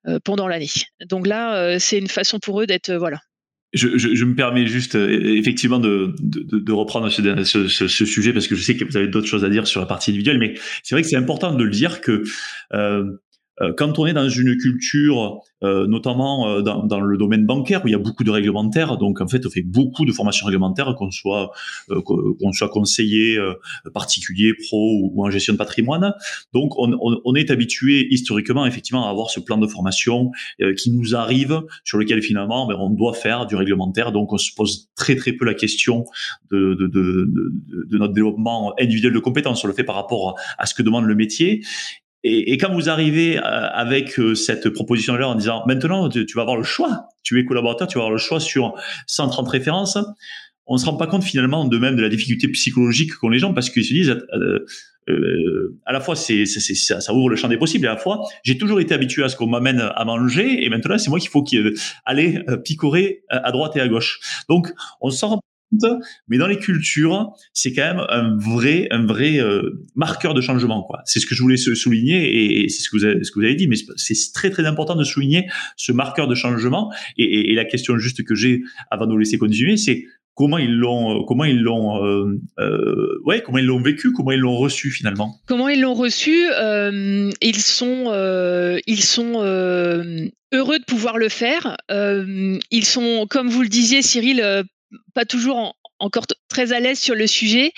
euh, 0.06 0.18
pendant 0.24 0.48
l'année. 0.48 0.70
Donc 1.06 1.26
là, 1.26 1.56
euh, 1.56 1.76
c'est 1.78 1.98
une 1.98 2.08
façon 2.08 2.38
pour 2.38 2.60
eux 2.60 2.66
d'être 2.66 2.92
voilà. 2.92 3.20
Je, 3.74 4.24
me 4.24 4.34
permets 4.34 4.66
juste 4.66 4.94
effectivement 4.94 5.78
de, 5.78 6.14
reprendre 6.72 7.10
ce, 7.10 7.68
sujet 7.86 8.32
parce 8.32 8.48
que 8.48 8.54
je 8.54 8.62
sais 8.62 8.76
que 8.78 8.84
vous 8.86 8.96
avez 8.96 9.08
d'autres 9.08 9.26
choses 9.26 9.44
à 9.44 9.50
dire 9.50 9.66
sur 9.66 9.80
la 9.80 9.86
partie 9.86 10.10
individuelle, 10.10 10.38
mais 10.38 10.54
c'est 10.82 10.94
vrai 10.94 11.02
que 11.02 11.08
c'est 11.08 11.16
important 11.16 11.52
de 11.54 11.62
le 11.62 11.70
dire 11.70 12.00
que 12.00 12.22
quand 13.76 13.98
on 13.98 14.06
est 14.06 14.12
dans 14.12 14.28
une 14.28 14.56
culture, 14.56 15.40
euh, 15.64 15.86
notamment 15.86 16.48
euh, 16.48 16.62
dans, 16.62 16.84
dans, 16.84 17.00
le 17.00 17.16
domaine 17.16 17.44
bancaire 17.44 17.84
où 17.84 17.88
il 17.88 17.92
y 17.92 17.94
a 17.94 17.98
beaucoup 17.98 18.22
de 18.22 18.30
réglementaires, 18.30 18.96
donc 18.96 19.20
en 19.20 19.26
fait 19.26 19.44
on 19.46 19.50
fait 19.50 19.62
beaucoup 19.62 20.04
de 20.04 20.12
formations 20.12 20.46
réglementaires, 20.46 20.94
qu'on 20.96 21.10
soit 21.10 21.50
qu'on 22.04 22.52
soit 22.52 22.68
conseiller 22.68 23.38
particulier, 23.92 24.54
pro 24.54 25.10
ou, 25.12 25.24
en 25.24 25.30
gestion 25.30 25.54
de 25.54 25.58
patrimoine. 25.58 26.12
Donc 26.52 26.78
on, 26.78 26.92
on, 27.00 27.20
on, 27.24 27.34
est 27.34 27.50
habitué 27.50 28.06
historiquement 28.10 28.66
effectivement 28.66 29.06
à 29.06 29.10
avoir 29.10 29.30
ce 29.30 29.40
plan 29.40 29.58
de 29.58 29.66
formation 29.66 30.30
qui 30.76 30.90
nous 30.90 31.16
arrive, 31.16 31.62
sur 31.84 31.98
lequel 31.98 32.22
finalement 32.22 32.66
ben, 32.66 32.76
on 32.78 32.90
doit 32.90 33.14
faire 33.14 33.46
du 33.46 33.56
réglementaire. 33.56 34.12
Donc 34.12 34.32
on 34.32 34.38
se 34.38 34.50
pose 34.54 34.88
très 34.96 35.16
très 35.16 35.32
peu 35.32 35.44
la 35.44 35.54
question 35.54 36.04
de, 36.50 36.74
de, 36.74 36.86
de, 36.86 37.28
de 37.90 37.98
notre 37.98 38.12
développement 38.12 38.74
individuel 38.80 39.12
de 39.12 39.18
compétences, 39.18 39.58
sur 39.58 39.68
le 39.68 39.74
fait 39.74 39.84
par 39.84 39.96
rapport 39.96 40.38
à 40.58 40.66
ce 40.66 40.74
que 40.74 40.82
demande 40.82 41.04
le 41.04 41.14
métier. 41.14 41.62
Et, 42.24 42.52
et, 42.52 42.58
quand 42.58 42.72
vous 42.72 42.88
arrivez 42.88 43.38
euh, 43.38 43.42
avec 43.42 44.18
euh, 44.18 44.34
cette 44.34 44.70
proposition-là 44.70 45.28
en 45.28 45.34
disant 45.36 45.62
maintenant 45.66 46.08
tu, 46.08 46.26
vas 46.34 46.42
avoir 46.42 46.56
le 46.56 46.64
choix, 46.64 47.08
tu 47.22 47.38
es 47.38 47.44
collaborateur, 47.44 47.86
tu 47.86 47.98
vas 47.98 48.02
avoir 48.02 48.12
le 48.12 48.18
choix 48.18 48.40
sur 48.40 48.74
130 49.06 49.48
références, 49.48 49.98
on 50.66 50.74
ne 50.74 50.78
se 50.78 50.86
rend 50.86 50.96
pas 50.96 51.06
compte 51.06 51.24
finalement 51.24 51.64
de 51.64 51.78
même 51.78 51.96
de 51.96 52.02
la 52.02 52.08
difficulté 52.08 52.48
psychologique 52.48 53.14
qu'ont 53.14 53.28
les 53.28 53.38
gens 53.38 53.54
parce 53.54 53.70
qu'ils 53.70 53.84
se 53.84 53.92
disent 53.92 54.16
euh, 54.34 54.66
euh, 55.08 55.78
à 55.86 55.92
la 55.92 56.00
fois 56.00 56.16
c'est, 56.16 56.44
c'est, 56.44 56.74
ça, 56.74 57.00
ça, 57.00 57.14
ouvre 57.14 57.30
le 57.30 57.36
champ 57.36 57.48
des 57.48 57.56
possibles 57.56 57.86
et 57.86 57.88
à 57.88 57.94
la 57.94 58.00
fois 58.00 58.20
j'ai 58.42 58.58
toujours 58.58 58.80
été 58.80 58.94
habitué 58.94 59.22
à 59.22 59.28
ce 59.28 59.36
qu'on 59.36 59.46
m'amène 59.46 59.80
à 59.80 60.04
manger 60.04 60.64
et 60.64 60.68
maintenant 60.68 60.98
c'est 60.98 61.10
moi 61.10 61.20
qu'il 61.20 61.30
faut 61.30 61.44
aller 62.04 62.40
picorer 62.64 63.22
à 63.30 63.52
droite 63.52 63.76
et 63.76 63.80
à 63.80 63.88
gauche. 63.88 64.20
Donc 64.48 64.72
on 65.00 65.10
se 65.10 65.24
rend 65.24 65.40
mais 66.28 66.38
dans 66.38 66.46
les 66.46 66.58
cultures, 66.58 67.32
c'est 67.52 67.72
quand 67.72 67.94
même 67.94 68.04
un 68.08 68.36
vrai, 68.36 68.88
un 68.90 69.04
vrai 69.06 69.38
euh, 69.38 69.84
marqueur 69.94 70.34
de 70.34 70.40
changement. 70.40 70.88
C'est 71.04 71.20
ce 71.20 71.26
que 71.26 71.34
je 71.34 71.42
voulais 71.42 71.56
souligner 71.56 72.62
et, 72.62 72.68
c'est 72.68 72.82
ce 72.82 72.90
que 72.90 72.96
vous 72.98 73.44
avez, 73.44 73.54
dit, 73.54 73.68
mais 73.68 73.76
c'est 73.96 74.14
très 74.32 74.50
très 74.50 74.66
important 74.66 74.96
de 74.96 75.04
souligner 75.04 75.48
ce 75.76 75.92
marqueur 75.92 76.28
de 76.28 76.34
changement. 76.34 76.92
Et, 77.16 77.54
la 77.54 77.64
question 77.64 77.98
juste 77.98 78.24
que 78.24 78.34
j'ai 78.34 78.62
avant 78.90 79.06
de 79.06 79.12
vous 79.12 79.18
laisser 79.18 79.38
continuer, 79.38 79.76
c'est 79.76 80.04
comment 80.38 80.58
ils 80.58 80.72
l'ont 80.72 81.24
comment 81.24 81.44
ils 81.44 81.60
l'ont 81.60 82.04
euh, 82.04 82.40
euh, 82.60 83.20
ouais 83.24 83.42
comment 83.42 83.58
ils 83.58 83.66
l'ont 83.66 83.82
vécu 83.82 84.12
comment 84.12 84.30
ils 84.30 84.38
l'ont 84.38 84.56
reçu 84.56 84.92
finalement 84.92 85.40
comment 85.46 85.68
ils 85.68 85.80
l'ont 85.80 85.94
reçu 85.94 86.46
euh, 86.52 87.28
ils 87.42 87.58
sont 87.58 88.04
euh, 88.06 88.78
ils 88.86 89.02
sont 89.02 89.42
euh, 89.42 90.28
heureux 90.52 90.78
de 90.78 90.84
pouvoir 90.84 91.18
le 91.18 91.28
faire 91.28 91.76
ils 91.90 92.84
sont 92.84 93.26
comme 93.28 93.48
vous 93.48 93.62
le 93.62 93.68
disiez 93.68 94.00
Cyril 94.00 94.64
pas 95.14 95.24
toujours 95.24 95.76
encore 95.98 96.26
très 96.48 96.72
à 96.72 96.80
l'aise 96.80 96.98
sur 96.98 97.14
le 97.14 97.26
sujet. 97.26 97.72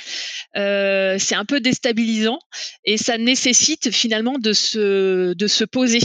Euh, 0.56 1.16
c'est 1.18 1.34
un 1.34 1.44
peu 1.44 1.60
déstabilisant 1.60 2.38
et 2.84 2.96
ça 2.96 3.18
nécessite 3.18 3.90
finalement 3.90 4.38
de 4.38 4.52
se, 4.52 5.32
de 5.32 5.46
se 5.46 5.64
poser. 5.64 6.00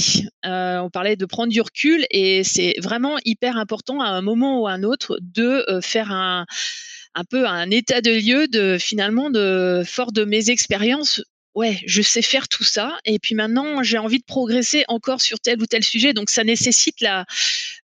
Euh, 0.46 0.80
on 0.80 0.89
parlait 0.89 1.15
de 1.15 1.26
prendre 1.26 1.52
du 1.52 1.62
recul 1.62 2.06
et 2.12 2.44
c'est 2.44 2.76
vraiment 2.82 3.18
hyper 3.26 3.58
important 3.58 4.02
à 4.02 4.08
un 4.08 4.22
moment 4.22 4.62
ou 4.62 4.68
à 4.68 4.72
un 4.72 4.84
autre 4.84 5.18
de 5.22 5.65
euh, 5.70 5.82
faire 5.82 6.12
un, 6.12 6.46
un 7.15 7.24
peu 7.24 7.46
un 7.48 7.70
état 7.70 8.02
de 8.02 8.12
lieu 8.12 8.48
de 8.48 8.78
finalement 8.80 9.30
de 9.30 9.84
fort 9.86 10.12
de 10.12 10.24
mes 10.24 10.50
expériences 10.50 11.22
ouais, 11.56 11.82
je 11.86 12.02
sais 12.02 12.22
faire 12.22 12.48
tout 12.48 12.65
ça. 12.65 12.98
Et 13.06 13.18
puis 13.18 13.34
maintenant, 13.34 13.82
j'ai 13.82 13.98
envie 13.98 14.20
de 14.20 14.26
progresser 14.26 14.84
encore 14.88 15.22
sur 15.22 15.39
tel 15.39 15.62
ou 15.62 15.65
tel 15.65 15.84
sujet. 15.84 16.13
Donc, 16.13 16.30
ça 16.30 16.44
nécessite 16.44 17.00
la, 17.02 17.26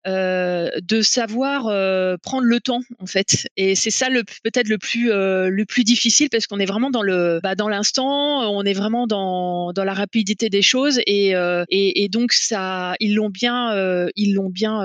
de 0.06 1.02
savoir 1.02 1.68
euh, 1.68 2.18
prendre 2.22 2.46
le 2.46 2.60
temps, 2.60 2.82
en 3.00 3.06
fait. 3.06 3.48
Et 3.58 3.76
c'est 3.76 3.92
ça 3.92 4.10
le 4.10 4.24
peut-être 4.44 4.68
le 4.68 4.78
plus 4.78 5.12
euh, 5.12 5.50
le 5.50 5.66
plus 5.66 5.84
difficile 5.84 6.30
parce 6.30 6.48
qu'on 6.48 6.60
est 6.60 6.66
vraiment 6.66 6.90
dans 6.90 7.02
le 7.02 7.40
bah, 7.44 7.56
dans 7.56 7.70
l'instant, 7.70 8.50
on 8.52 8.64
est 8.64 8.74
vraiment 8.74 9.08
dans, 9.08 9.74
dans 9.74 9.84
la 9.84 9.94
rapidité 9.94 10.50
des 10.50 10.62
choses 10.62 11.00
et, 11.06 11.36
euh, 11.36 11.64
et, 11.70 12.04
et, 12.04 12.10
donc 12.10 12.34
ça, 12.34 12.96
ils 13.00 13.16
l'ont 13.16 13.30
bien 13.30 13.74
euh, 13.74 14.10
ils 14.16 14.34
l'ont 14.34 14.50
bien 14.50 14.80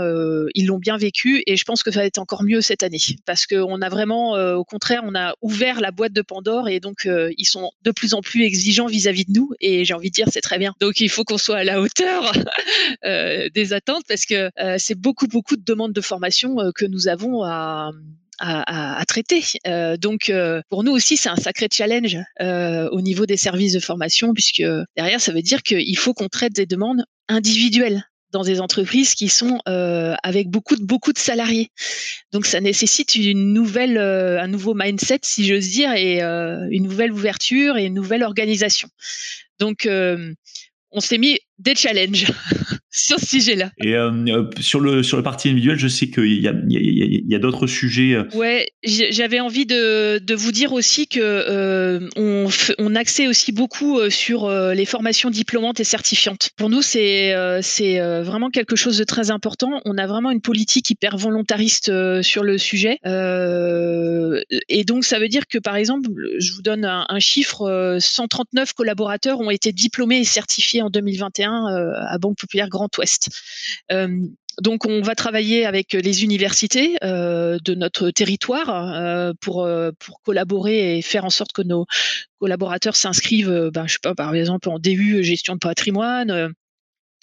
ils 0.54 0.66
l'ont 0.66 0.78
bien 0.78 0.96
vécu. 0.96 1.42
Et 1.46 1.56
je 1.56 1.64
pense 1.64 1.82
que 1.82 1.90
ça 1.90 2.00
va 2.00 2.06
être 2.06 2.18
encore 2.18 2.42
mieux 2.42 2.60
cette 2.60 2.82
année 2.82 2.98
parce 3.26 3.46
qu'on 3.46 3.80
a 3.80 3.88
vraiment, 3.88 4.32
au 4.54 4.64
contraire, 4.64 5.02
on 5.04 5.14
a 5.14 5.34
ouvert 5.42 5.80
la 5.80 5.90
boîte 5.90 6.12
de 6.12 6.22
Pandore 6.22 6.68
et 6.68 6.80
donc 6.80 7.06
ils 7.06 7.44
sont 7.44 7.70
de 7.82 7.90
plus 7.90 8.14
en 8.14 8.22
plus 8.22 8.42
exigeants 8.42 8.86
vis-à-vis 8.86 9.24
de 9.24 9.32
nous 9.32 9.50
et 9.60 9.84
j'ai 9.84 9.94
envie 9.94 10.10
de 10.10 10.14
dire 10.14 10.26
c'est 10.30 10.40
très 10.40 10.58
bien. 10.58 10.74
Donc 10.80 11.00
il 11.00 11.08
faut 11.08 11.24
qu'on 11.24 11.38
soit 11.38 11.58
à 11.58 11.64
la 11.64 11.80
hauteur 11.80 12.32
euh, 13.04 13.48
des 13.54 13.72
attentes 13.72 14.04
parce 14.08 14.26
que 14.26 14.50
euh, 14.58 14.76
c'est 14.78 14.98
beaucoup, 15.04 15.28
beaucoup 15.28 15.56
de 15.56 15.62
demandes 15.62 15.92
de 15.92 16.00
formation 16.00 16.56
que 16.74 16.86
nous 16.86 17.06
avons 17.08 17.44
à, 17.44 17.92
traiter. 19.06 19.44
Euh, 19.66 19.96
donc 19.96 20.32
pour 20.70 20.82
nous 20.82 20.92
aussi, 20.92 21.16
c'est 21.16 21.28
un 21.28 21.36
sacré 21.36 21.68
challenge 21.70 22.16
euh, 22.40 22.88
au 22.90 23.00
niveau 23.02 23.26
des 23.26 23.36
services 23.36 23.74
de 23.74 23.80
formation, 23.80 24.32
puisque 24.32 24.64
derrière, 24.96 25.20
ça 25.20 25.32
veut 25.32 25.42
dire 25.42 25.62
qu'il 25.62 25.98
faut 25.98 26.14
qu'on 26.14 26.28
traite 26.28 26.54
des 26.54 26.66
demandes 26.66 27.04
individuelles 27.28 28.02
dans 28.32 28.42
des 28.42 28.60
entreprises 28.60 29.14
qui 29.14 29.28
sont 29.28 29.60
euh, 29.68 30.14
avec 30.24 30.48
beaucoup 30.48 30.74
beaucoup 30.80 31.12
de 31.12 31.18
salariés. 31.18 31.68
Donc 32.32 32.46
ça 32.46 32.60
nécessite 32.60 33.14
une 33.14 33.52
nouvelle, 33.52 33.98
un 33.98 34.48
nouveau 34.48 34.74
mindset, 34.74 35.20
si 35.22 35.46
j'ose 35.46 35.68
dire, 35.68 35.92
et 35.92 36.22
une 36.22 36.82
nouvelle 36.82 37.12
ouverture 37.12 37.76
et 37.76 37.84
une 37.84 37.94
nouvelle 37.94 38.24
organisation. 38.24 38.88
Donc 39.60 39.86
on 39.86 41.00
s'est 41.00 41.18
mis 41.18 41.38
des 41.58 41.74
challenges 41.74 42.26
sur 42.94 43.18
ce 43.18 43.26
sujet-là. 43.26 43.70
Et 43.82 43.94
euh, 43.94 44.12
euh, 44.28 44.50
sur 44.60 44.78
le 44.78 45.02
sur 45.02 45.16
le 45.16 45.22
parti 45.24 45.48
individuel, 45.48 45.78
je 45.78 45.88
sais 45.88 46.06
qu'il 46.06 46.40
y 46.40 46.46
a, 46.46 46.54
il 46.68 47.24
y 47.28 47.34
a, 47.34 47.38
d'autres 47.38 47.66
sujets. 47.66 48.14
Euh. 48.14 48.24
Ouais, 48.34 48.68
j'avais 48.84 49.40
envie 49.40 49.66
de, 49.66 50.18
de 50.18 50.34
vous 50.34 50.52
dire 50.52 50.72
aussi 50.72 51.08
que 51.08 52.08
on, 52.16 52.48
on 52.78 52.94
axait 52.94 53.26
aussi 53.26 53.50
beaucoup 53.50 53.98
sur 54.10 54.48
les 54.48 54.84
formations 54.84 55.30
diplômantes 55.30 55.80
et 55.80 55.84
certifiantes. 55.84 56.50
Pour 56.56 56.70
nous, 56.70 56.82
c'est 56.82 57.34
c'est 57.62 57.98
vraiment 58.22 58.50
quelque 58.50 58.76
chose 58.76 58.96
de 58.98 59.04
très 59.04 59.30
important. 59.32 59.80
On 59.84 59.98
a 59.98 60.06
vraiment 60.06 60.30
une 60.30 60.40
politique 60.40 60.88
hyper 60.90 61.16
volontariste 61.16 61.90
sur 62.22 62.44
le 62.44 62.58
sujet. 62.58 62.98
et 63.04 64.84
donc, 64.84 65.04
ça 65.04 65.18
veut 65.18 65.28
dire 65.28 65.46
que, 65.48 65.58
par 65.58 65.74
exemple, 65.74 66.08
je 66.38 66.52
vous 66.52 66.62
donne 66.62 66.84
un, 66.84 67.06
un 67.08 67.18
chiffre 67.18 67.98
139 67.98 68.72
collaborateurs 68.72 69.40
ont 69.40 69.50
été 69.50 69.72
diplômés 69.72 70.20
et 70.20 70.24
certifiés 70.24 70.82
en 70.82 70.90
2021 70.90 71.66
à 72.06 72.18
Banque 72.18 72.38
Populaire 72.38 72.68
Grand 72.68 72.83
Ouest. 72.98 73.28
Euh, 73.92 74.08
donc 74.60 74.86
on 74.86 75.02
va 75.02 75.14
travailler 75.16 75.66
avec 75.66 75.94
les 75.94 76.22
universités 76.22 76.96
euh, 77.02 77.58
de 77.64 77.74
notre 77.74 78.10
territoire 78.10 78.68
euh, 78.70 79.32
pour 79.40 79.68
collaborer 80.22 80.98
et 80.98 81.02
faire 81.02 81.24
en 81.24 81.30
sorte 81.30 81.52
que 81.52 81.62
nos 81.62 81.86
collaborateurs 82.38 82.96
s'inscrivent, 82.96 83.70
ben, 83.72 83.86
par 84.16 84.34
exemple 84.34 84.68
en 84.68 84.78
DU 84.78 85.24
gestion 85.24 85.54
de 85.54 85.58
patrimoine, 85.58 86.54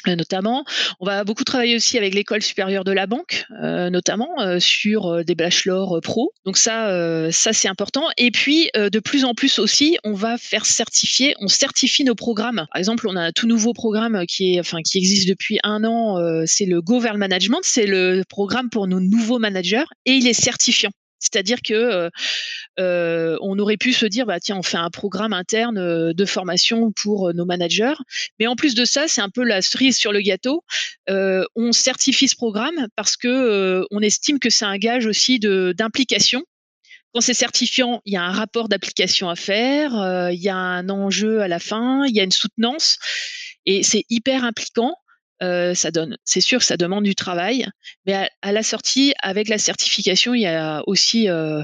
notamment. 0.08 0.66
On 1.00 1.06
va 1.06 1.24
beaucoup 1.24 1.44
travailler 1.44 1.76
aussi 1.76 1.98
avec 1.98 2.14
l'école 2.14 2.42
supérieure 2.42 2.84
de 2.84 2.92
la 2.92 3.08
banque, 3.08 3.46
euh, 3.62 3.90
notamment 3.90 4.30
euh, 4.40 4.60
sur 4.60 5.24
des 5.24 5.36
bachelors 5.36 6.00
pro. 6.02 6.34
Donc 6.46 6.58
ça, 6.58 7.32
ça 7.32 7.54
c'est 7.54 7.68
important. 7.68 8.04
Et 8.18 8.32
puis 8.32 8.70
de 8.76 9.00
plus 9.00 9.26
en 9.26 9.34
plus 9.34 9.60
aussi, 9.60 9.98
on 10.04 10.14
va 10.14 10.38
faire 10.38 10.66
certifier, 10.66 11.36
on 11.40 11.48
certifie 11.48 12.04
nos 12.04 12.16
programmes. 12.16 12.66
Par 12.72 12.80
exemple, 12.80 13.08
on 13.08 13.16
a 13.16 13.22
un 13.22 13.32
tout 13.32 13.48
nouveau 13.48 13.74
programme 13.74 14.26
qui 14.28 14.58
existe 14.58 15.28
depuis 15.28 15.60
un 15.64 15.84
an. 15.84 16.46
c'est 16.46 16.66
le 16.66 16.82
Go 16.82 17.00
vers 17.00 17.14
le 17.14 17.20
Management. 17.20 17.60
C'est 17.64 17.88
le 17.88 18.24
programme 18.28 18.70
pour 18.70 18.88
nos 18.88 19.00
nouveaux 19.00 19.40
managers 19.40 19.86
et 20.06 20.14
il 20.14 20.28
est 20.28 20.34
certifiant. 20.34 20.92
C'est-à-dire 21.22 21.60
que 21.64 21.74
euh, 21.74 22.10
euh, 22.80 23.38
on 23.42 23.58
aurait 23.60 23.78
pu 23.78 23.94
se 23.94 24.06
dire, 24.06 24.26
bah 24.26 24.40
tiens, 24.40 24.58
on 24.58 24.64
fait 24.64 24.78
un 24.78 24.90
programme 24.90 25.34
interne 25.34 25.78
euh, 25.78 26.14
de 26.14 26.26
formation 26.26 26.92
pour 26.92 27.34
nos 27.34 27.46
managers. 27.46 27.94
Mais 28.40 28.48
en 28.48 28.56
plus 28.56 28.74
de 28.74 28.84
ça, 28.84 29.08
c'est 29.08 29.22
un 29.22 29.30
peu 29.30 29.44
la 29.44 29.62
cerise 29.62 29.98
sur 29.98 30.12
le 30.12 30.22
gâteau. 30.22 30.64
on 31.08 31.72
certifie 31.72 32.28
ce 32.28 32.36
programme 32.36 32.88
parce 32.96 33.16
que 33.16 33.86
on 33.92 34.02
estime 34.02 34.40
que 34.40 34.50
c'est 34.50 34.66
un 34.66 34.78
gage 34.78 35.06
aussi 35.06 35.40
d'implication. 35.40 36.44
Quand 37.14 37.22
c'est 37.22 37.34
certifiant, 37.34 38.02
il 38.06 38.14
y 38.14 38.18
a 38.18 38.24
un 38.24 38.32
rapport 38.32 38.70
d'application 38.70 39.30
à 39.30 39.36
faire, 39.36 39.92
il 40.32 40.40
y 40.40 40.50
a 40.50 40.56
un 40.56 40.90
enjeu 40.90 41.42
à 41.42 41.48
la 41.48 41.60
fin, 41.60 42.06
il 42.06 42.16
y 42.16 42.20
a 42.20 42.24
une 42.24 42.32
soutenance, 42.32 42.98
et 43.66 43.84
c'est 43.84 44.06
hyper 44.10 44.44
impliquant. 44.44 44.96
Euh, 45.42 45.74
ça 45.74 45.90
donne, 45.92 46.18
c'est 46.24 46.42
sûr, 46.42 46.62
ça 46.62 46.78
demande 46.78 47.04
du 47.04 47.16
travail, 47.16 47.68
mais 48.06 48.30
à, 48.42 48.52
la 48.52 48.62
sortie, 48.62 49.14
avec 49.22 49.48
la 49.48 49.58
certification, 49.58 50.36
il 50.36 50.42
y 50.42 50.48
a 50.48 50.84
aussi 50.86 51.30
euh, 51.30 51.64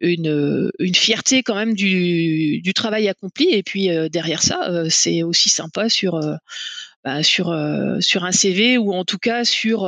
une, 0.00 0.70
une, 0.80 0.94
fierté 0.94 1.44
quand 1.44 1.54
même 1.54 1.74
du, 1.74 2.72
travail 2.74 3.08
accompli. 3.08 3.48
Et 3.50 3.62
puis 3.62 3.90
euh, 3.90 4.08
derrière 4.08 4.42
ça, 4.42 4.84
c'est 4.90 5.22
aussi 5.22 5.48
sympa 5.48 5.88
sur 5.88 6.20
bah, 7.04 7.22
sur 7.22 7.50
un 7.52 8.32
CV 8.32 8.78
ou 8.78 8.92
en 8.92 9.04
tout 9.04 9.18
cas 9.18 9.44
sur 9.44 9.86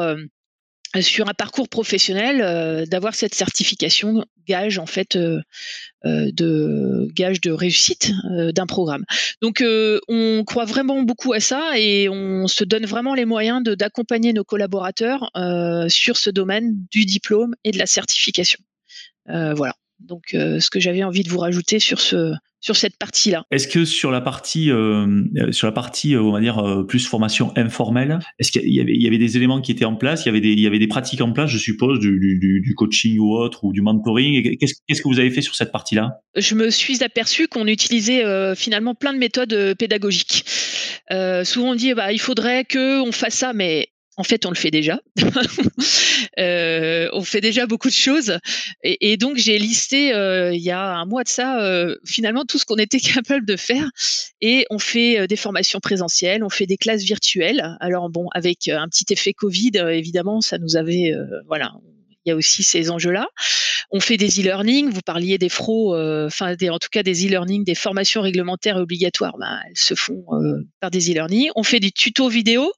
sur 1.03 1.29
un 1.29 1.35
parcours 1.35 1.69
professionnel 1.69 2.41
euh, 2.43 2.87
d'avoir 2.87 3.15
cette 3.15 3.35
certification 3.35 4.25
gage 4.47 4.79
en 4.79 4.87
fait 4.87 5.17
euh, 5.17 5.41
euh, 6.05 6.31
de 6.33 7.09
gage 7.13 7.41
de 7.41 7.51
réussite 7.51 8.13
d'un 8.25 8.67
programme. 8.67 9.05
Donc 9.43 9.63
on 10.09 10.45
croit 10.47 10.65
vraiment 10.65 11.03
beaucoup 11.03 11.33
à 11.33 11.41
ça 11.41 11.79
et 11.79 12.09
on 12.09 12.47
se 12.47 12.65
donne 12.65 12.87
vraiment 12.87 13.15
les 13.15 13.25
moyens 13.25 13.63
d'accompagner 13.63 14.33
nos 14.33 14.45
collaborateurs 14.45 15.31
sur 15.89 16.17
ce 16.17 16.31
domaine 16.31 16.75
du 16.91 17.05
diplôme 17.05 17.55
et 17.65 17.71
de 17.71 17.79
la 17.79 17.87
certification. 17.87 18.61
voilà. 19.27 19.75
Donc, 19.99 20.29
ce 20.33 20.71
que 20.71 20.79
j'avais 20.79 21.03
envie 21.05 21.23
de 21.23 21.31
vous 21.31 21.39
rajouter 21.39 21.79
sur 21.79 22.01
ce 22.01 22.35
sur 22.67 22.77
cette 22.77 22.99
partie-là. 22.99 23.45
Est-ce 23.53 23.69
que 23.69 23.85
sur 23.85 24.11
la 24.11 24.21
partie 24.21 24.71
euh, 24.73 25.23
sur 25.53 25.69
la 25.69 25.73
partie 25.73 26.17
on 26.17 26.33
va 26.33 26.41
dire 26.41 26.85
plus 26.89 27.07
formation 27.07 27.53
informelle, 27.57 28.19
est-ce 28.39 28.51
qu'il 28.51 28.75
y 28.75 28.81
avait 28.81 28.95
il 28.95 29.03
y 29.03 29.07
avait 29.07 29.19
des 29.19 29.37
éléments 29.37 29.61
qui 29.61 29.73
étaient 29.73 29.85
en 29.85 29.95
place, 29.95 30.25
il 30.25 30.27
y 30.27 30.31
avait 30.31 30.41
des 30.41 30.51
il 30.51 30.61
y 30.61 30.67
avait 30.67 30.81
des 30.81 30.89
pratiques 30.89 31.21
en 31.21 31.33
place, 31.33 31.49
je 31.49 31.59
suppose, 31.59 32.01
du, 32.01 32.19
du, 32.19 32.61
du 32.61 32.75
coaching 32.75 33.19
ou 33.21 33.35
autre 33.37 33.63
ou 33.65 33.73
du 33.73 33.83
mentoring. 33.83 34.59
Qu'est-ce 34.59 34.75
qu'est-ce 34.87 35.01
que 35.01 35.09
vous 35.09 35.21
avez 35.21 35.31
fait 35.31 35.43
sur 35.43 35.55
cette 35.55 35.71
partie-là? 35.71 36.11
Je 36.35 36.55
me 36.57 36.71
suis 36.71 37.05
aperçu 37.05 37.47
qu'on 37.47 37.67
utilisait 37.67 38.25
finalement 38.57 38.95
plein 38.95 39.13
de 39.15 39.19
méthodes 39.19 39.75
pédagogiques. 39.79 40.45
souvent 41.45 41.71
on 41.71 41.75
dit 41.75 41.95
bah 41.95 42.13
il 42.13 42.21
faudrait 42.21 42.65
que 42.65 43.01
on 43.01 43.13
fasse 43.13 43.35
ça, 43.35 43.53
mais 43.53 43.89
en 44.17 44.23
fait, 44.23 44.47
on 44.47 44.51
le 44.51 44.57
fait 44.57 44.71
déjà. 44.71 45.01
euh, 46.39 47.09
on 47.13 47.23
fait 47.23 47.41
déjà 47.41 47.67
beaucoup 47.67 47.89
de 47.89 47.95
choses. 47.95 48.39
Et, 48.83 49.17
donc, 49.17 49.37
j'ai 49.37 49.59
listé 49.59 50.15
euh, 50.15 50.55
il 50.55 50.63
y 50.63 50.71
a 50.71 50.95
un 50.95 51.05
mois 51.05 51.23
de 51.23 51.29
ça, 51.29 51.63
euh, 51.63 51.97
finalement, 52.05 52.45
tout 52.45 52.59
ce 52.59 52.65
qu'on 52.65 52.77
était 52.77 53.01
capable 53.15 53.45
de 53.45 53.57
faire. 53.57 53.91
Et 54.41 54.67
on 54.71 54.79
fait 54.79 55.21
euh, 55.21 55.27
des 55.27 55.37
formations 55.37 55.81
présentielles, 55.81 56.43
on 56.43 56.49
fait 56.49 56.67
des 56.67 56.79
classes 56.79 57.03
virtuelles. 57.03 57.77
Alors, 57.81 58.09
bon, 58.09 58.29
avec 58.33 58.69
un 58.69 58.89
petit 58.89 59.13
effet 59.13 59.35
Covid, 59.35 59.73
évidemment, 59.91 60.41
ça 60.41 60.59
nous 60.59 60.77
avait, 60.77 61.13
voilà, 61.47 61.73
il 62.27 62.31
y 62.31 62.33
a 62.33 62.37
aussi 62.37 62.65
ces 62.65 62.91
enjeux-là. 62.91 63.29
On 63.91 64.01
fait 64.01 64.17
des 64.17 64.41
e-learning. 64.41 64.91
Vous 64.91 65.01
parliez 65.01 65.39
des 65.39 65.49
FRO, 65.49 65.95
euh, 65.95 66.27
enfin 66.27 66.55
en 66.55 66.79
tout 66.79 66.89
cas 66.91 67.05
des 67.05 67.27
e-learning, 67.27 67.65
des 67.65 67.77
formations 67.77 68.21
réglementaires 68.21 68.77
obligatoires. 68.77 69.37
Ben, 69.39 69.61
elles 69.69 69.77
se 69.77 69.95
font 69.95 70.25
euh, 70.33 70.67
par 70.81 70.91
des 70.91 71.11
e-learning. 71.11 71.51
On 71.55 71.63
fait 71.63 71.81
des 71.81 71.93
tutos 71.93 72.29
vidéo. 72.29 72.73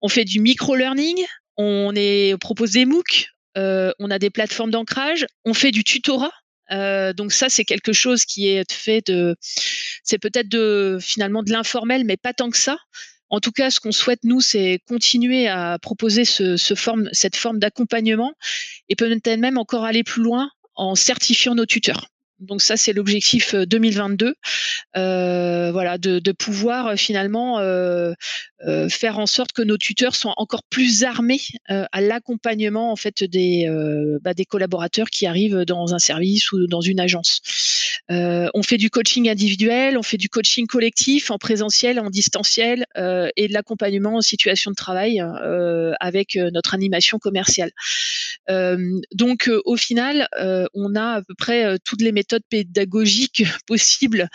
On 0.00 0.08
fait 0.08 0.24
du 0.24 0.40
micro-learning. 0.40 1.24
On 1.58 1.92
propose 2.40 2.72
des 2.72 2.86
MOOC. 2.86 3.28
Euh, 3.58 3.92
on 3.98 4.10
a 4.10 4.18
des 4.18 4.30
plateformes 4.30 4.70
d'ancrage. 4.70 5.26
On 5.44 5.52
fait 5.52 5.72
du 5.72 5.84
tutorat. 5.84 6.32
donc 6.70 7.32
ça, 7.32 7.48
c'est 7.50 7.64
quelque 7.64 7.92
chose 7.92 8.24
qui 8.24 8.48
est 8.48 8.72
fait 8.72 9.06
de, 9.06 9.36
c'est 10.02 10.18
peut-être 10.18 10.48
de 10.48 10.98
finalement 11.00 11.42
de 11.42 11.52
l'informel, 11.52 12.04
mais 12.04 12.16
pas 12.16 12.32
tant 12.32 12.50
que 12.50 12.58
ça. 12.58 12.78
En 13.28 13.40
tout 13.40 13.50
cas, 13.52 13.70
ce 13.70 13.80
qu'on 13.80 13.92
souhaite, 13.92 14.20
nous, 14.22 14.40
c'est 14.40 14.80
continuer 14.86 15.48
à 15.48 15.78
proposer 15.80 16.24
ce, 16.24 16.56
forme, 16.76 17.08
cette 17.12 17.36
forme 17.36 17.58
d'accompagnement 17.58 18.32
et 18.88 18.94
peut-être 18.94 19.38
même 19.38 19.58
encore 19.58 19.84
aller 19.84 20.04
plus 20.04 20.22
loin 20.22 20.50
en 20.74 20.94
certifiant 20.94 21.54
nos 21.54 21.66
tuteurs. 21.66 22.06
Donc 22.38 22.60
ça, 22.60 22.76
c'est 22.76 22.92
l'objectif 22.92 23.54
2022, 23.54 24.26
euh, 24.26 24.34
euh, 24.96 25.72
voilà, 25.72 25.96
de, 25.96 26.32
pouvoir 26.32 26.88
euh, 26.88 26.96
finalement 26.96 27.56
faire 28.90 29.18
en 29.18 29.26
sorte 29.26 29.52
que 29.52 29.62
nos 29.62 29.78
tuteurs 29.78 30.14
soient 30.14 30.34
encore 30.36 30.62
plus 30.68 31.04
armés 31.04 31.40
à 31.68 32.00
l'accompagnement 32.00 32.92
en 32.92 32.96
fait 32.96 33.24
des 33.24 33.66
bah, 34.22 34.34
des 34.34 34.44
collaborateurs 34.44 35.08
qui 35.08 35.26
arrivent 35.26 35.64
dans 35.64 35.94
un 35.94 35.98
service 35.98 36.52
ou 36.52 36.66
dans 36.66 36.82
une 36.82 37.00
agence. 37.00 37.40
On 38.08 38.62
fait 38.62 38.76
du 38.76 38.90
coaching 38.90 39.28
individuel, 39.28 39.98
on 39.98 40.02
fait 40.02 40.16
du 40.16 40.28
coaching 40.28 40.66
collectif 40.66 41.30
en 41.30 41.38
présentiel, 41.38 41.98
en 42.00 42.10
distanciel 42.10 42.86
et 42.96 43.48
de 43.48 43.52
l'accompagnement 43.52 44.16
en 44.16 44.20
situation 44.20 44.70
de 44.70 44.76
travail 44.76 45.22
avec 46.00 46.36
notre 46.36 46.74
animation 46.74 47.18
commerciale. 47.18 47.70
donc 48.48 49.50
au 49.64 49.76
final, 49.76 50.28
on 50.74 50.94
a 50.94 51.16
à 51.16 51.22
peu 51.22 51.34
près 51.36 51.78
toutes 51.84 52.02
les 52.02 52.12
méthodes 52.12 52.44
pédagogiques 52.48 53.44
possibles 53.66 54.28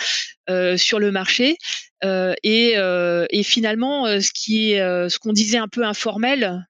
euh, 0.50 0.76
sur 0.76 1.00
le 1.00 1.12
marché. 1.12 1.58
Euh, 2.04 2.34
et, 2.44 2.78
euh, 2.78 3.26
finalement, 3.44 4.06
ce 4.06 4.32
ce 4.32 5.20
qu'on 5.20 5.34
disait 5.34 5.58
un 5.58 5.68
peu 5.68 5.86
informel, 5.86 6.66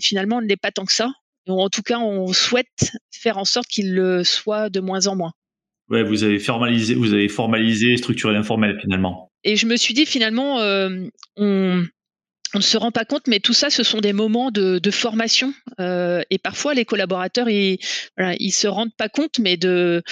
finalement, 0.00 0.40
ne 0.40 0.46
l'est 0.46 0.56
pas 0.56 0.72
tant 0.72 0.84
que 0.84 0.92
ça. 0.92 1.12
En 1.46 1.68
tout 1.68 1.82
cas, 1.82 1.98
on 1.98 2.32
souhaite 2.32 2.92
faire 3.10 3.38
en 3.38 3.44
sorte 3.44 3.66
qu'il 3.68 3.94
le 3.94 4.24
soit 4.24 4.70
de 4.70 4.80
moins 4.80 5.06
en 5.06 5.16
moins. 5.16 5.32
Ouais, 5.90 6.02
vous 6.02 6.24
avez 6.24 6.38
formalisé, 6.38 6.94
vous 6.94 7.12
avez 7.12 7.28
formalisé, 7.28 7.96
structuré 7.96 8.32
l'informel 8.32 8.78
finalement. 8.80 9.30
Et 9.44 9.56
je 9.56 9.66
me 9.66 9.76
suis 9.76 9.92
dit 9.92 10.06
finalement, 10.06 10.56
on, 11.36 11.84
on 12.54 12.58
ne 12.58 12.62
se 12.62 12.76
rend 12.76 12.92
pas 12.92 13.04
compte, 13.04 13.26
mais 13.26 13.40
tout 13.40 13.52
ça, 13.52 13.68
ce 13.68 13.82
sont 13.82 14.00
des 14.00 14.12
moments 14.12 14.50
de, 14.50 14.80
formation. 14.90 15.52
Euh, 15.80 16.22
et 16.30 16.38
parfois, 16.38 16.72
les 16.74 16.84
collaborateurs, 16.84 17.48
ils, 17.48 17.78
voilà, 18.16 18.36
se 18.50 18.66
rendent 18.68 18.94
pas 18.96 19.08
compte, 19.08 19.38
mais 19.40 19.56
de 19.56 20.02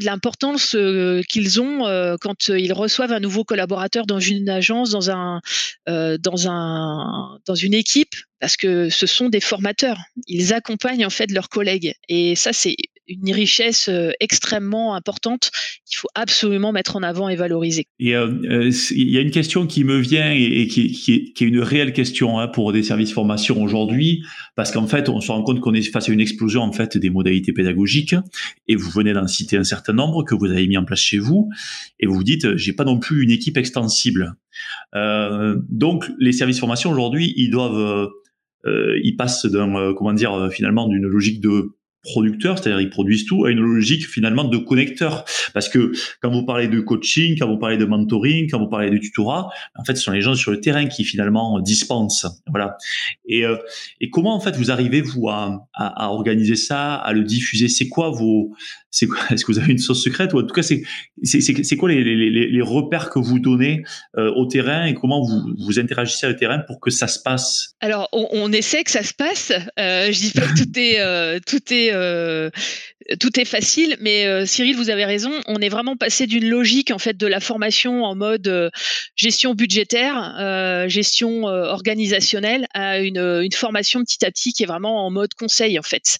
l'importance 0.00 0.74
euh, 0.74 1.22
qu'ils 1.28 1.60
ont 1.60 1.86
euh, 1.86 2.16
quand 2.20 2.50
euh, 2.50 2.58
ils 2.58 2.72
reçoivent 2.72 3.12
un 3.12 3.20
nouveau 3.20 3.44
collaborateur 3.44 4.06
dans 4.06 4.20
une 4.20 4.48
agence, 4.48 4.90
dans 4.90 5.10
un, 5.10 5.40
dans 5.86 6.48
un, 6.48 7.38
dans 7.46 7.54
une 7.54 7.74
équipe, 7.74 8.14
parce 8.42 8.56
que 8.56 8.90
ce 8.90 9.06
sont 9.06 9.28
des 9.28 9.40
formateurs. 9.40 10.00
Ils 10.26 10.52
accompagnent 10.52 11.06
en 11.06 11.10
fait 11.10 11.30
leurs 11.30 11.48
collègues 11.48 11.94
et 12.08 12.34
ça 12.34 12.52
c'est 12.52 12.74
une 13.06 13.32
richesse 13.32 13.88
euh, 13.88 14.10
extrêmement 14.18 14.94
importante 14.94 15.50
qu'il 15.86 15.96
faut 15.96 16.08
absolument 16.14 16.72
mettre 16.72 16.96
en 16.96 17.02
avant 17.02 17.28
et 17.28 17.36
valoriser. 17.36 17.86
Et 18.00 18.16
euh, 18.16 18.32
euh, 18.44 18.70
il 18.90 19.10
y 19.10 19.18
a 19.18 19.20
une 19.20 19.30
question 19.30 19.66
qui 19.66 19.84
me 19.84 19.96
vient 19.98 20.32
et, 20.32 20.66
qui, 20.66 21.32
est, 21.36 21.40
une 21.40 21.60
réelle 21.60 21.92
question 21.92 22.40
hein, 22.40 22.48
pour 22.48 22.72
des 22.72 22.82
services 22.82 23.12
formation 23.12 23.62
aujourd'hui, 23.62 24.24
parce 24.56 24.72
qu'en 24.72 24.86
fait, 24.86 25.08
on 25.08 25.20
se 25.20 25.30
rend 25.30 25.42
compte 25.42 25.60
qu'on 25.60 25.74
est 25.74 25.82
face 25.82 26.08
à 26.08 26.12
une 26.12 26.20
explosion 26.20 26.62
en 26.62 26.72
fait 26.72 26.96
des 26.96 27.10
modalités 27.10 27.52
pédagogiques, 27.52 28.16
et 28.68 28.74
vous 28.74 28.90
venez 28.90 29.12
d'en 29.12 29.26
citer 29.26 29.56
un 29.56 29.64
certain 29.64 29.92
nombre 29.92 30.24
que 30.24 30.34
vous 30.34 30.46
avez 30.46 30.66
mis 30.66 30.76
en 30.76 30.84
place 30.84 31.00
chez 31.00 31.18
vous, 31.18 31.48
et 32.00 32.06
vous 32.06 32.14
vous 32.14 32.24
dites, 32.24 32.56
j'ai 32.56 32.72
pas 32.72 32.84
non 32.84 32.98
plus 32.98 33.22
une 33.22 33.30
équipe 33.30 33.56
extensible. 33.56 34.34
Donc, 34.94 36.04
les 36.18 36.32
services 36.32 36.58
formation 36.58 36.90
aujourd'hui, 36.90 37.34
ils 37.36 37.50
doivent, 37.50 38.08
euh, 38.66 38.98
ils 39.02 39.16
passent 39.16 39.46
d'un, 39.46 39.94
comment 39.94 40.12
dire, 40.12 40.48
finalement, 40.50 40.88
d'une 40.88 41.06
logique 41.06 41.40
de 41.40 41.72
producteurs, 42.02 42.58
c'est-à-dire 42.58 42.80
ils 42.80 42.90
produisent 42.90 43.26
tout, 43.26 43.44
à 43.44 43.50
une 43.50 43.60
logique 43.60 44.06
finalement 44.06 44.44
de 44.44 44.56
connecteurs. 44.56 45.24
Parce 45.54 45.68
que 45.68 45.92
quand 46.20 46.30
vous 46.30 46.44
parlez 46.44 46.68
de 46.68 46.80
coaching, 46.80 47.38
quand 47.38 47.48
vous 47.48 47.58
parlez 47.58 47.76
de 47.76 47.84
mentoring, 47.84 48.50
quand 48.50 48.58
vous 48.58 48.68
parlez 48.68 48.90
de 48.90 48.98
tutorat, 48.98 49.50
en 49.76 49.84
fait, 49.84 49.96
ce 49.96 50.02
sont 50.02 50.12
les 50.12 50.22
gens 50.22 50.34
sur 50.34 50.50
le 50.50 50.60
terrain 50.60 50.86
qui 50.86 51.04
finalement 51.04 51.60
dispensent. 51.60 52.26
Voilà. 52.48 52.76
Et, 53.26 53.44
euh, 53.44 53.56
et 54.00 54.10
comment 54.10 54.34
en 54.34 54.40
fait 54.40 54.56
vous 54.56 54.70
arrivez 54.70 55.00
vous 55.00 55.28
à, 55.28 55.68
à, 55.74 56.06
à 56.06 56.08
organiser 56.08 56.56
ça, 56.56 56.94
à 56.94 57.12
le 57.12 57.22
diffuser? 57.22 57.68
C'est 57.68 57.88
quoi 57.88 58.10
vos 58.10 58.52
c'est 58.92 59.08
est-ce 59.30 59.44
que 59.44 59.52
vous 59.52 59.58
avez 59.58 59.72
une 59.72 59.78
source 59.78 60.00
secrète? 60.00 60.32
Ou 60.34 60.38
en 60.38 60.42
tout 60.42 60.54
cas 60.54 60.62
c'est 60.62 60.82
c'est 61.24 61.76
quoi 61.76 61.88
les, 61.88 62.04
les, 62.04 62.30
les, 62.30 62.62
repères 62.62 63.10
que 63.10 63.18
vous 63.18 63.38
donnez 63.38 63.84
euh, 64.18 64.30
au 64.32 64.46
terrain 64.46 64.84
et 64.84 64.94
comment 64.94 65.22
vous 65.22 65.54
vous 65.58 65.78
interagissez 65.78 66.26
au 66.26 66.32
terrain 66.34 66.58
pour 66.58 66.78
que 66.78 66.90
ça 66.90 67.08
se 67.08 67.18
passe? 67.18 67.74
Alors 67.80 68.08
on, 68.12 68.28
on 68.32 68.52
essaie 68.52 68.84
que 68.84 68.90
ça 68.90 69.02
se 69.02 69.14
passe. 69.14 69.50
Euh, 69.78 70.12
je 70.12 70.20
dis 70.20 70.32
pas 70.32 70.42
que 70.42 70.62
tout 70.62 70.78
est 70.78 71.00
euh, 71.00 71.38
tout 71.44 71.72
est 71.72 71.91
euh, 71.92 72.50
tout 73.20 73.38
est 73.38 73.44
facile, 73.44 73.96
mais 74.00 74.26
euh, 74.26 74.46
Cyril, 74.46 74.76
vous 74.76 74.90
avez 74.90 75.04
raison. 75.04 75.32
On 75.46 75.60
est 75.60 75.68
vraiment 75.68 75.96
passé 75.96 76.26
d'une 76.26 76.48
logique 76.48 76.90
en 76.90 76.98
fait 76.98 77.16
de 77.16 77.26
la 77.26 77.40
formation 77.40 78.04
en 78.04 78.14
mode 78.14 78.48
euh, 78.48 78.70
gestion 79.16 79.54
budgétaire, 79.54 80.88
gestion 80.88 81.44
organisationnelle, 81.44 82.66
à 82.74 82.98
une, 83.00 83.18
une, 83.18 83.52
formation 83.52 84.02
petit 84.02 84.24
à 84.24 84.30
petit 84.30 84.52
qui 84.52 84.62
est 84.62 84.66
vraiment 84.66 85.06
en 85.06 85.10
mode 85.10 85.34
conseil 85.34 85.78
en 85.78 85.82
fait. 85.82 86.18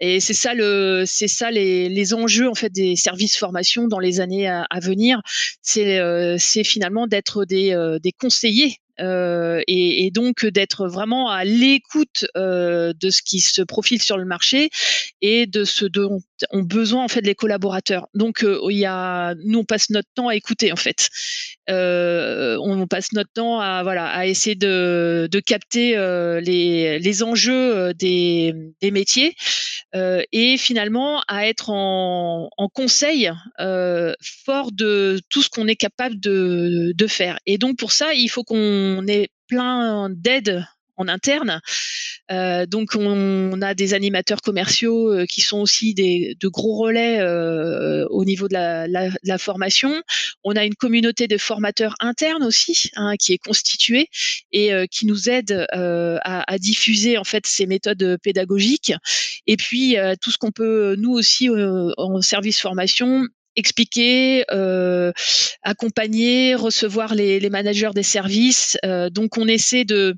Et 0.00 0.20
c'est 0.20 0.34
ça 0.34 0.54
le, 0.54 1.04
c'est 1.06 1.28
ça 1.28 1.50
les, 1.50 1.88
les, 1.88 2.14
enjeux 2.14 2.48
en 2.48 2.54
fait 2.54 2.70
des 2.70 2.96
services 2.96 3.38
formation 3.38 3.86
dans 3.88 3.98
les 3.98 4.20
années 4.20 4.48
à, 4.48 4.66
à 4.70 4.80
venir. 4.80 5.20
C'est, 5.62 6.00
c'est 6.38 6.64
finalement 6.64 7.06
d'être 7.06 7.44
des, 7.44 7.98
des 8.02 8.12
conseillers 8.12 8.78
euh, 9.00 9.60
et, 9.66 10.10
donc 10.12 10.46
d'être 10.46 10.86
vraiment 10.86 11.28
à 11.30 11.44
l'écoute 11.44 12.26
euh, 12.36 12.92
de 12.92 13.10
ce 13.10 13.22
qui 13.22 13.40
se 13.40 13.62
profile 13.62 14.00
sur 14.00 14.16
le 14.16 14.24
marché 14.24 14.70
et 15.20 15.46
de 15.46 15.64
ce 15.64 15.84
dont 15.84 16.20
ont 16.50 16.62
besoin 16.62 17.04
en 17.04 17.08
fait 17.08 17.22
les 17.22 17.34
collaborateurs. 17.34 18.08
Donc 18.14 18.44
euh, 18.44 18.60
il 18.70 18.78
y 18.78 18.86
a, 18.86 19.34
nous 19.44 19.60
on 19.60 19.64
passe 19.64 19.90
notre 19.90 20.08
temps 20.14 20.28
à 20.28 20.36
écouter 20.36 20.72
en 20.72 20.76
fait. 20.76 21.08
Euh, 21.70 22.56
on 22.60 22.86
passe 22.86 23.12
notre 23.12 23.30
temps 23.32 23.58
à 23.60 23.82
voilà 23.82 24.06
à 24.06 24.26
essayer 24.26 24.54
de, 24.54 25.28
de 25.30 25.40
capter 25.40 25.96
euh, 25.96 26.40
les, 26.40 26.98
les 26.98 27.22
enjeux 27.22 27.94
des, 27.94 28.54
des 28.82 28.90
métiers 28.90 29.34
et 30.32 30.56
finalement 30.58 31.22
à 31.28 31.46
être 31.46 31.70
en, 31.70 32.50
en 32.56 32.68
conseil 32.68 33.30
fort 34.44 34.72
de 34.72 35.20
tout 35.30 35.42
ce 35.42 35.48
qu'on 35.48 35.68
est 35.68 35.76
capable 35.76 36.18
de, 36.18 36.92
de 36.94 37.06
faire. 37.06 37.38
Et 37.46 37.58
donc 37.58 37.78
pour 37.78 37.92
ça 37.92 38.12
il 38.12 38.28
faut 38.28 38.42
qu'on 38.44 39.06
ait 39.06 39.28
plein 39.46 40.10
d'aide 40.10 40.64
en 40.96 41.08
interne. 41.08 41.60
Euh, 42.30 42.66
donc 42.66 42.94
on, 42.94 43.60
a 43.60 43.74
des 43.74 43.94
animateurs 43.94 44.40
commerciaux 44.40 45.12
euh, 45.12 45.26
qui 45.26 45.40
sont 45.40 45.58
aussi 45.58 45.94
des, 45.94 46.36
de 46.40 46.48
gros 46.48 46.76
relais 46.76 47.20
euh, 47.20 48.06
au 48.08 48.24
niveau 48.24 48.48
de 48.48 48.54
la, 48.54 48.86
la, 48.88 49.10
la, 49.22 49.38
formation. 49.38 50.02
On 50.42 50.56
a 50.56 50.64
une 50.64 50.74
communauté 50.74 51.28
de 51.28 51.36
formateurs 51.36 51.94
internes 52.00 52.44
aussi 52.44 52.90
hein, 52.96 53.16
qui 53.18 53.34
est 53.34 53.38
constituée 53.38 54.08
et 54.52 54.70
qui 54.90 55.06
nous 55.06 55.28
aide 55.28 55.66
à, 55.72 56.58
diffuser 56.58 57.18
en 57.18 57.24
fait 57.24 57.46
ces 57.46 57.66
méthodes 57.66 58.18
pédagogiques. 58.22 58.92
Et 59.46 59.56
puis 59.56 59.96
tout 60.20 60.30
ce 60.30 60.38
qu'on 60.38 60.52
peut 60.52 60.96
nous 60.98 61.12
aussi 61.12 61.48
en 61.50 62.22
service 62.22 62.60
formation 62.60 63.26
expliquer, 63.56 64.44
accompagner, 65.62 66.54
recevoir 66.54 67.14
les, 67.14 67.40
les, 67.40 67.50
managers 67.50 67.90
des 67.94 68.02
services. 68.02 68.76
Euh, 68.84 69.10
donc 69.10 69.38
on 69.38 69.48
essaie 69.48 69.84
de 69.84 70.14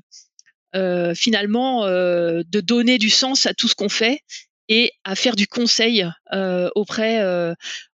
euh, 0.75 1.13
finalement 1.15 1.85
euh, 1.85 2.43
de 2.49 2.59
donner 2.59 2.97
du 2.97 3.09
sens 3.09 3.45
à 3.45 3.53
tout 3.53 3.67
ce 3.67 3.75
qu'on 3.75 3.89
fait 3.89 4.19
et 4.69 4.91
à 5.03 5.15
faire 5.15 5.35
du 5.35 5.47
conseil 5.47 6.05
euh, 6.33 6.69
auprès 6.75 7.23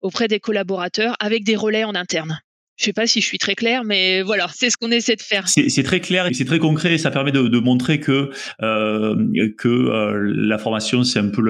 auprès 0.02 0.28
des 0.28 0.40
collaborateurs 0.40 1.16
avec 1.20 1.44
des 1.44 1.56
relais 1.56 1.84
en 1.84 1.96
interne. 1.96 2.40
Je 2.82 2.86
sais 2.86 2.94
pas 2.94 3.06
si 3.06 3.22
je 3.22 3.28
suis 3.28 3.38
très 3.38 3.54
claire, 3.54 3.84
mais 3.84 4.24
voilà, 4.24 4.48
c'est 4.52 4.72
ce 4.72 4.76
qu'on 4.76 4.90
essaie 4.90 5.16
de 5.16 5.22
faire. 5.22 5.48
C'est 5.48 5.84
très 5.84 6.00
clair 6.00 6.28
c'est 6.34 6.46
très 6.46 6.58
concret. 6.58 6.96
Et 6.96 6.98
ça 6.98 7.12
permet 7.12 7.32
de, 7.32 7.60
montrer 7.60 8.00
que 8.00 8.32
euh, 8.64 9.16
que 9.60 9.68
euh, 9.68 10.34
la 10.36 10.58
formation, 10.58 11.04
c'est 11.04 11.20
un 11.20 11.28
peu, 11.28 11.44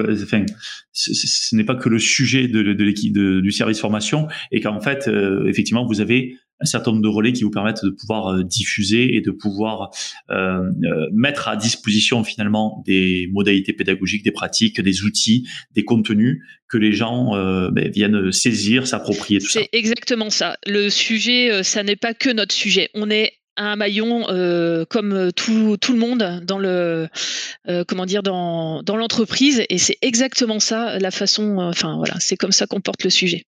ce 0.92 1.56
n'est 1.56 1.64
pas 1.64 1.74
que 1.74 1.88
le 1.88 1.98
sujet 1.98 2.48
du 2.48 3.50
service 3.50 3.80
formation, 3.80 4.28
et 4.50 4.60
qu'en 4.60 4.82
fait, 4.82 5.08
euh, 5.08 5.46
effectivement, 5.46 5.86
vous 5.86 6.02
avez 6.02 6.36
un 6.62 6.64
certain 6.64 6.92
nombre 6.92 7.02
de 7.02 7.08
relais 7.08 7.32
qui 7.32 7.42
vous 7.42 7.50
permettent 7.50 7.84
de 7.84 7.90
pouvoir 7.90 8.28
euh, 8.28 8.44
diffuser 8.44 9.16
et 9.16 9.20
de 9.20 9.30
pouvoir 9.30 9.90
euh, 10.30 10.62
euh, 10.84 11.08
mettre 11.12 11.48
à 11.48 11.56
disposition 11.56 12.24
finalement 12.24 12.82
des 12.86 13.28
modalités 13.32 13.72
pédagogiques, 13.72 14.24
des 14.24 14.30
pratiques, 14.30 14.80
des 14.80 15.02
outils, 15.02 15.48
des 15.74 15.84
contenus 15.84 16.42
que 16.68 16.78
les 16.78 16.92
gens 16.92 17.34
euh, 17.34 17.70
ben, 17.70 17.90
viennent 17.90 18.32
saisir, 18.32 18.86
s'approprier. 18.86 19.40
C'est 19.40 19.68
exactement 19.72 20.30
ça. 20.30 20.56
Le 20.66 20.88
sujet, 20.88 21.62
ça 21.62 21.82
n'est 21.82 21.96
pas 21.96 22.14
que 22.14 22.30
notre 22.30 22.54
sujet. 22.54 22.88
On 22.94 23.10
est 23.10 23.32
un 23.56 23.76
maillon 23.76 24.28
euh, 24.30 24.84
comme 24.88 25.30
tout, 25.34 25.76
tout, 25.80 25.92
le 25.92 25.98
monde 25.98 26.40
dans 26.44 26.58
le 26.58 27.08
euh, 27.68 27.84
comment 27.86 28.06
dire 28.06 28.22
dans, 28.22 28.82
dans 28.82 28.96
l'entreprise 28.96 29.62
et 29.68 29.78
c'est 29.78 29.98
exactement 30.00 30.58
ça 30.58 30.98
la 30.98 31.10
façon 31.10 31.58
enfin 31.58 31.96
voilà 31.96 32.14
c'est 32.18 32.36
comme 32.36 32.52
ça 32.52 32.66
qu'on 32.66 32.80
porte 32.80 33.04
le 33.04 33.10
sujet. 33.10 33.44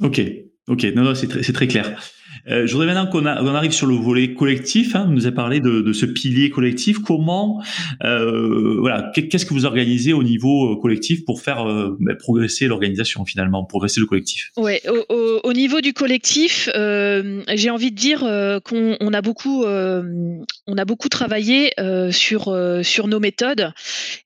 Ok 0.00 0.20
ok 0.68 0.84
non 0.94 1.02
non 1.02 1.14
c'est 1.14 1.28
très, 1.28 1.40
très 1.52 1.66
clair. 1.66 2.00
Euh, 2.48 2.66
je 2.66 2.72
voudrais 2.72 2.86
maintenant 2.86 3.06
qu'on 3.06 3.24
arrive 3.26 3.72
sur 3.72 3.86
le 3.86 3.94
volet 3.94 4.34
collectif. 4.34 4.94
Hein, 4.94 5.04
vous 5.06 5.12
nous 5.12 5.26
avez 5.26 5.34
parlé 5.34 5.60
de, 5.60 5.92
ce 5.92 6.06
pilier 6.06 6.50
collectif. 6.50 6.98
Comment, 6.98 7.62
euh, 8.02 8.76
voilà, 8.80 9.10
qu'est-ce 9.14 9.46
que 9.46 9.54
vous 9.54 9.64
organisez 9.64 10.12
au 10.12 10.22
niveau 10.22 10.72
euh, 10.72 10.80
collectif 10.80 11.24
pour 11.24 11.40
faire 11.40 11.64
bah, 12.00 12.14
progresser 12.18 12.66
l'organisation 12.66 13.24
finalement, 13.24 13.64
progresser 13.64 14.00
le 14.00 14.06
collectif? 14.06 14.50
Ouais, 14.56 14.82
au, 14.88 15.14
au, 15.14 15.40
au, 15.44 15.52
niveau 15.52 15.80
du 15.80 15.92
collectif, 15.92 16.68
j'ai 16.74 17.70
envie 17.70 17.90
de 17.90 17.96
dire 17.96 18.20
qu'on 18.64 18.96
on 19.00 19.12
a 19.12 19.22
beaucoup, 19.22 19.64
on 19.64 20.78
a 20.78 20.84
beaucoup 20.84 21.08
travaillé 21.08 21.72
sur 22.10 22.56
sur 22.82 23.08
nos 23.08 23.20
méthodes 23.20 23.72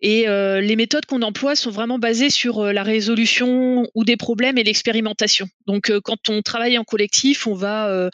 et 0.01 0.27
les 0.27 0.77
méthodes 0.77 1.07
qu'on 1.07 1.23
emploie 1.23 1.55
sont 1.55 1.71
vraiment 1.71 1.99
basées 1.99 2.31
sur 2.31 2.65
la 2.65 2.83
résolution 2.83 3.87
ou 3.95 4.05
des 4.05 4.17
problèmes 4.17 4.59
et 4.59 4.65
l'expérimentation. 4.65 5.47
Donc, 5.67 5.93
quand 6.03 6.29
on 6.29 6.43
travaille 6.43 6.79
en 6.79 6.85
collectif, 6.85 7.47
on 7.47 7.55
va 7.55 8.08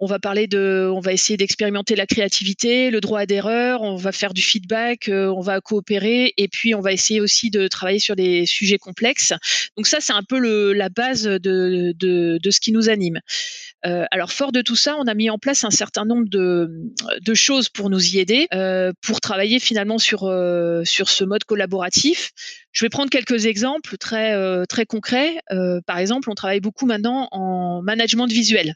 on 0.00 0.06
va 1.00 1.12
essayer 1.12 1.36
d'expérimenter 1.36 1.96
la 1.96 2.06
créativité, 2.06 2.90
le 2.90 3.00
droit 3.00 3.20
à 3.20 3.26
d'erreur, 3.26 3.82
on 3.82 3.96
va 3.96 4.12
faire 4.12 4.32
du 4.32 4.42
feedback, 4.42 5.08
euh, 5.08 5.26
on 5.36 5.40
va 5.40 5.60
coopérer 5.60 6.34
et 6.36 6.48
puis 6.48 6.74
on 6.74 6.80
va 6.80 6.92
essayer 6.92 7.20
aussi 7.20 7.50
de 7.50 7.66
travailler 7.68 7.98
sur 7.98 8.14
des 8.14 8.46
sujets 8.46 8.78
complexes. 8.78 9.32
Donc 9.76 9.86
ça, 9.86 9.98
c'est 10.00 10.12
un 10.12 10.22
peu 10.22 10.72
la 10.72 10.88
base 10.88 11.24
de, 11.24 11.94
ce 12.50 12.60
qui 12.60 12.72
nous 12.72 12.88
anime. 12.88 13.20
Euh, 13.86 14.04
alors 14.10 14.32
fort 14.32 14.52
de 14.52 14.60
tout 14.60 14.76
ça, 14.76 14.96
on 14.98 15.06
a 15.06 15.14
mis 15.14 15.30
en 15.30 15.38
place 15.38 15.64
un 15.64 15.70
certain 15.70 16.04
nombre 16.04 16.28
de, 16.28 17.34
choses 17.34 17.68
pour 17.68 17.90
nous 17.90 18.04
y 18.04 18.18
aider, 18.18 18.48
euh, 18.52 18.92
pour 19.00 19.20
travailler 19.20 19.60
finalement 19.60 19.98
sur 19.98 20.20
ce 20.20 21.24
mode 21.24 21.44
collaboratif. 21.44 22.32
Je 22.72 22.84
vais 22.84 22.88
prendre 22.88 23.10
quelques 23.10 23.46
exemples 23.46 23.96
très 23.96 24.34
très 24.66 24.86
concrets. 24.86 25.40
par 25.86 25.98
exemple, 25.98 26.30
on 26.30 26.34
travaille 26.34 26.60
beaucoup 26.60 26.86
maintenant 26.86 27.28
en 27.32 27.82
management 27.82 28.26
visuel. 28.26 28.74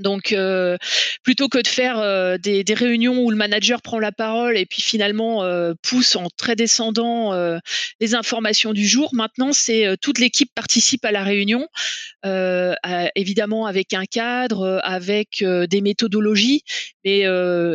Donc, 0.00 0.32
euh, 0.32 0.76
plutôt 1.22 1.48
que 1.48 1.58
de 1.58 1.66
faire 1.68 1.98
euh, 1.98 2.38
des, 2.38 2.64
des, 2.64 2.74
réunions 2.74 3.18
où 3.18 3.30
le 3.30 3.36
manager 3.36 3.82
prend 3.82 3.98
la 3.98 4.12
parole 4.12 4.56
et 4.56 4.66
puis 4.66 4.82
finalement 4.82 5.44
euh, 5.44 5.74
pousse 5.82 6.16
en 6.16 6.28
très 6.36 6.56
descendant 6.56 7.32
euh, 7.32 7.58
les 8.00 8.14
informations 8.14 8.72
du 8.72 8.86
jour, 8.86 9.10
maintenant 9.12 9.52
c'est 9.52 9.86
euh, 9.86 9.96
toute 10.00 10.18
l'équipe 10.18 10.50
participe 10.54 11.04
à 11.04 11.12
la 11.12 11.22
réunion, 11.22 11.66
à, 12.22 13.10
évidemment 13.14 13.66
avec 13.66 13.92
un 13.92 14.04
cadre, 14.04 14.80
avec 14.82 15.42
des 15.42 15.80
méthodologies, 15.80 16.62
mais 17.04 17.24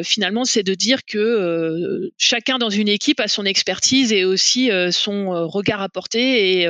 finalement 0.03 0.45
c'est 0.45 0.63
de 0.63 0.73
dire 0.73 0.99
que 1.05 2.11
chacun 2.17 2.57
dans 2.57 2.69
une 2.69 2.87
équipe 2.87 3.19
a 3.19 3.27
son 3.27 3.45
expertise 3.45 4.11
et 4.11 4.23
aussi 4.23 4.69
son 4.91 5.47
regard 5.47 5.81
apporté 5.81 6.61
et, 6.61 6.69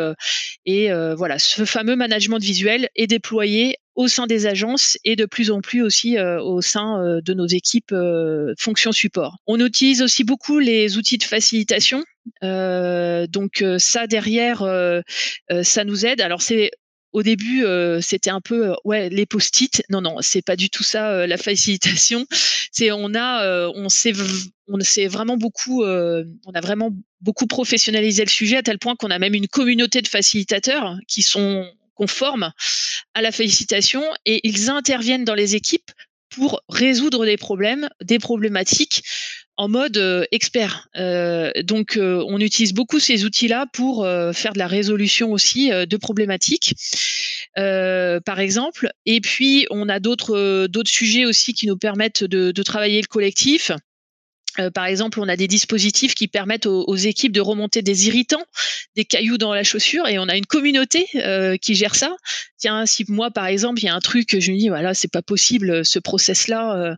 et 0.65 0.89
voilà, 1.15 1.37
ce 1.39 1.65
fameux 1.65 1.95
management 1.95 2.39
visuel 2.39 2.89
est 2.95 3.07
déployé 3.07 3.77
au 3.95 4.07
sein 4.07 4.27
des 4.27 4.45
agences 4.45 4.97
et 5.03 5.15
de 5.15 5.25
plus 5.25 5.51
en 5.51 5.61
plus 5.61 5.81
aussi 5.81 6.17
au 6.19 6.61
sein 6.61 7.19
de 7.23 7.33
nos 7.33 7.47
équipes 7.47 7.95
fonction 8.59 8.91
support. 8.91 9.37
On 9.47 9.59
utilise 9.59 10.01
aussi 10.01 10.23
beaucoup 10.23 10.59
les 10.59 10.97
outils 10.97 11.17
de 11.17 11.23
facilitation. 11.23 12.03
donc 12.41 13.63
ça 13.77 14.07
derrière, 14.07 14.67
ça 15.63 15.83
nous 15.85 16.05
aide. 16.05 16.21
Alors 16.21 16.41
c'est 16.41 16.71
au 17.13 17.23
début, 17.23 17.63
c'était 18.01 18.29
un 18.29 18.41
peu 18.41 18.75
ouais 18.83 19.09
les 19.09 19.25
post-it. 19.25 19.83
Non, 19.89 20.01
non, 20.01 20.17
c'est 20.19 20.41
pas 20.41 20.57
du 20.57 20.69
tout 20.69 20.83
ça 20.83 21.25
la 21.25 21.37
facilitation. 21.37 22.25
C'est 22.71 22.91
on 22.91 23.15
a, 23.15 23.69
on 23.69 23.87
s'est, 23.87 24.11
on 24.67 24.79
s'est 24.81 25.07
vraiment 25.07 25.37
beaucoup, 25.37 25.85
on 25.85 26.53
a 26.53 26.61
vraiment 26.61 26.91
beaucoup 27.21 27.47
professionnalisé 27.47 28.25
le 28.25 28.29
sujet 28.29 28.57
à 28.57 28.63
tel 28.63 28.77
point 28.77 28.97
qu'on 28.97 29.11
a 29.11 29.19
même 29.19 29.33
une 29.33 29.47
communauté 29.47 30.01
de 30.01 30.07
facilitateurs 30.09 30.97
qui 31.07 31.21
sont 31.21 31.65
conformes 31.95 32.51
à 33.13 33.21
la 33.21 33.31
facilitation 33.31 34.03
et 34.25 34.47
ils 34.47 34.69
interviennent 34.69 35.25
dans 35.25 35.35
les 35.35 35.55
équipes 35.55 35.91
pour 36.29 36.61
résoudre 36.69 37.25
des 37.25 37.37
problèmes, 37.37 37.89
des 38.03 38.19
problématiques 38.19 39.03
en 39.57 39.69
mode 39.69 39.97
euh, 39.97 40.25
expert. 40.31 40.89
Euh, 40.97 41.51
donc, 41.63 41.97
euh, 41.97 42.23
on 42.27 42.39
utilise 42.39 42.73
beaucoup 42.73 42.99
ces 42.99 43.23
outils-là 43.23 43.67
pour 43.73 44.05
faire 44.33 44.53
de 44.53 44.59
la 44.59 44.67
résolution 44.67 45.31
aussi 45.31 45.69
de 45.69 45.97
problématiques, 45.97 46.73
par 47.55 48.39
exemple. 48.39 48.89
Et 49.05 49.21
puis, 49.21 49.65
on 49.69 49.89
a 49.89 49.99
d'autres 49.99 50.67
d'autres 50.67 50.89
sujets 50.89 51.25
aussi 51.25 51.53
qui 51.53 51.67
nous 51.67 51.77
permettent 51.77 52.23
de, 52.23 52.51
de 52.51 52.63
travailler 52.63 53.01
le 53.01 53.07
collectif. 53.07 53.71
Euh, 54.59 54.69
par 54.71 54.85
exemple, 54.85 55.19
on 55.19 55.27
a 55.27 55.35
des 55.35 55.47
dispositifs 55.47 56.15
qui 56.15 56.27
permettent 56.27 56.65
aux, 56.65 56.95
équipes 56.95 57.33
de 57.33 57.41
remonter 57.41 57.81
des 57.81 58.07
irritants, 58.07 58.43
des 58.95 59.05
cailloux 59.05 59.37
dans 59.37 59.53
la 59.53 59.63
chaussure, 59.63 60.07
et 60.07 60.17
on 60.17 60.27
a 60.29 60.37
une 60.37 60.45
communauté 60.45 61.07
euh, 61.15 61.57
qui 61.57 61.75
gère 61.75 61.95
ça. 61.95 62.15
Tiens, 62.57 62.85
si 62.85 63.05
moi, 63.09 63.31
par 63.31 63.47
exemple, 63.47 63.81
il 63.81 63.85
y 63.85 63.89
a 63.89 63.95
un 63.95 63.99
truc 63.99 64.39
je 64.39 64.51
me 64.51 64.57
dis, 64.57 64.69
voilà, 64.69 64.93
c'est 64.93 65.11
pas 65.11 65.21
possible, 65.21 65.85
ce 65.85 65.99
process-là, 65.99 66.95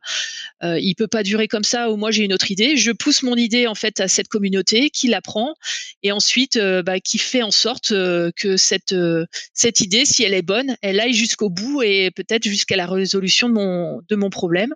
euh, 0.63 0.80
il 0.80 0.96
peut 0.96 1.08
pas 1.08 1.24
durer 1.24 1.48
comme 1.48 1.63
ça, 1.63 1.89
ou 1.89 1.98
moi 1.98 2.12
j'ai 2.12 2.24
une 2.24 2.34
autre 2.34 2.52
idée, 2.52 2.78
je 2.78 2.91
pousse 2.91 3.24
mon 3.24 3.36
idée 3.36 3.67
en 3.67 3.76
fait 3.76 4.00
à 4.00 4.08
cette 4.08 4.28
communauté 4.28 4.89
qui 4.89 5.08
la 5.08 5.22
prend, 5.22 5.56
et 6.04 6.12
ensuite 6.12 6.60
bah, 6.86 7.00
qui 7.00 7.17
fait 7.17 7.41
en 7.41 7.52
sorte 7.52 7.89
que 7.89 8.58
cette 8.58 9.82
idée, 9.82 10.06
si 10.06 10.24
elle 10.24 10.34
est 10.34 10.41
bonne, 10.41 10.76
elle 10.82 11.00
aille 11.00 11.13
jusqu'au 11.13 11.50
bout 11.50 11.82
et 11.82 12.12
peut-être 12.12 12.43
jusqu'à 12.43 12.76
la 12.76 12.86
résolution 12.86 13.50
de 13.50 14.15
mon 14.15 14.30
problème. 14.30 14.74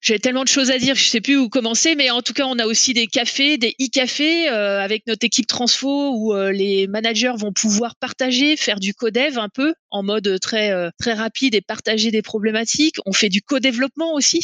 J'ai 0.00 0.20
tellement 0.20 0.44
de 0.44 0.48
choses 0.48 0.70
à 0.70 0.78
dire, 0.78 0.94
je 0.94 1.08
sais 1.08 1.20
plus 1.20 1.36
où 1.36 1.48
commencer, 1.48 1.96
mais 1.96 2.10
en 2.10 2.22
tout 2.22 2.32
cas, 2.32 2.44
on 2.46 2.58
a 2.60 2.66
aussi 2.66 2.94
des 2.94 3.08
cafés, 3.08 3.58
des 3.58 3.74
e-cafés 3.80 4.48
euh, 4.48 4.80
avec 4.80 5.04
notre 5.08 5.26
équipe 5.26 5.48
transfo 5.48 6.12
où 6.14 6.34
euh, 6.34 6.52
les 6.52 6.86
managers 6.86 7.32
vont 7.36 7.52
pouvoir 7.52 7.96
partager, 7.96 8.56
faire 8.56 8.78
du 8.78 8.94
codev 8.94 9.38
un 9.38 9.48
peu 9.48 9.74
en 9.90 10.04
mode 10.04 10.38
très 10.40 10.70
euh, 10.70 10.90
très 11.00 11.14
rapide 11.14 11.56
et 11.56 11.60
partager 11.60 12.12
des 12.12 12.22
problématiques. 12.22 12.96
On 13.06 13.12
fait 13.12 13.28
du 13.28 13.42
co-développement 13.42 14.14
aussi. 14.14 14.40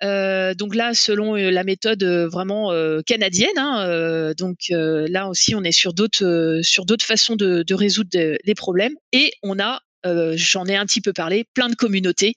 donc 0.00 0.74
là, 0.74 0.94
selon 0.94 1.34
la 1.34 1.64
méthode 1.64 2.02
vraiment 2.04 2.72
canadienne, 3.04 3.58
hein, 3.58 4.32
donc 4.38 4.58
là 4.70 5.28
aussi, 5.28 5.54
on 5.54 5.64
est 5.64 5.72
sur 5.72 5.92
d'autres 5.92 6.60
sur 6.62 6.86
d'autres 6.86 7.04
façons 7.04 7.36
de, 7.36 7.62
de 7.62 7.74
résoudre 7.74 8.10
les 8.12 8.54
problèmes 8.54 8.94
et 9.12 9.32
on 9.42 9.58
a 9.58 9.80
euh, 10.06 10.34
j'en 10.36 10.66
ai 10.66 10.76
un 10.76 10.86
petit 10.86 11.00
peu 11.00 11.12
parlé, 11.12 11.44
plein 11.54 11.68
de 11.68 11.74
communautés. 11.74 12.34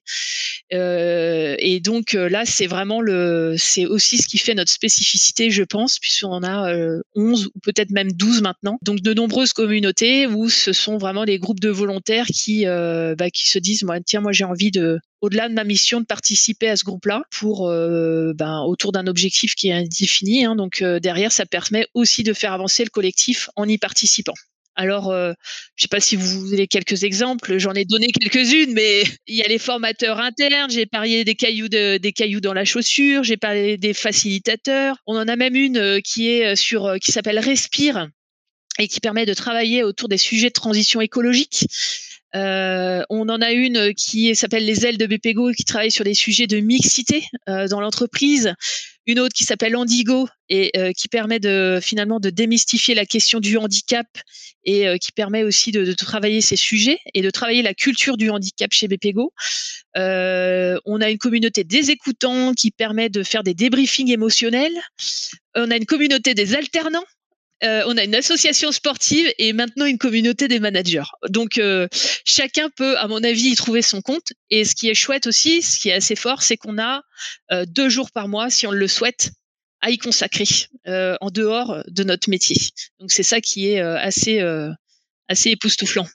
Euh, 0.73 1.55
et 1.59 1.79
donc 1.79 2.15
euh, 2.15 2.29
là, 2.29 2.43
c'est 2.45 2.67
vraiment 2.67 3.01
le, 3.01 3.55
c'est 3.57 3.85
aussi 3.85 4.17
ce 4.17 4.27
qui 4.27 4.37
fait 4.37 4.55
notre 4.55 4.71
spécificité, 4.71 5.51
je 5.51 5.63
pense, 5.63 5.99
puisqu'on 5.99 6.31
en 6.31 6.43
a 6.43 6.73
11 7.15 7.51
ou 7.53 7.59
peut-être 7.61 7.91
même 7.91 8.11
12 8.11 8.41
maintenant. 8.41 8.79
Donc 8.81 9.01
de 9.01 9.13
nombreuses 9.13 9.53
communautés 9.53 10.27
où 10.27 10.49
ce 10.49 10.73
sont 10.73 10.97
vraiment 10.97 11.25
des 11.25 11.39
groupes 11.39 11.59
de 11.59 11.69
volontaires 11.69 12.25
qui, 12.27 12.65
bah, 12.65 13.29
qui 13.31 13.49
se 13.49 13.59
disent, 13.59 13.83
moi, 13.83 13.99
tiens, 14.01 14.21
moi 14.21 14.31
j'ai 14.31 14.45
envie 14.45 14.71
de, 14.71 14.99
au-delà 15.21 15.49
de 15.49 15.53
ma 15.53 15.63
mission, 15.63 15.99
de 15.99 16.05
participer 16.05 16.69
à 16.69 16.75
ce 16.75 16.83
groupe-là 16.83 17.23
pour 17.31 17.69
ben, 17.69 18.61
autour 18.65 18.91
d'un 18.91 19.07
objectif 19.07 19.55
qui 19.55 19.69
est 19.69 19.83
défini. 19.99 20.45
Hein. 20.45 20.55
donc 20.55 20.83
derrière, 20.83 21.31
ça 21.31 21.45
permet 21.45 21.85
aussi 21.93 22.23
de 22.23 22.33
faire 22.33 22.53
avancer 22.53 22.83
le 22.83 22.89
collectif 22.89 23.49
en 23.55 23.67
y 23.67 23.77
participant. 23.77 24.33
Alors, 24.75 25.11
euh, 25.11 25.33
je 25.75 25.83
ne 25.83 25.87
sais 25.87 25.87
pas 25.89 25.99
si 25.99 26.15
vous 26.15 26.53
avez 26.53 26.67
quelques 26.67 27.03
exemples, 27.03 27.57
j'en 27.57 27.73
ai 27.73 27.83
donné 27.85 28.07
quelques-unes, 28.07 28.73
mais 28.73 29.03
il 29.27 29.35
y 29.35 29.43
a 29.43 29.47
les 29.47 29.57
formateurs 29.57 30.19
internes, 30.19 30.71
j'ai 30.71 30.85
parlé 30.85 31.23
des 31.23 31.35
cailloux, 31.35 31.67
des 31.67 32.13
cailloux 32.15 32.39
dans 32.39 32.53
la 32.53 32.65
chaussure, 32.65 33.23
j'ai 33.23 33.37
parlé 33.37 33.77
des 33.77 33.93
facilitateurs. 33.93 34.97
On 35.07 35.17
en 35.17 35.27
a 35.27 35.35
même 35.35 35.55
une 35.55 35.77
euh, 35.77 35.99
qui 35.99 36.29
est 36.29 36.45
euh, 36.45 36.55
sur, 36.55 36.95
qui 37.01 37.11
s'appelle 37.11 37.39
Respire 37.39 38.07
et 38.79 38.87
qui 38.87 39.01
permet 39.01 39.25
de 39.25 39.33
travailler 39.33 39.83
autour 39.83 40.07
des 40.07 40.17
sujets 40.17 40.47
de 40.47 40.53
transition 40.53 41.01
écologique. 41.01 41.65
on 42.33 43.29
en 43.29 43.41
a 43.41 43.51
une 43.51 43.93
qui 43.93 44.33
s'appelle 44.33 44.65
les 44.65 44.85
ailes 44.85 44.97
de 44.97 45.05
BPGO 45.05 45.51
qui 45.51 45.65
travaille 45.65 45.91
sur 45.91 46.05
des 46.05 46.13
sujets 46.13 46.47
de 46.47 46.61
mixité 46.61 47.25
dans 47.47 47.81
l'entreprise 47.81 48.53
une 49.07 49.19
autre 49.19 49.33
qui 49.33 49.43
s'appelle 49.43 49.75
Andigo 49.75 50.27
et 50.49 50.71
euh, 50.77 50.91
qui 50.91 51.07
permet 51.07 51.39
de 51.39 51.79
finalement 51.81 52.19
de 52.19 52.29
démystifier 52.29 52.93
la 52.93 53.05
question 53.05 53.39
du 53.39 53.57
handicap 53.57 54.05
et 54.63 54.87
euh, 54.87 54.97
qui 54.97 55.11
permet 55.11 55.43
aussi 55.43 55.71
de, 55.71 55.91
travailler 55.93 56.41
ces 56.41 56.55
sujets 56.55 56.99
et 57.13 57.21
de 57.21 57.29
travailler 57.29 57.61
la 57.61 57.73
culture 57.73 58.17
du 58.17 58.29
handicap 58.29 58.71
chez 58.71 58.87
BPGO. 58.87 59.33
Euh, 59.97 60.77
on 60.85 61.01
a 61.01 61.09
une 61.09 61.17
communauté 61.17 61.63
des 61.63 61.91
écoutants 61.91 62.53
qui 62.53 62.71
permet 62.71 63.09
de 63.09 63.23
faire 63.23 63.43
des 63.43 63.53
débriefings 63.53 64.11
émotionnels. 64.11 64.77
On 65.55 65.71
a 65.71 65.77
une 65.77 65.85
communauté 65.85 66.33
des 66.33 66.55
alternants 66.55 67.05
euh, 67.63 67.83
on 67.85 67.97
a 67.97 68.03
une 68.03 68.15
association 68.15 68.71
sportive 68.71 69.31
et 69.37 69.53
maintenant 69.53 69.85
une 69.85 69.97
communauté 69.97 70.47
des 70.47 70.59
managers. 70.59 71.03
Donc 71.29 71.57
euh, 71.57 71.87
chacun 72.25 72.69
peut, 72.69 72.97
à 72.97 73.07
mon 73.07 73.23
avis, 73.23 73.51
y 73.51 73.55
trouver 73.55 73.81
son 73.81 74.01
compte. 74.01 74.33
Et 74.49 74.65
ce 74.65 74.75
qui 74.75 74.89
est 74.89 74.93
chouette 74.93 75.27
aussi, 75.27 75.61
ce 75.61 75.79
qui 75.79 75.89
est 75.89 75.93
assez 75.93 76.15
fort, 76.15 76.41
c'est 76.41 76.57
qu'on 76.57 76.79
a 76.79 77.03
euh, 77.51 77.65
deux 77.67 77.89
jours 77.89 78.11
par 78.11 78.27
mois, 78.27 78.49
si 78.49 78.65
on 78.65 78.71
le 78.71 78.87
souhaite, 78.87 79.31
à 79.81 79.89
y 79.89 79.97
consacrer 79.97 80.45
en 80.85 81.31
dehors 81.31 81.83
de 81.87 82.03
notre 82.03 82.29
métier. 82.29 82.55
Donc 82.99 83.11
c'est 83.11 83.23
ça 83.23 83.41
qui 83.41 83.69
est 83.69 83.79
assez 83.79 84.39
assez 85.27 85.49
époustouflant. 85.49 86.05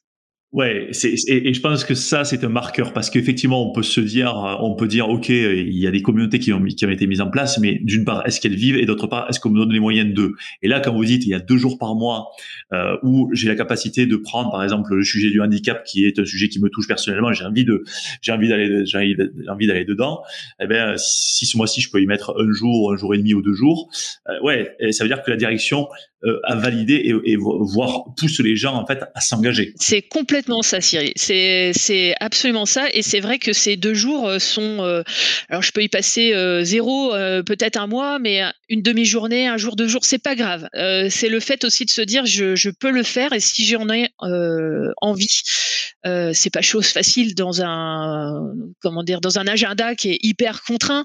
Ouais, 0.53 0.87
c'est, 0.93 1.15
et, 1.27 1.53
je 1.53 1.61
pense 1.61 1.85
que 1.85 1.95
ça 1.95 2.25
c'est 2.25 2.45
un 2.45 2.49
marqueur 2.49 2.93
parce 2.93 3.11
qu'effectivement 3.11 3.69
on 3.69 3.73
peut 3.73 3.83
se 3.83 4.01
dire, 4.01 4.33
on 4.61 4.77
peut 4.77 4.87
dire 4.87 5.09
ok, 5.09 5.29
il 5.29 5.77
y 5.77 5.89
a 5.89 5.91
des 5.91 6.03
communautés 6.03 6.39
qui 6.39 6.53
ont, 6.53 6.63
qui 6.63 6.87
ont 6.87 6.91
été 6.91 7.09
mises 7.09 7.21
en 7.21 7.29
place, 7.29 7.59
mais 7.59 7.81
d'une 7.83 8.05
part 8.05 8.25
est-ce 8.27 8.41
qu'elles 8.41 8.55
vivent? 8.55 8.77
Et 8.77 8.87
d'autre 8.87 9.09
part 9.09 9.27
est-ce 9.29 9.41
qu'on 9.41 9.51
me 9.51 9.59
donne 9.59 9.73
les 9.73 9.81
moyens 9.81 10.15
d'eux? 10.15 10.35
Et 10.63 10.69
là 10.69 10.79
quand 10.79 10.95
vous 10.95 11.05
dites 11.05 11.25
il 11.27 11.31
y 11.31 11.35
a 11.35 11.41
deux 11.41 11.57
jours 11.57 11.79
par 11.79 11.97
mois 11.97 12.29
euh, 12.73 12.97
où 13.03 13.29
j'ai 13.33 13.49
la 13.49 13.57
capacité 13.57 14.07
de 14.07 14.17
prendre 14.17 14.53
par 14.53 14.63
exemple 14.63 14.95
le 14.95 15.03
sujet 15.03 15.31
du 15.31 15.41
handicap 15.41 15.83
qui 15.83 16.05
est 16.05 16.17
un 16.21 16.25
sujet 16.25 16.49
qui 16.49 16.61
me 16.61 16.69
touche 16.69 16.87
personnellement, 16.87 17.33
j'ai 17.33 17.45
envie 17.45 17.65
de, 17.65 17.83
j'ai 18.23 18.31
envie 18.31 18.49
d'aller, 18.49 18.87
j'ai 18.87 19.17
envie 19.49 19.67
d'aller 19.67 19.85
dedans. 19.85 20.23
Eh 20.63 20.69
ben 20.69 20.95
si 20.97 21.45
ce 21.45 21.57
mois-ci 21.57 21.81
je 21.81 21.91
peux 21.91 22.01
y 22.01 22.07
mettre 22.07 22.37
un 22.39 22.53
jour, 22.53 22.93
un 22.93 22.97
jour 22.97 23.13
et 23.17 23.19
demi 23.19 23.35
ou 23.35 23.43
deux 23.43 23.55
jours, 23.55 23.91
euh, 24.29 24.41
ouais, 24.45 24.77
ça 24.93 25.03
veut 25.03 25.09
dire 25.09 25.23
que 25.25 25.31
la 25.31 25.37
direction 25.37 25.89
euh, 26.25 26.41
à 26.45 26.55
valider 26.55 26.95
et, 26.95 27.33
et, 27.33 27.37
voir 27.37 28.05
pousse 28.17 28.41
les 28.41 28.57
gens 28.57 28.75
en 28.75 28.87
fait 28.87 29.05
à 29.15 29.21
s'engager. 29.21 29.75
C'est 29.77 30.03
complètement 30.03 30.36
Cyril. 30.81 31.12
C'est 31.16 32.14
absolument 32.20 32.66
ça. 32.66 32.87
Et 32.92 33.03
c'est 33.03 33.20
vrai 33.20 33.38
que 33.38 33.53
ces 33.53 33.77
deux 33.77 33.94
jours 33.94 34.29
euh, 34.29 34.38
sont. 34.38 34.83
Euh, 34.83 35.03
alors 35.49 35.62
je 35.62 35.72
peux 35.72 35.83
y 35.83 35.88
passer 35.88 36.33
zéro, 36.64 37.11
peut-être 37.44 37.77
un 37.77 37.87
mois, 37.87 38.18
mais 38.18 38.42
une 38.68 38.83
demi-journée, 38.83 39.46
un 39.46 39.57
jour, 39.57 39.77
deux 39.77 39.88
jours, 39.88 40.05
c'est 40.05 40.18
pas 40.18 40.35
grave. 40.35 40.68
c'est 41.11 41.29
le 41.29 41.40
fait 41.40 41.64
aussi 41.64 41.85
de 41.85 41.90
se 41.90 42.01
dire 42.01 42.27
je, 42.27 42.70
peux 42.70 42.90
le 42.90 43.03
faire 43.03 43.33
et 43.33 43.40
si 43.40 43.66
j'en 43.66 43.88
ai 43.90 44.11
envie, 45.01 45.42
c'est 46.05 46.51
pas 46.53 46.62
chose 46.62 46.88
facile 46.88 47.35
dans 47.35 47.62
un 47.62 48.53
comment 48.81 49.03
dire 49.03 49.20
dans 49.20 49.38
un 49.38 49.46
agenda 49.46 49.94
qui 49.94 50.11
est 50.11 50.18
hyper 50.22 50.62
contraint. 50.62 51.05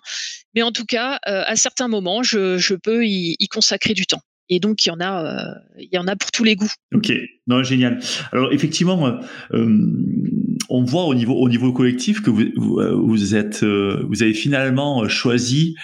Mais 0.56 0.64
en 0.64 0.72
tout 0.72 0.86
cas, 0.86 1.20
à 1.24 1.56
certains 1.56 1.88
moments, 1.88 2.24
je, 2.24 2.76
peux 2.76 3.06
y 3.06 3.48
consacrer 3.50 3.94
du 3.94 4.06
temps. 4.06 4.22
Et 4.54 4.60
donc, 4.60 4.86
il 4.86 4.90
y 4.90 4.92
en 4.92 5.00
a, 5.00 5.24
euh, 5.24 5.60
il 5.80 5.90
y 5.92 5.98
en 5.98 6.08
a 6.08 6.16
pour 6.18 6.30
tous 6.30 6.44
les 6.44 6.58
goûts. 6.58 6.72
Ok, 6.94 7.12
non, 7.48 7.64
génial. 7.64 8.00
Alors, 8.34 8.52
effectivement, 8.52 9.20
euh, 9.54 9.78
on 10.70 10.84
voit 10.84 11.06
au 11.06 11.16
niveau, 11.16 11.36
au 11.36 11.48
niveau 11.48 11.72
collectif 11.72 12.22
que 12.22 12.30
vous, 12.30 12.44
vous, 12.58 13.36
êtes, 13.36 13.64
euh, 13.64 14.06
vous 14.10 14.22
avez 14.24 14.34
finalement 14.34 15.08
choisi 15.08 15.76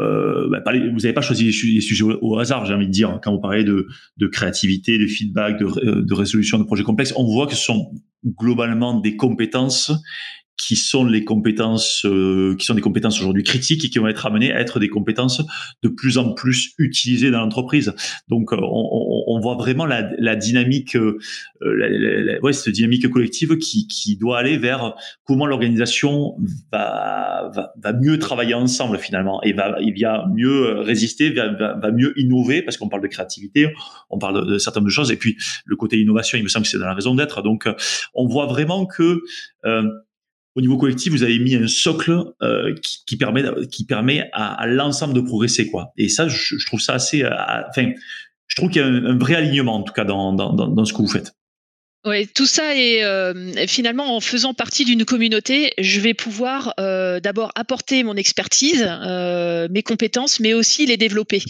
euh, 0.00 0.48
bah, 0.50 0.60
vous 0.72 0.98
n'avez 0.98 1.12
pas 1.12 1.20
choisi 1.20 1.44
les, 1.44 1.80
sujets 1.80 2.04
au, 2.04 2.36
hasard, 2.36 2.66
j'ai 2.66 2.74
envie 2.74 2.88
de 2.88 2.92
dire. 2.92 3.20
Quand 3.22 3.32
vous 3.32 3.40
parlez 3.40 3.62
de, 3.62 3.86
de 4.16 4.26
créativité, 4.26 4.98
de 4.98 5.06
feedback, 5.06 5.56
de, 5.56 6.00
de, 6.00 6.14
résolution 6.14 6.58
de 6.58 6.64
projets 6.64 6.82
complexes, 6.82 7.14
on 7.16 7.24
voit 7.24 7.46
que 7.46 7.54
ce 7.54 7.62
sont 7.62 7.92
globalement 8.26 8.98
des 8.98 9.14
compétences 9.14 9.92
qui 10.56 10.76
sont 10.76 11.04
les 11.04 11.24
compétences 11.24 12.04
euh, 12.04 12.54
qui 12.56 12.64
sont 12.64 12.74
des 12.74 12.80
compétences 12.80 13.18
aujourd'hui 13.20 13.42
critiques 13.42 13.84
et 13.84 13.90
qui 13.90 13.98
vont 13.98 14.06
être 14.06 14.26
amenées 14.26 14.52
à 14.52 14.60
être 14.60 14.78
des 14.78 14.88
compétences 14.88 15.42
de 15.82 15.88
plus 15.88 16.16
en 16.18 16.32
plus 16.32 16.74
utilisées 16.78 17.30
dans 17.30 17.40
l'entreprise. 17.40 17.94
Donc 18.28 18.52
on, 18.52 18.58
on, 18.62 19.24
on, 19.26 19.40
voit 19.40 19.56
vraiment 19.56 19.84
la, 19.84 20.10
la 20.18 20.36
dynamique, 20.36 20.96
euh, 20.96 21.18
la, 21.60 22.40
ouais, 22.40 22.52
cette 22.52 22.72
dynamique 22.72 23.08
collective 23.10 23.56
qui, 23.58 23.88
qui 23.88 24.16
doit 24.16 24.38
aller 24.38 24.56
vers 24.56 24.94
comment 25.24 25.46
l'organisation 25.46 26.36
va, 26.72 27.50
va, 27.54 27.72
va, 27.82 27.92
mieux 27.92 28.18
travailler 28.18 28.54
ensemble 28.54 28.98
finalement 28.98 29.42
et 29.42 29.52
va, 29.52 29.76
il 29.80 30.00
va 30.00 30.26
mieux 30.34 30.80
résister, 30.80 31.30
va, 31.30 31.48
va, 31.50 31.90
mieux 31.90 32.12
innover 32.16 32.62
parce 32.62 32.76
qu'on 32.76 32.88
parle 32.88 33.02
de 33.02 33.08
créativité, 33.08 33.72
on 34.08 34.18
parle 34.18 34.46
de, 34.46 34.52
de 34.52 34.58
certaines 34.58 34.88
choses 34.88 35.10
et 35.10 35.16
puis 35.16 35.36
le 35.64 35.76
côté 35.76 36.00
innovation, 36.00 36.38
il 36.38 36.44
me 36.44 36.48
semble 36.48 36.64
que 36.64 36.70
c'est 36.70 36.78
dans 36.78 36.86
la 36.86 36.94
raison 36.94 37.14
d'être. 37.14 37.42
Donc 37.42 37.68
on 38.14 38.26
voit 38.26 38.46
vraiment 38.46 38.86
que 38.86 39.20
euh, 39.64 39.82
au 40.54 40.60
niveau 40.60 40.76
collectif, 40.76 41.12
vous 41.12 41.22
avez 41.22 41.38
mis 41.38 41.54
un 41.56 41.66
socle 41.66 42.32
euh, 42.42 42.74
qui, 42.82 43.16
permet, 43.16 43.42
qui 43.70 43.84
permet 43.84 44.30
à, 44.32 44.66
l'ensemble 44.66 45.14
de 45.14 45.20
progresser, 45.20 45.68
quoi. 45.68 45.92
Et 45.96 46.08
ça, 46.08 46.28
je, 46.28 46.66
trouve 46.66 46.80
ça 46.80 46.94
assez, 46.94 47.24
euh, 47.24 47.30
enfin, 47.68 47.90
je 48.46 48.56
trouve 48.56 48.70
qu'il 48.70 48.80
y 48.80 48.84
a 48.84 48.88
un, 48.88 49.04
un, 49.04 49.18
vrai 49.18 49.34
alignement 49.34 49.76
en 49.76 49.82
tout 49.82 49.92
cas 49.92 50.04
dans, 50.04 50.32
dans 50.32 50.84
ce 50.84 50.92
que 50.92 50.98
vous 50.98 51.08
faites. 51.08 51.34
Oui, 52.06 52.26
tout 52.26 52.44
ça 52.44 52.76
est 52.76 53.02
euh, 53.02 53.66
finalement 53.66 54.14
en 54.14 54.20
faisant 54.20 54.52
partie 54.52 54.84
d'une 54.84 55.06
communauté, 55.06 55.72
je 55.78 56.00
vais 56.00 56.12
pouvoir 56.12 56.74
euh, 56.78 57.18
d'abord 57.18 57.50
apporter 57.54 58.02
mon 58.02 58.14
expertise, 58.14 58.86
euh, 58.86 59.68
mes 59.70 59.82
compétences, 59.82 60.38
mais 60.38 60.52
aussi 60.52 60.84
les 60.84 60.98
développer. 60.98 61.42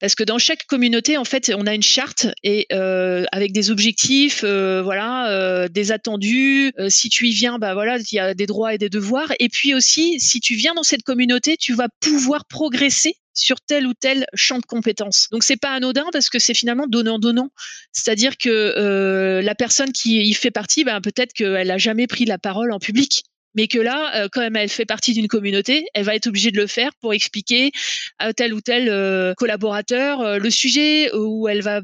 Parce 0.00 0.16
que 0.16 0.24
dans 0.24 0.38
chaque 0.38 0.66
communauté, 0.66 1.18
en 1.18 1.24
fait, 1.24 1.52
on 1.56 1.68
a 1.68 1.74
une 1.74 1.84
charte 1.84 2.26
et 2.42 2.66
avec 2.72 3.52
des 3.52 3.70
objectifs, 3.70 4.44
voilà, 4.44 5.68
des 5.68 5.92
attendus. 5.92 6.72
si 6.88 7.08
tu 7.08 7.28
y 7.28 7.32
viens, 7.32 7.58
bah 7.60 7.74
voilà, 7.74 7.98
il 7.98 8.14
y 8.14 8.18
a 8.18 8.34
des 8.34 8.46
droits 8.46 8.74
et 8.74 8.78
des 8.78 8.88
devoirs. 8.88 9.32
Et 9.38 9.48
puis 9.48 9.72
aussi, 9.72 10.18
si 10.18 10.40
tu 10.40 10.54
viens 10.54 10.74
dans 10.74 10.82
cette 10.82 11.04
communauté, 11.04 11.56
tu 11.56 11.74
vas 11.74 11.88
pouvoir 12.00 12.44
progresser 12.46 13.14
sur 13.34 13.60
tel 13.60 13.86
ou 13.86 13.94
tel 13.94 14.26
champ 14.34 14.58
de 14.58 14.66
compétences. 14.66 15.28
Donc 15.30 15.42
c'est 15.42 15.56
pas 15.56 15.70
anodin 15.70 16.04
parce 16.12 16.28
que 16.28 16.38
c'est 16.38 16.54
finalement 16.54 16.86
donnant 16.86 17.18
donnant. 17.18 17.50
C'est-à-dire 17.92 18.36
que 18.36 18.48
euh, 18.50 19.42
la 19.42 19.54
personne 19.54 19.92
qui 19.92 20.22
y 20.22 20.34
fait 20.34 20.50
partie, 20.50 20.84
ben, 20.84 21.00
peut-être 21.00 21.32
qu'elle 21.32 21.70
a 21.70 21.78
jamais 21.78 22.06
pris 22.06 22.24
la 22.24 22.38
parole 22.38 22.72
en 22.72 22.78
public. 22.78 23.24
Mais 23.54 23.68
que 23.68 23.78
là, 23.78 24.16
euh, 24.16 24.28
quand 24.32 24.42
elle 24.42 24.68
fait 24.68 24.86
partie 24.86 25.12
d'une 25.12 25.28
communauté, 25.28 25.84
elle 25.94 26.04
va 26.04 26.14
être 26.14 26.26
obligée 26.26 26.50
de 26.50 26.56
le 26.56 26.66
faire 26.66 26.90
pour 27.00 27.12
expliquer 27.12 27.70
à 28.18 28.32
tel 28.32 28.54
ou 28.54 28.60
tel 28.60 28.88
euh, 28.88 29.34
collaborateur 29.34 30.20
euh, 30.20 30.38
le 30.38 30.50
sujet 30.50 31.12
où 31.14 31.48
elle 31.48 31.62
va 31.62 31.82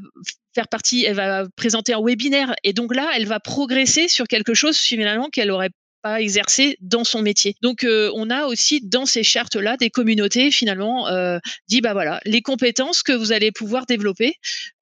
faire 0.55 0.67
partie, 0.67 1.05
elle 1.05 1.15
va 1.15 1.47
présenter 1.55 1.93
un 1.93 2.01
webinaire. 2.01 2.55
Et 2.63 2.73
donc 2.73 2.95
là, 2.95 3.09
elle 3.15 3.27
va 3.27 3.39
progresser 3.39 4.07
sur 4.07 4.27
quelque 4.27 4.53
chose 4.53 4.77
finalement 4.77 5.29
qu'elle 5.29 5.51
aurait 5.51 5.69
pas 6.01 6.21
exercer 6.21 6.77
dans 6.81 7.03
son 7.03 7.21
métier. 7.21 7.55
Donc 7.61 7.83
euh, 7.83 8.11
on 8.15 8.29
a 8.29 8.45
aussi 8.45 8.81
dans 8.81 9.05
ces 9.05 9.23
chartes 9.23 9.55
là 9.55 9.77
des 9.77 9.89
communautés 9.89 10.51
finalement 10.51 11.07
euh, 11.07 11.39
dit 11.67 11.81
bah 11.81 11.93
voilà 11.93 12.19
les 12.25 12.41
compétences 12.41 13.03
que 13.03 13.11
vous 13.11 13.31
allez 13.31 13.51
pouvoir 13.51 13.85
développer 13.85 14.35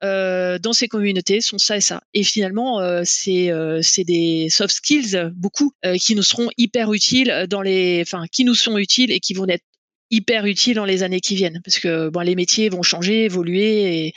euh, 0.04 0.60
dans 0.60 0.74
ces 0.74 0.88
communautés 0.88 1.42
sont 1.42 1.58
ça 1.58 1.78
et 1.78 1.82
ça. 1.82 2.02
Et 2.14 2.24
finalement 2.24 2.80
euh, 2.80 3.02
c'est 3.06 3.52
euh, 3.52 3.80
c'est 3.82 4.04
des 4.04 4.48
soft 4.50 4.76
skills 4.76 5.32
beaucoup 5.36 5.72
euh, 5.86 5.98
qui 5.98 6.16
nous 6.16 6.24
seront 6.24 6.50
hyper 6.58 6.94
utiles 6.94 7.48
dans 7.50 7.62
les 7.62 8.02
enfin 8.02 8.26
qui 8.32 8.44
nous 8.44 8.56
sont 8.56 8.78
utiles 8.78 9.12
et 9.12 9.20
qui 9.20 9.34
vont 9.34 9.48
être 9.48 9.64
hyper 10.10 10.46
utiles 10.46 10.76
dans 10.76 10.86
les 10.86 11.04
années 11.04 11.20
qui 11.20 11.36
viennent 11.36 11.62
parce 11.66 11.80
que 11.80 12.10
bon 12.10 12.22
les 12.22 12.36
métiers 12.36 12.70
vont 12.70 12.84
changer 12.84 13.26
évoluer 13.26 14.06
et, 14.06 14.14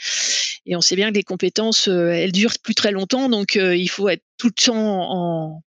et 0.65 0.75
on 0.75 0.81
sait 0.81 0.95
bien 0.95 1.09
que 1.09 1.15
les 1.15 1.23
compétences 1.23 1.89
elles 1.89 2.31
durent 2.31 2.57
plus 2.63 2.75
très 2.75 2.91
longtemps 2.91 3.27
donc 3.27 3.55
il 3.55 3.89
faut 3.89 4.07
être 4.07 4.23
tout 4.37 4.47
le 4.47 4.53
temps 4.53 5.11
en 5.11 5.61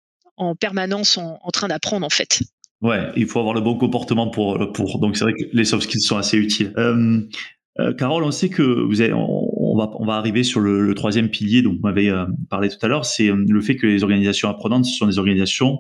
en 0.41 0.55
permanence 0.55 1.19
en, 1.19 1.39
train 1.53 1.69
d'apprendre 1.69 2.07
en 2.07 2.11
fait. 2.11 2.43
Ouais, 2.81 3.11
il 3.15 3.27
faut 3.27 3.39
avoir 3.39 3.55
le 3.55 3.61
bon 3.61 3.77
comportement 3.77 4.31
pour 4.31 4.73
pour 4.73 4.99
donc 4.99 5.17
c'est 5.17 5.25
vrai 5.25 5.35
que 5.35 5.45
les 5.53 5.65
soft 5.65 5.85
skills 5.85 6.01
sont 6.01 6.17
assez 6.17 6.39
utiles. 6.39 6.73
Euh, 6.79 7.21
euh, 7.79 7.95
Carole, 7.95 8.25
on 8.25 8.31
sait 8.31 8.49
que 8.49 8.63
vous 8.63 9.01
avez, 9.01 9.13
on, 9.13 9.77
va 9.77 9.91
on 9.95 10.07
va 10.07 10.15
arriver 10.15 10.43
sur 10.43 10.61
le, 10.61 10.93
troisième 10.95 11.29
pilier 11.29 11.63
dont 11.63 11.73
vous 11.73 11.81
m'avez 11.81 12.11
euh, 12.11 12.25
parlé 12.49 12.69
tout 12.69 12.79
à 12.83 12.89
l'heure, 12.89 13.05
c'est 13.05 13.31
le 13.31 13.61
fait 13.61 13.77
que 13.77 13.87
les 13.87 14.03
organisations 14.03 14.49
apprenantes 14.49 14.87
ce 14.87 14.97
sont 14.97 15.07
des 15.07 15.19
organisations 15.19 15.79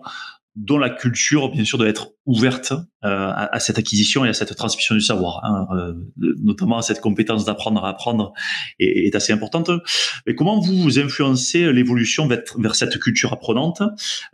dont 0.56 0.78
la 0.78 0.90
culture, 0.90 1.50
bien 1.50 1.64
sûr, 1.64 1.78
doit 1.78 1.88
être 1.88 2.12
ouverte 2.26 2.72
euh, 3.04 3.32
à, 3.34 3.60
cette 3.60 3.78
acquisition 3.78 4.24
et 4.24 4.28
à 4.28 4.34
cette 4.34 4.54
transmission 4.54 4.94
du 4.94 5.00
savoir, 5.00 5.40
hein, 5.42 5.66
euh, 5.74 5.94
notamment 6.42 6.82
cette 6.82 7.00
compétence 7.00 7.44
d'apprendre 7.44 7.82
à 7.84 7.88
apprendre 7.88 8.34
est, 8.78 9.14
assez 9.14 9.32
importante. 9.32 9.70
Mais 10.26 10.34
comment 10.34 10.60
vous, 10.60 10.76
vous 10.76 10.98
influencez 10.98 11.72
l'évolution 11.72 12.28
vers, 12.28 12.74
cette 12.74 12.98
culture 12.98 13.32
apprenante 13.32 13.82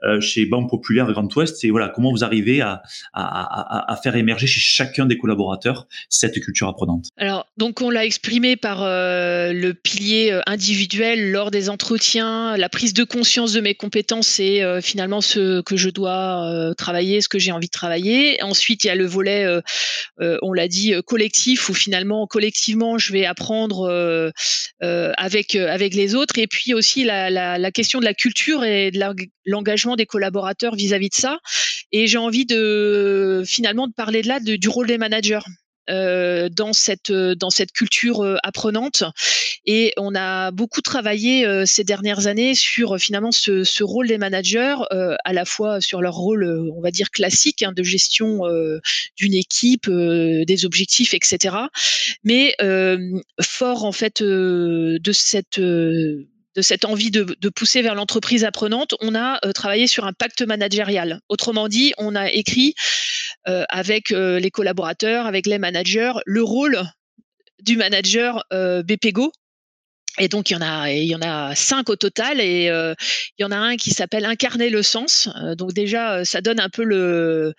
euh, 0.02 0.20
chez 0.20 0.46
Banque 0.46 0.68
Populaire 0.68 1.10
Grand 1.12 1.34
Ouest 1.36 1.64
et 1.64 1.70
voilà 1.70 1.88
comment 1.88 2.10
vous 2.10 2.24
arrivez 2.24 2.60
à, 2.60 2.82
à, 3.14 3.98
faire 4.02 4.16
émerger 4.16 4.46
chez 4.46 4.60
chacun 4.60 5.06
des 5.06 5.16
collaborateurs 5.16 5.86
cette 6.08 6.38
culture 6.40 6.68
apprenante? 6.68 7.06
Alors, 7.16 7.46
donc 7.56 7.80
on 7.80 7.90
l'a 7.90 8.04
exprimé 8.04 8.56
par 8.56 8.80
le 8.82 9.72
pilier 9.72 10.40
individuel 10.46 11.30
lors 11.30 11.50
des 11.50 11.70
entretiens, 11.70 12.56
la 12.56 12.68
prise 12.68 12.94
de 12.94 13.04
conscience 13.04 13.52
de 13.52 13.60
mes 13.60 13.74
compétences 13.74 14.40
et 14.40 14.62
finalement 14.82 15.20
ce 15.20 15.60
que 15.62 15.76
je 15.76 15.88
dois 15.88 16.05
travailler, 16.76 17.20
ce 17.20 17.28
que 17.28 17.38
j'ai 17.38 17.52
envie 17.52 17.66
de 17.66 17.72
travailler. 17.72 18.42
Ensuite, 18.42 18.84
il 18.84 18.88
y 18.88 18.90
a 18.90 18.94
le 18.94 19.06
volet, 19.06 19.44
euh, 19.44 19.60
euh, 20.20 20.38
on 20.42 20.52
l'a 20.52 20.68
dit, 20.68 20.94
euh, 20.94 21.02
collectif, 21.02 21.68
où 21.68 21.74
finalement, 21.74 22.26
collectivement, 22.26 22.98
je 22.98 23.12
vais 23.12 23.26
apprendre 23.26 24.32
avec, 24.80 25.54
avec 25.54 25.94
les 25.94 26.14
autres. 26.14 26.38
Et 26.38 26.46
puis 26.46 26.74
aussi 26.74 27.04
la, 27.04 27.70
question 27.72 28.00
de 28.00 28.04
la 28.04 28.14
culture 28.14 28.64
et 28.64 28.90
de 28.90 29.00
l'engagement 29.44 29.96
des 29.96 30.06
collaborateurs 30.06 30.74
vis-à-vis 30.74 31.06
-vis 31.06 31.10
de 31.10 31.14
ça. 31.14 31.38
Et 31.92 32.06
j'ai 32.06 32.18
envie 32.18 32.46
de 32.46 33.42
finalement 33.46 33.86
de 33.86 33.92
parler 33.92 34.22
de 34.22 34.28
là 34.28 34.40
du 34.40 34.68
rôle 34.68 34.86
des 34.86 34.98
managers. 34.98 35.40
Euh, 35.88 36.48
dans 36.48 36.72
cette 36.72 37.12
dans 37.12 37.50
cette 37.50 37.70
culture 37.70 38.24
euh, 38.24 38.38
apprenante. 38.42 39.04
Et 39.66 39.92
on 39.96 40.16
a 40.16 40.50
beaucoup 40.50 40.80
travaillé 40.80 41.46
euh, 41.46 41.64
ces 41.64 41.84
dernières 41.84 42.26
années 42.26 42.56
sur 42.56 42.98
finalement 42.98 43.30
ce, 43.30 43.62
ce 43.62 43.84
rôle 43.84 44.08
des 44.08 44.18
managers 44.18 44.76
à 44.90 45.32
la 45.32 45.44
fois 45.44 45.80
sur 45.80 46.02
leur 46.02 46.14
rôle 46.14 46.44
on 46.76 46.80
va 46.80 46.90
dire 46.90 47.10
classique 47.10 47.62
hein, 47.62 47.72
de 47.72 47.82
gestion 47.82 48.42
d'une 49.16 49.34
équipe 49.34 49.88
des 49.88 50.64
objectifs 50.64 51.14
etc 51.14 51.56
mais 52.24 52.56
fort 53.40 53.84
en 53.84 53.92
fait 53.92 54.22
de 54.22 55.12
cette 55.12 55.60
de 56.56 56.62
cette 56.62 56.86
envie 56.86 57.10
de, 57.10 57.48
pousser 57.50 57.82
vers 57.82 57.94
l'entreprise 57.94 58.44
apprenante, 58.44 58.94
on 59.00 59.14
a 59.14 59.38
euh, 59.44 59.52
travaillé 59.52 59.86
sur 59.86 60.04
un 60.04 60.12
pacte 60.12 60.42
managérial. 60.42 61.20
Autrement 61.28 61.68
dit, 61.68 61.92
on 61.98 62.14
a 62.14 62.30
écrit 62.30 62.74
euh, 63.46 63.64
avec 63.68 64.10
euh, 64.10 64.40
les 64.40 64.50
collaborateurs, 64.50 65.26
avec 65.26 65.46
les 65.46 65.58
managers, 65.58 66.12
le 66.24 66.42
rôle 66.42 66.82
du 67.60 67.76
manager 67.76 68.42
BPGO, 68.50 69.32
et 70.18 70.28
donc 70.28 70.50
il 70.50 70.54
y 70.54 70.56
en 70.56 70.62
a, 70.62 70.90
il 70.90 71.04
y 71.04 71.14
en 71.14 71.22
a 71.22 71.54
cinq 71.54 71.90
au 71.90 71.96
total, 71.96 72.40
et 72.40 72.66
il 72.66 73.42
y 73.42 73.44
en 73.44 73.50
a 73.50 73.56
un 73.56 73.76
qui 73.76 73.90
s'appelle 73.90 74.24
incarner 74.24 74.68
le 74.68 74.82
sens. 74.82 75.28
Donc 75.56 75.72
déjà, 75.72 76.24
ça 76.24 76.42
donne 76.42 76.60
un 76.60 76.68
peu 76.68 76.84
le, 76.84 77.54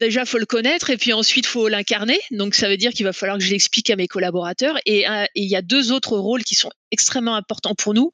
déjà 0.00 0.24
faut 0.24 0.38
le 0.38 0.46
connaître 0.46 0.90
et 0.90 0.96
puis 0.96 1.12
ensuite 1.12 1.46
faut 1.46 1.68
l'incarner. 1.68 2.18
Donc 2.30 2.54
ça 2.54 2.68
veut 2.68 2.76
dire 2.76 2.92
qu'il 2.92 3.04
va 3.04 3.12
falloir 3.12 3.38
que 3.38 3.44
je 3.44 3.50
l'explique 3.50 3.90
à 3.90 3.96
mes 3.96 4.08
collaborateurs. 4.08 4.78
Et, 4.86 5.08
euh, 5.08 5.24
il 5.34 5.48
y 5.48 5.56
a 5.56 5.62
deux 5.62 5.92
autres 5.92 6.16
rôles 6.16 6.44
qui 6.44 6.54
sont 6.54 6.70
extrêmement 6.90 7.36
importants 7.36 7.74
pour 7.74 7.94
nous. 7.94 8.10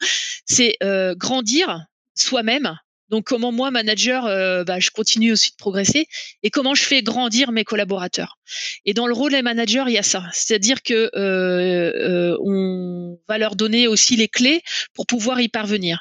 C'est 0.47 0.77
euh, 0.83 1.15
grandir 1.15 1.85
soi-même. 2.15 2.77
Donc 3.15 3.27
comment 3.29 3.53
moi 3.53 3.71
manager, 3.71 4.27
euh, 4.27 4.65
bah, 4.65 4.81
je 4.81 4.91
continue 4.91 5.31
aussi 5.31 5.53
de 5.53 5.55
progresser 5.55 6.09
et 6.43 6.51
comment 6.51 6.75
je 6.75 6.83
fais 6.83 7.01
grandir 7.01 7.53
mes 7.53 7.63
collaborateurs. 7.63 8.41
Et 8.85 8.93
dans 8.93 9.07
le 9.07 9.15
rôle 9.15 9.31
des 9.31 9.43
managers, 9.43 9.85
il 9.87 9.93
y 9.93 9.99
a 9.99 10.03
ça, 10.03 10.25
c'est-à-dire 10.33 10.83
que 10.83 11.11
euh, 11.15 11.93
euh, 11.95 12.37
on 12.43 13.19
va 13.29 13.39
leur 13.39 13.57
donner 13.57 13.87
aussi 13.87 14.17
les 14.17 14.29
clés 14.29 14.63
pour 14.95 15.07
pouvoir 15.07 15.41
y 15.41 15.49
parvenir. 15.49 16.01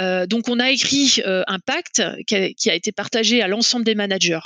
Euh, 0.00 0.26
donc 0.26 0.48
on 0.48 0.58
a 0.58 0.70
écrit 0.70 1.20
un 1.24 1.58
pacte 1.58 2.02
qui 2.26 2.70
a, 2.70 2.74
été 2.74 2.92
partagé 2.92 3.42
à 3.42 3.48
l'ensemble 3.48 3.84
des 3.84 3.94
managers. 3.94 4.40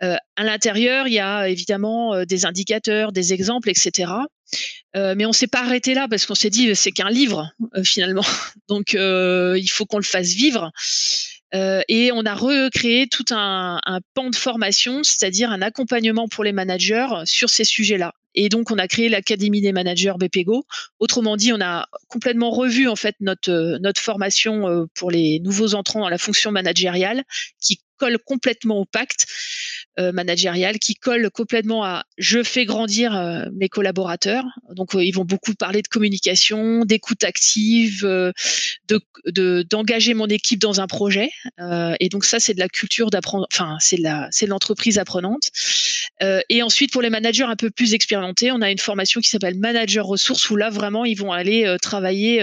À 0.00 0.44
l'intérieur, 0.44 1.08
il 1.08 1.14
y 1.14 1.20
a 1.20 1.48
évidemment 1.48 2.24
des 2.24 2.46
indicateurs, 2.46 3.12
des 3.12 3.32
exemples, 3.32 3.68
etc. 3.68 4.12
Mais 4.94 5.26
on 5.26 5.32
s'est 5.32 5.46
pas 5.46 5.60
arrêté 5.60 5.94
là 5.94 6.06
parce 6.08 6.26
qu'on 6.26 6.34
s'est 6.34 6.50
dit 6.50 6.74
c'est 6.76 6.92
qu'un 6.92 7.10
livre 7.10 7.50
finalement, 7.82 8.24
donc 8.68 8.92
il 8.94 9.70
faut 9.70 9.86
qu'on 9.86 9.98
le 9.98 10.04
fasse 10.04 10.32
vivre. 10.32 10.70
Et 11.52 12.10
on 12.12 12.24
a 12.24 12.34
recréé 12.34 13.08
tout 13.08 13.24
un, 13.30 13.80
un 13.84 14.00
pan 14.14 14.30
de 14.30 14.36
formation, 14.36 15.02
c'est-à-dire 15.02 15.50
un 15.50 15.62
accompagnement 15.62 16.28
pour 16.28 16.44
les 16.44 16.52
managers 16.52 17.08
sur 17.24 17.50
ces 17.50 17.64
sujets-là. 17.64 18.14
Et 18.34 18.48
donc, 18.48 18.70
on 18.70 18.78
a 18.78 18.88
créé 18.88 19.10
l'Académie 19.10 19.60
des 19.60 19.72
managers 19.72 20.14
BPGO. 20.18 20.64
Autrement 21.00 21.36
dit, 21.36 21.52
on 21.52 21.60
a 21.60 21.86
complètement 22.08 22.50
revu 22.50 22.88
en 22.88 22.96
fait 22.96 23.14
notre, 23.20 23.78
notre 23.80 24.00
formation 24.00 24.86
pour 24.94 25.10
les 25.10 25.40
nouveaux 25.40 25.74
entrants 25.74 26.00
dans 26.00 26.08
la 26.08 26.18
fonction 26.18 26.50
managériale 26.50 27.24
qui 27.60 27.78
complètement 28.24 28.78
au 28.78 28.84
pacte 28.84 29.26
managérial, 29.98 30.78
qui 30.78 30.94
colle 30.94 31.30
complètement 31.30 31.84
à 31.84 32.04
je 32.16 32.42
fais 32.42 32.64
grandir 32.64 33.12
mes 33.54 33.68
collaborateurs. 33.68 34.44
Donc 34.70 34.90
ils 34.94 35.12
vont 35.12 35.24
beaucoup 35.24 35.54
parler 35.54 35.82
de 35.82 35.88
communication, 35.88 36.84
d'écoute 36.84 37.24
active, 37.24 38.02
de 38.02 39.64
d'engager 39.68 40.14
mon 40.14 40.26
équipe 40.26 40.60
dans 40.60 40.80
un 40.80 40.86
projet. 40.86 41.30
et 42.00 42.08
donc 42.08 42.24
ça 42.24 42.40
c'est 42.40 42.54
de 42.54 42.58
la 42.58 42.68
culture 42.68 43.10
d'apprendre, 43.10 43.46
enfin 43.52 43.76
c'est 43.80 43.98
la 43.98 44.28
c'est 44.30 44.46
l'entreprise 44.46 44.98
apprenante. 44.98 45.50
et 46.48 46.62
ensuite 46.62 46.92
pour 46.92 47.02
les 47.02 47.10
managers 47.10 47.44
un 47.44 47.56
peu 47.56 47.70
plus 47.70 47.94
expérimentés, 47.94 48.50
on 48.50 48.62
a 48.62 48.70
une 48.70 48.78
formation 48.78 49.20
qui 49.20 49.28
s'appelle 49.28 49.58
manager 49.58 50.06
ressources 50.06 50.48
où 50.50 50.56
là 50.56 50.70
vraiment 50.70 51.04
ils 51.04 51.18
vont 51.18 51.32
aller 51.32 51.76
travailler 51.82 52.42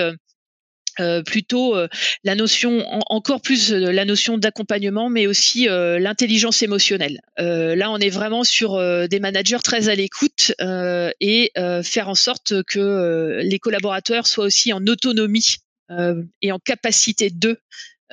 euh, 0.99 1.23
plutôt 1.23 1.75
euh, 1.75 1.87
la 2.23 2.35
notion, 2.35 2.85
encore 3.09 3.41
plus 3.41 3.71
euh, 3.71 3.91
la 3.91 4.05
notion 4.05 4.37
d'accompagnement, 4.37 5.09
mais 5.09 5.27
aussi 5.27 5.67
l'intelligence 5.69 6.61
émotionnelle. 6.63 7.21
là, 7.37 7.91
on 7.91 7.97
est 7.97 8.09
vraiment 8.09 8.43
sur 8.43 8.77
des 9.07 9.19
managers 9.19 9.59
très 9.63 9.89
à 9.89 9.95
l'écoute 9.95 10.53
et 10.59 11.51
faire 11.83 12.09
en 12.09 12.15
sorte 12.15 12.63
que 12.63 13.41
les 13.43 13.59
collaborateurs 13.59 14.27
soient 14.27 14.45
aussi 14.45 14.73
en 14.73 14.85
autonomie 14.87 15.57
et 16.41 16.51
en 16.51 16.59
capacité 16.59 17.29
d'eux 17.29 17.57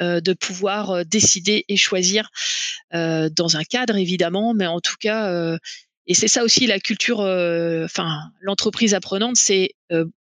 de 0.01 0.33
pouvoir 0.33 1.05
décider 1.05 1.65
et 1.69 1.77
choisir 1.77 2.31
dans 2.93 3.57
un 3.57 3.65
cadre 3.65 3.97
évidemment, 3.97 4.55
mais 4.55 4.67
en 4.67 4.81
tout 4.81 4.97
cas 4.99 5.59
et 6.07 6.15
c'est 6.15 6.29
ça 6.29 6.45
aussi 6.45 6.67
la 6.67 6.79
culture, 6.79 7.21
enfin 7.21 8.21
l'entreprise 8.41 8.95
apprenante, 8.95 9.37
c'est 9.37 9.75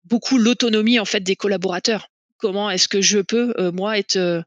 beaucoup 0.05 0.37
l'autonomie 0.37 0.99
en 0.99 1.05
fait 1.05 1.21
des 1.21 1.35
collaborateurs 1.35 2.09
comment 2.43 2.69
est-ce 2.69 2.89
que 2.89 3.01
je 3.01 3.19
peux 3.19 3.53
euh, 3.57 3.71
moi 3.71 3.97
être 3.97 4.17
euh, 4.17 4.41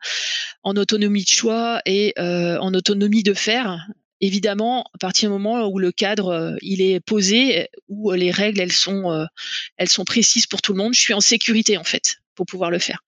en 0.63 0.77
autonomie 0.77 1.25
de 1.25 1.31
choix 1.31 1.81
et 1.87 2.13
euh, 2.19 2.59
en 2.59 2.75
autonomie 2.75 3.23
de 3.23 3.33
faire? 3.33 3.87
Évidemment 4.21 4.85
à 4.95 4.99
partir 4.99 5.31
du 5.31 5.33
moment 5.33 5.67
où 5.67 5.79
le 5.79 5.93
cadre 5.93 6.59
est 6.63 7.01
posé 7.01 7.69
où 7.89 8.13
les 8.13 8.31
règles 8.31 8.61
elles 8.61 8.73
sont 8.73 10.05
précises 10.05 10.47
pour 10.47 10.63
tout 10.63 10.73
le 10.73 10.79
monde 10.79 10.95
je 10.95 11.01
suis 11.01 11.13
en 11.13 11.21
sécurité 11.21 11.77
en 11.77 11.85
fait 11.85 12.17
pour 12.35 12.47
pouvoir 12.47 12.71
le 12.71 12.79
faire. 12.79 13.01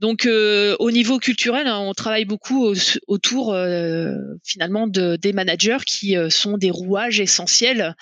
Donc 0.00 0.26
au 0.26 0.90
niveau 0.90 1.18
culturel, 1.18 1.66
hein, 1.66 1.78
on 1.78 1.92
travaille 1.92 2.24
beaucoup 2.24 2.72
autour 3.06 3.54
finalement 4.44 4.86
de, 4.86 5.16
des 5.16 5.34
managers 5.34 5.84
qui 5.86 6.16
sont 6.30 6.56
des 6.56 6.70
rouages 6.70 7.20
essentiels 7.20 7.94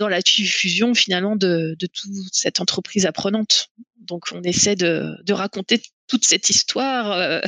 dans 0.00 0.08
la 0.08 0.20
diffusion 0.20 0.94
finalement 0.94 1.36
de, 1.36 1.76
de 1.78 1.86
toute 1.86 2.10
cette 2.32 2.60
entreprise 2.60 3.06
apprenante. 3.06 3.70
Donc 4.10 4.24
on 4.32 4.42
essaie 4.42 4.76
de, 4.76 5.32
raconter 5.32 5.80
toute 6.08 6.24
cette 6.24 6.50
histoire 6.50 7.12
euh, 7.12 7.40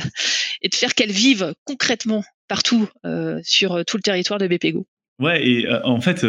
et 0.61 0.69
de 0.69 0.75
faire 0.75 0.95
qu'elle 0.95 1.11
vive 1.11 1.53
concrètement 1.65 2.23
partout 2.47 2.87
euh, 3.05 3.39
sur 3.43 3.73
euh, 3.73 3.83
tout 3.85 3.97
le 3.97 4.01
territoire 4.01 4.39
de 4.39 4.47
BPGO. 4.47 4.87
Ouais, 5.19 5.47
et 5.47 5.67
en 5.83 6.01
fait, 6.01 6.25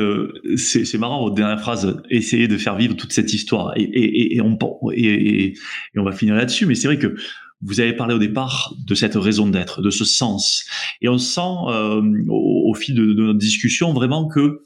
c'est 0.59 0.99
marrant 0.99 1.23
votre 1.23 1.35
dernière 1.35 1.59
phrase, 1.59 1.97
essayer 2.11 2.49
de 2.49 2.59
faire 2.59 2.77
vivre 2.77 2.95
toute 2.95 3.15
cette 3.15 3.33
histoire. 3.33 3.73
Et, 3.77 4.41
on, 4.43 4.59
et, 4.93 5.55
on 5.97 6.05
va 6.05 6.13
finir 6.13 6.35
là-dessus, 6.35 6.67
mais 6.67 6.75
c'est 6.75 6.87
vrai 6.87 6.99
que 6.99 7.17
vous 7.63 7.81
avez 7.81 7.95
parlé 7.95 8.15
au 8.15 8.19
départ 8.19 8.75
de 8.87 8.95
cette 8.95 9.15
raison 9.15 9.49
d'être, 9.49 9.81
de 9.81 9.89
ce 9.89 10.05
sens. 10.05 10.67
Et 11.01 11.09
on 11.09 11.17
sent 11.17 11.41
au, 12.29 12.75
fil 12.75 12.95
de, 12.95 13.07
de, 13.07 13.23
notre 13.23 13.39
discussion 13.39 13.95
vraiment 13.95 14.29
que, 14.29 14.63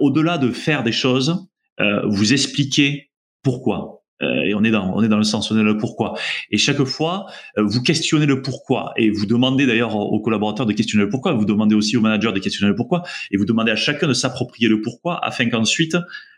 au-delà 0.00 0.36
de 0.36 0.50
faire 0.50 0.84
des 0.84 0.92
choses, 0.92 1.48
vous 1.78 2.32
expliquez 2.34 3.10
pourquoi. 3.42 4.03
Euh, 4.24 4.42
et 4.42 4.54
on 4.54 4.64
est 4.64 4.70
dans 4.70 4.94
on 4.94 5.02
est 5.02 5.08
dans 5.08 5.18
le 5.18 5.24
sens 5.24 5.50
on 5.50 5.58
est 5.58 5.62
le 5.62 5.76
pourquoi. 5.76 6.14
Et 6.50 6.58
chaque 6.58 6.82
fois 6.84 7.26
euh, 7.58 7.62
vous 7.64 7.82
questionnez 7.82 8.26
le 8.26 8.42
pourquoi. 8.42 8.92
Et 8.96 9.10
vous 9.10 9.26
demandez 9.26 9.66
d'ailleurs 9.66 9.96
aux 9.96 10.20
collaborateurs 10.20 10.66
de 10.66 10.72
questionner 10.72 11.04
le 11.04 11.10
pourquoi. 11.10 11.32
Vous 11.32 11.44
demandez 11.44 11.74
aussi 11.74 11.96
aux 11.96 12.00
managers 12.00 12.32
de 12.32 12.38
questionner 12.38 12.70
le 12.70 12.76
pourquoi. 12.76 13.02
Et 13.30 13.36
vous 13.36 13.44
demandez 13.44 13.70
à 13.70 13.76
chacun 13.76 14.08
de 14.08 14.14
s'approprier 14.14 14.68
le 14.68 14.80
pourquoi 14.80 15.24
afin 15.24 15.48
qu'ensuite 15.48 15.96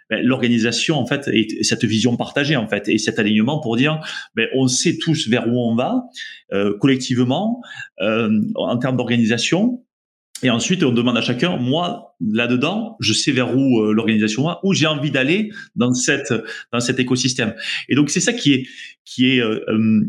ben, 0.09 0.25
l'organisation 0.25 0.99
en 0.99 1.07
fait 1.07 1.29
ait 1.29 1.63
cette 1.63 1.85
vision 1.85 2.17
partagée 2.17 2.55
en 2.55 2.69
fait 2.69 2.89
et 2.89 2.99
cet 2.99 3.19
alignement 3.19 3.61
pour 3.61 3.77
dire 3.77 4.01
ben, 4.35 4.47
on 4.55 4.69
sait 4.69 4.99
tous 4.99 5.29
vers 5.29 5.49
où 5.49 5.59
on 5.59 5.75
va 5.75 6.05
euh, 6.53 6.77
collectivement 6.79 7.61
en 7.99 8.77
termes 8.79 8.97
d'organisation 8.97 9.83
et 10.43 10.51
ensuite, 10.51 10.83
on 10.85 10.93
demande 10.93 11.17
à 11.17 11.23
chacun, 11.23 11.57
moi, 11.57 12.15
là-dedans, 12.21 12.97
je 13.01 13.13
sais 13.13 13.33
vers 13.33 13.57
où 13.57 13.81
euh, 13.81 13.93
l'organisation 13.93 14.45
va, 14.45 14.61
où 14.63 14.75
j'ai 14.75 14.87
envie 14.87 15.11
d'aller 15.11 15.51
dans 15.77 15.93
cette 15.93 16.35
dans 16.73 16.81
cet 16.81 16.99
écosystème. 16.99 17.55
Et 17.89 17.95
donc, 17.95 18.11
c'est 18.11 18.21
ça 18.21 18.33
qui 18.33 18.53
est 18.53 18.67
qui 19.05 19.31
est 19.31 19.41
euh, 19.41 19.65
euh, 19.69 20.05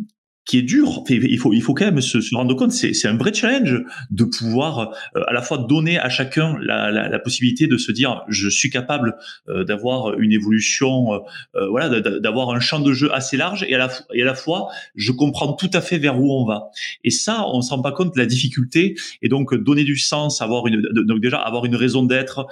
qui 0.48 0.58
est 0.58 0.64
dur. 0.64 1.04
Il 1.10 1.38
faut, 1.38 1.54
il 1.54 1.62
faut 1.62 1.74
quand 1.74 1.86
même 1.86 2.02
se, 2.02 2.22
se 2.22 2.34
rendre 2.34 2.56
compte, 2.56 2.72
c'est, 2.72 2.93
c'est 2.93 3.10
un 3.10 3.18
vrai 3.18 3.34
challenge 3.34 3.84
de 4.10 4.24
pouvoir 4.24 4.93
euh, 5.16 5.22
à 5.28 5.34
la 5.34 5.41
fois 5.41 5.58
donner 5.58 6.00
à 6.00 6.10
chacun 6.10 6.58
la, 6.62 6.89
la, 6.89 7.10
la, 7.10 7.20
possibilité 7.20 7.68
de 7.68 7.78
se 7.78 7.91
dire 7.91 8.24
je 8.30 8.48
suis 8.48 8.70
capable 8.70 9.18
euh, 9.50 9.66
d'avoir 9.66 10.18
une 10.18 10.32
évolution, 10.32 11.14
euh, 11.56 11.68
voilà, 11.70 12.00
d'avoir 12.00 12.52
un 12.52 12.62
champ 12.62 12.80
de 12.80 12.93
jeu 12.93 13.14
assez 13.14 13.36
large 13.36 13.66
et 13.68 13.76
à 13.76 13.78
la, 13.78 13.89
et 14.14 14.22
à 14.22 14.26
la 14.26 14.36
fois 14.36 14.70
je 14.95 15.12
comprends 15.12 15.52
tout 15.52 15.70
à 15.74 15.82
fait 15.82 15.98
vers 15.98 16.20
où 16.20 16.32
on 16.32 16.45
va. 16.45 16.70
Et 17.04 17.10
ça, 17.10 17.45
on 17.48 17.62
se 17.62 17.72
rend 17.72 17.82
pas 17.82 17.91
compte 17.91 18.14
de 18.16 18.20
la 18.20 18.26
difficulté 18.26 18.95
et 19.22 19.28
donc 19.28 19.54
donner 19.54 19.84
du 19.84 19.98
sens, 19.98 20.41
avoir 20.41 20.68
une, 20.68 20.82
donc 20.82 21.20
déjà 21.20 21.38
avoir 21.38 21.66
une 21.66 21.76
raison 21.76 22.04
d'être 22.04 22.48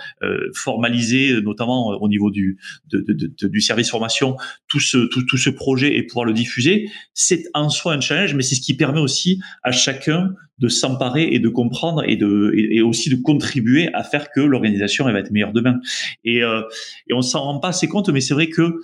formalisée, 0.53 1.39
notamment 1.41 1.87
au 1.87 2.09
niveau 2.09 2.29
du 2.29 2.57
de, 2.89 2.99
de, 3.07 3.47
du 3.47 3.61
service 3.61 3.89
formation, 3.89 4.35
tout 4.67 4.81
ce 4.81 4.97
tout, 5.07 5.23
tout 5.23 5.37
ce 5.37 5.49
projet 5.49 5.95
et 5.97 6.03
pouvoir 6.03 6.25
le 6.25 6.33
diffuser, 6.33 6.89
c'est 7.13 7.45
en 7.53 7.69
soi 7.69 7.84
un 7.93 8.01
challenge, 8.01 8.33
mais 8.33 8.43
c'est 8.43 8.55
ce 8.55 8.61
qui 8.61 8.75
permet 8.75 8.99
aussi 8.99 9.39
à 9.63 9.71
chacun 9.71 10.33
de 10.59 10.67
s'emparer 10.67 11.27
et 11.31 11.39
de 11.39 11.49
comprendre 11.49 12.03
et 12.07 12.15
de 12.15 12.53
et, 12.55 12.81
aussi 12.81 13.09
de 13.09 13.21
contribuer 13.21 13.89
à 13.93 14.03
faire 14.03 14.29
que 14.31 14.39
l'organisation 14.39 15.05
va 15.05 15.19
être 15.19 15.31
meilleure 15.31 15.53
demain. 15.53 15.79
Et, 16.23 16.43
euh, 16.43 16.61
et 17.07 17.13
on 17.13 17.21
s'en 17.21 17.41
rend 17.41 17.59
pas 17.59 17.69
assez 17.69 17.87
compte, 17.87 18.09
mais 18.09 18.21
c'est 18.21 18.33
vrai 18.33 18.49
que 18.49 18.79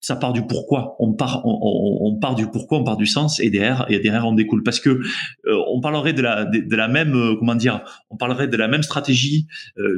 ça 0.00 0.14
part 0.14 0.32
du 0.32 0.46
pourquoi. 0.46 0.94
On 1.00 1.12
part, 1.12 1.42
part 2.20 2.36
du 2.36 2.46
pourquoi, 2.48 2.78
on 2.78 2.84
part 2.84 2.96
du 2.96 3.06
sens, 3.06 3.40
et 3.40 3.50
derrière, 3.50 3.84
et 3.88 3.98
derrière 3.98 4.26
on 4.26 4.32
découle. 4.32 4.62
Parce 4.62 4.78
que 4.78 4.90
euh, 4.90 5.62
on 5.68 5.80
parlerait 5.80 6.12
de 6.12 6.22
la, 6.22 6.44
de, 6.44 6.76
la 6.76 6.86
même, 6.86 7.14
euh, 7.16 7.34
comment 7.36 7.56
dire, 7.56 7.82
on 8.10 8.16
parlerait 8.16 8.46
de 8.46 8.56
la 8.56 8.68
même 8.68 8.82
stratégie, 8.82 9.46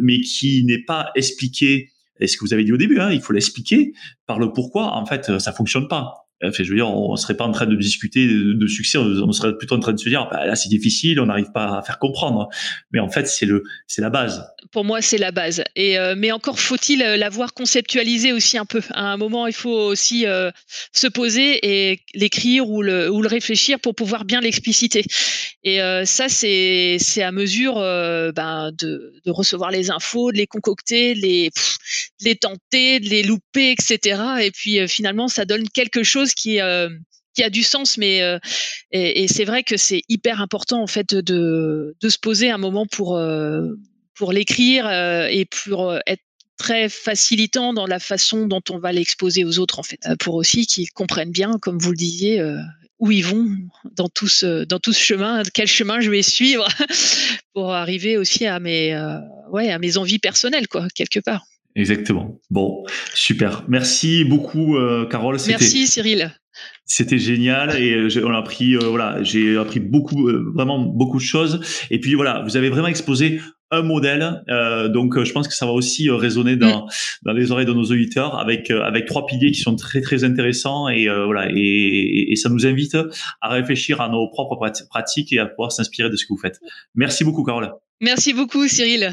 mais 0.01 0.21
qui 0.21 0.65
n'est 0.65 0.83
pas 0.83 1.11
expliquée. 1.15 1.91
Et 2.19 2.27
ce 2.27 2.37
que 2.37 2.45
vous 2.45 2.55
avez 2.55 2.65
dit 2.65 2.73
au 2.73 2.77
début, 2.79 2.99
hein, 2.99 3.11
il 3.13 3.21
faut 3.21 3.33
l'expliquer 3.33 3.93
par 4.27 4.39
le 4.39 4.53
pourquoi. 4.53 4.95
En 4.97 5.07
fait, 5.07 5.39
ça 5.39 5.53
fonctionne 5.53 5.89
pas. 5.89 6.30
Enfin, 6.43 6.63
je 6.63 6.71
veux 6.71 6.77
dire, 6.77 6.89
on 6.89 7.17
serait 7.17 7.37
pas 7.37 7.45
en 7.45 7.53
train 7.53 7.67
de 7.67 7.77
discuter 7.77 8.27
de, 8.27 8.67
succès, 8.67 8.99
on 8.99 9.33
serait 9.33 9.57
plutôt 9.57 9.75
en 9.75 9.81
train 9.81 9.93
de 9.93 9.99
se 9.99 10.09
dire, 10.09 10.27
bah, 10.31 10.47
là 10.47 10.57
c'est 10.57 10.69
difficile, 10.69 11.21
on 11.21 11.27
n'arrive 11.27 11.53
pas 11.53 11.79
à 11.79 11.83
faire 11.83 11.99
comprendre. 11.99 12.49
Mais 12.93 13.01
en 13.01 13.11
fait, 13.11 13.27
c'est 13.29 13.47
le, 13.47 13.63
c'est 13.87 14.01
la 14.01 14.11
base. 14.11 14.47
Pour 14.73 14.85
moi, 14.85 15.03
c'est 15.03 15.19
la 15.19 15.33
base. 15.33 15.63
Et 15.77 15.99
euh, 15.99 16.15
mais 16.17 16.33
encore 16.33 16.59
faut-il 16.59 17.03
euh, 17.03 17.17
l'avoir 17.17 17.53
conceptualisé 17.53 18.33
aussi 18.33 18.57
un 18.57 18.65
peu. 18.65 18.81
À 18.93 19.13
un 19.13 19.17
moment, 19.17 19.47
il 19.47 19.53
faut 19.53 19.71
aussi 19.71 20.27
euh, 20.27 20.51
se 20.93 21.09
poser 21.09 21.61
et 21.63 22.01
l'écrire 22.15 22.69
ou 22.69 22.83
le, 22.83 23.11
ou 23.11 23.21
le 23.21 23.29
réfléchir 23.29 23.79
pour 23.79 23.95
pouvoir 23.95 24.25
bien 24.25 24.41
l'expliciter. 24.41 25.05
Et 25.63 25.79
ça, 26.07 26.31
c'est, 26.31 26.97
c'est 26.99 27.23
à 27.23 27.33
mesure 27.33 27.75
ben, 27.75 28.73
de, 28.81 29.13
de 29.27 29.31
recevoir 29.31 29.71
les 29.71 29.91
infos, 29.91 30.33
de 30.33 30.39
les 30.39 30.47
concocter, 30.47 31.15
les, 31.15 31.51
de 32.21 32.25
les 32.25 32.37
tenter, 32.37 33.01
de 33.01 33.09
les 33.09 33.23
louper, 33.23 33.73
etc. 33.73 34.21
Et 34.43 34.51
puis 34.51 34.87
finalement, 34.89 35.29
ça 35.29 35.45
donne 35.45 35.69
quelque 35.69 36.03
chose 36.03 36.35
qui 36.35 36.61
euh, 36.61 36.89
a 37.39 37.51
du 37.51 37.63
sens, 37.63 37.97
mais 37.97 38.23
euh, 38.23 38.39
et, 38.91 39.29
c'est 39.29 39.45
vrai 39.45 39.63
que 39.63 39.77
c'est 39.77 40.03
hyper 40.09 40.41
important 40.41 40.83
en 40.83 40.87
fait 40.87 41.15
de, 41.15 41.97
se 42.03 42.19
poser 42.19 42.51
un 42.51 42.59
moment 42.59 42.87
pour 42.87 43.17
euh, 43.17 43.63
l'écrire 44.31 44.91
et 45.31 45.47
pour 45.47 45.95
être 46.07 46.23
très 46.59 46.91
facilitant 46.91 47.73
dans 47.73 47.87
la 47.87 47.99
façon 47.99 48.47
dont 48.47 48.61
on 48.69 48.79
va 48.79 48.93
l'exposer 48.93 49.45
aux 49.45 49.59
autres 49.59 49.79
en 49.79 49.83
fait, 49.83 49.99
pour 50.19 50.35
aussi 50.35 50.67
qu'ils 50.67 50.91
comprennent 50.91 51.31
bien, 51.31 51.53
comme 51.63 51.79
vous 51.79 51.93
le 51.93 51.97
disiez, 51.97 52.43
où 52.99 53.11
ils 53.11 53.25
vont 53.25 53.47
dans 53.97 54.09
tout 54.09 54.29
ce 54.29 54.67
chemin, 54.93 55.43
quel 55.55 55.67
chemin 55.67 56.01
je 56.01 56.11
vais 56.11 56.21
suivre 56.21 56.69
pour 57.55 57.73
arriver 57.73 58.19
aussi 58.19 58.45
à 58.45 58.61
mes 58.61 58.93
à 58.93 59.79
mes 59.79 59.97
envies 59.97 60.19
personnelles 60.19 60.69
quoi 60.69 60.87
quelque 60.95 61.21
part. 61.21 61.47
Exactement. 61.77 62.41
Bon, 62.51 62.85
super. 63.15 63.65
Merci 63.69 64.25
beaucoup, 64.25 64.77
euh, 64.77 65.07
Carole. 65.07 65.37
Merci, 65.47 65.87
Cyril. 65.87 66.33
C'était 66.85 67.19
génial 67.19 67.81
et 67.81 67.93
euh, 67.95 68.27
on 68.27 68.33
a 68.33 68.39
appris, 68.39 68.75
euh, 68.75 68.81
voilà, 68.81 69.23
j'ai 69.23 69.57
appris 69.57 69.79
beaucoup, 69.79 70.29
vraiment 70.53 70.81
beaucoup 70.81 71.19
de 71.19 71.23
choses. 71.23 71.61
Et 71.91 72.01
puis 72.01 72.15
voilà, 72.15 72.43
vous 72.45 72.57
avez 72.57 72.71
vraiment 72.71 72.89
exposé 72.89 73.41
un 73.73 73.83
modèle. 73.83 74.43
donc, 74.93 75.23
je 75.23 75.31
pense 75.31 75.47
que 75.47 75.55
ça 75.55 75.65
va 75.65 75.71
aussi 75.71 76.11
résonner 76.11 76.57
dans, 76.57 76.87
mm. 76.87 76.91
dans 77.23 77.33
les 77.33 77.53
oreilles 77.53 77.67
de 77.67 77.73
nos 77.73 77.85
auditeurs 77.85 78.37
avec 78.37 78.69
avec 78.73 79.07
trois 79.07 79.27
piliers 79.27 79.53
qui 79.53 79.61
sont 79.61 79.77
très 79.77 80.01
très 80.01 80.25
intéressants 80.25 80.89
et 80.89 81.07
voilà 81.07 81.49
et, 81.55 82.33
et, 82.33 82.35
ça 82.35 82.49
nous 82.49 82.67
invite 82.67 82.99
à 83.41 83.49
réfléchir 83.49 84.01
à 84.01 84.09
nos 84.09 84.29
propres 84.29 84.59
pratiques 84.89 85.33
et 85.33 85.39
à 85.39 85.47
pouvoir 85.47 85.71
s'inspirer 85.71 86.11
de 86.11 86.17
ce 86.17 86.25
que 86.25 86.33
vous 86.33 86.41
faites. 86.41 86.59
Merci 86.97 87.23
beaucoup, 87.23 87.45
Carole. 87.45 87.71
Merci 88.01 88.33
beaucoup, 88.33 88.67
Cyril. 88.67 89.13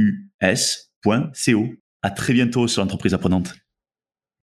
u 0.00 0.30
s.co. 0.40 1.66
À 2.02 2.10
très 2.10 2.32
bientôt 2.32 2.66
sur 2.66 2.82
l'entreprise 2.82 3.14
apprenante. 3.14 3.54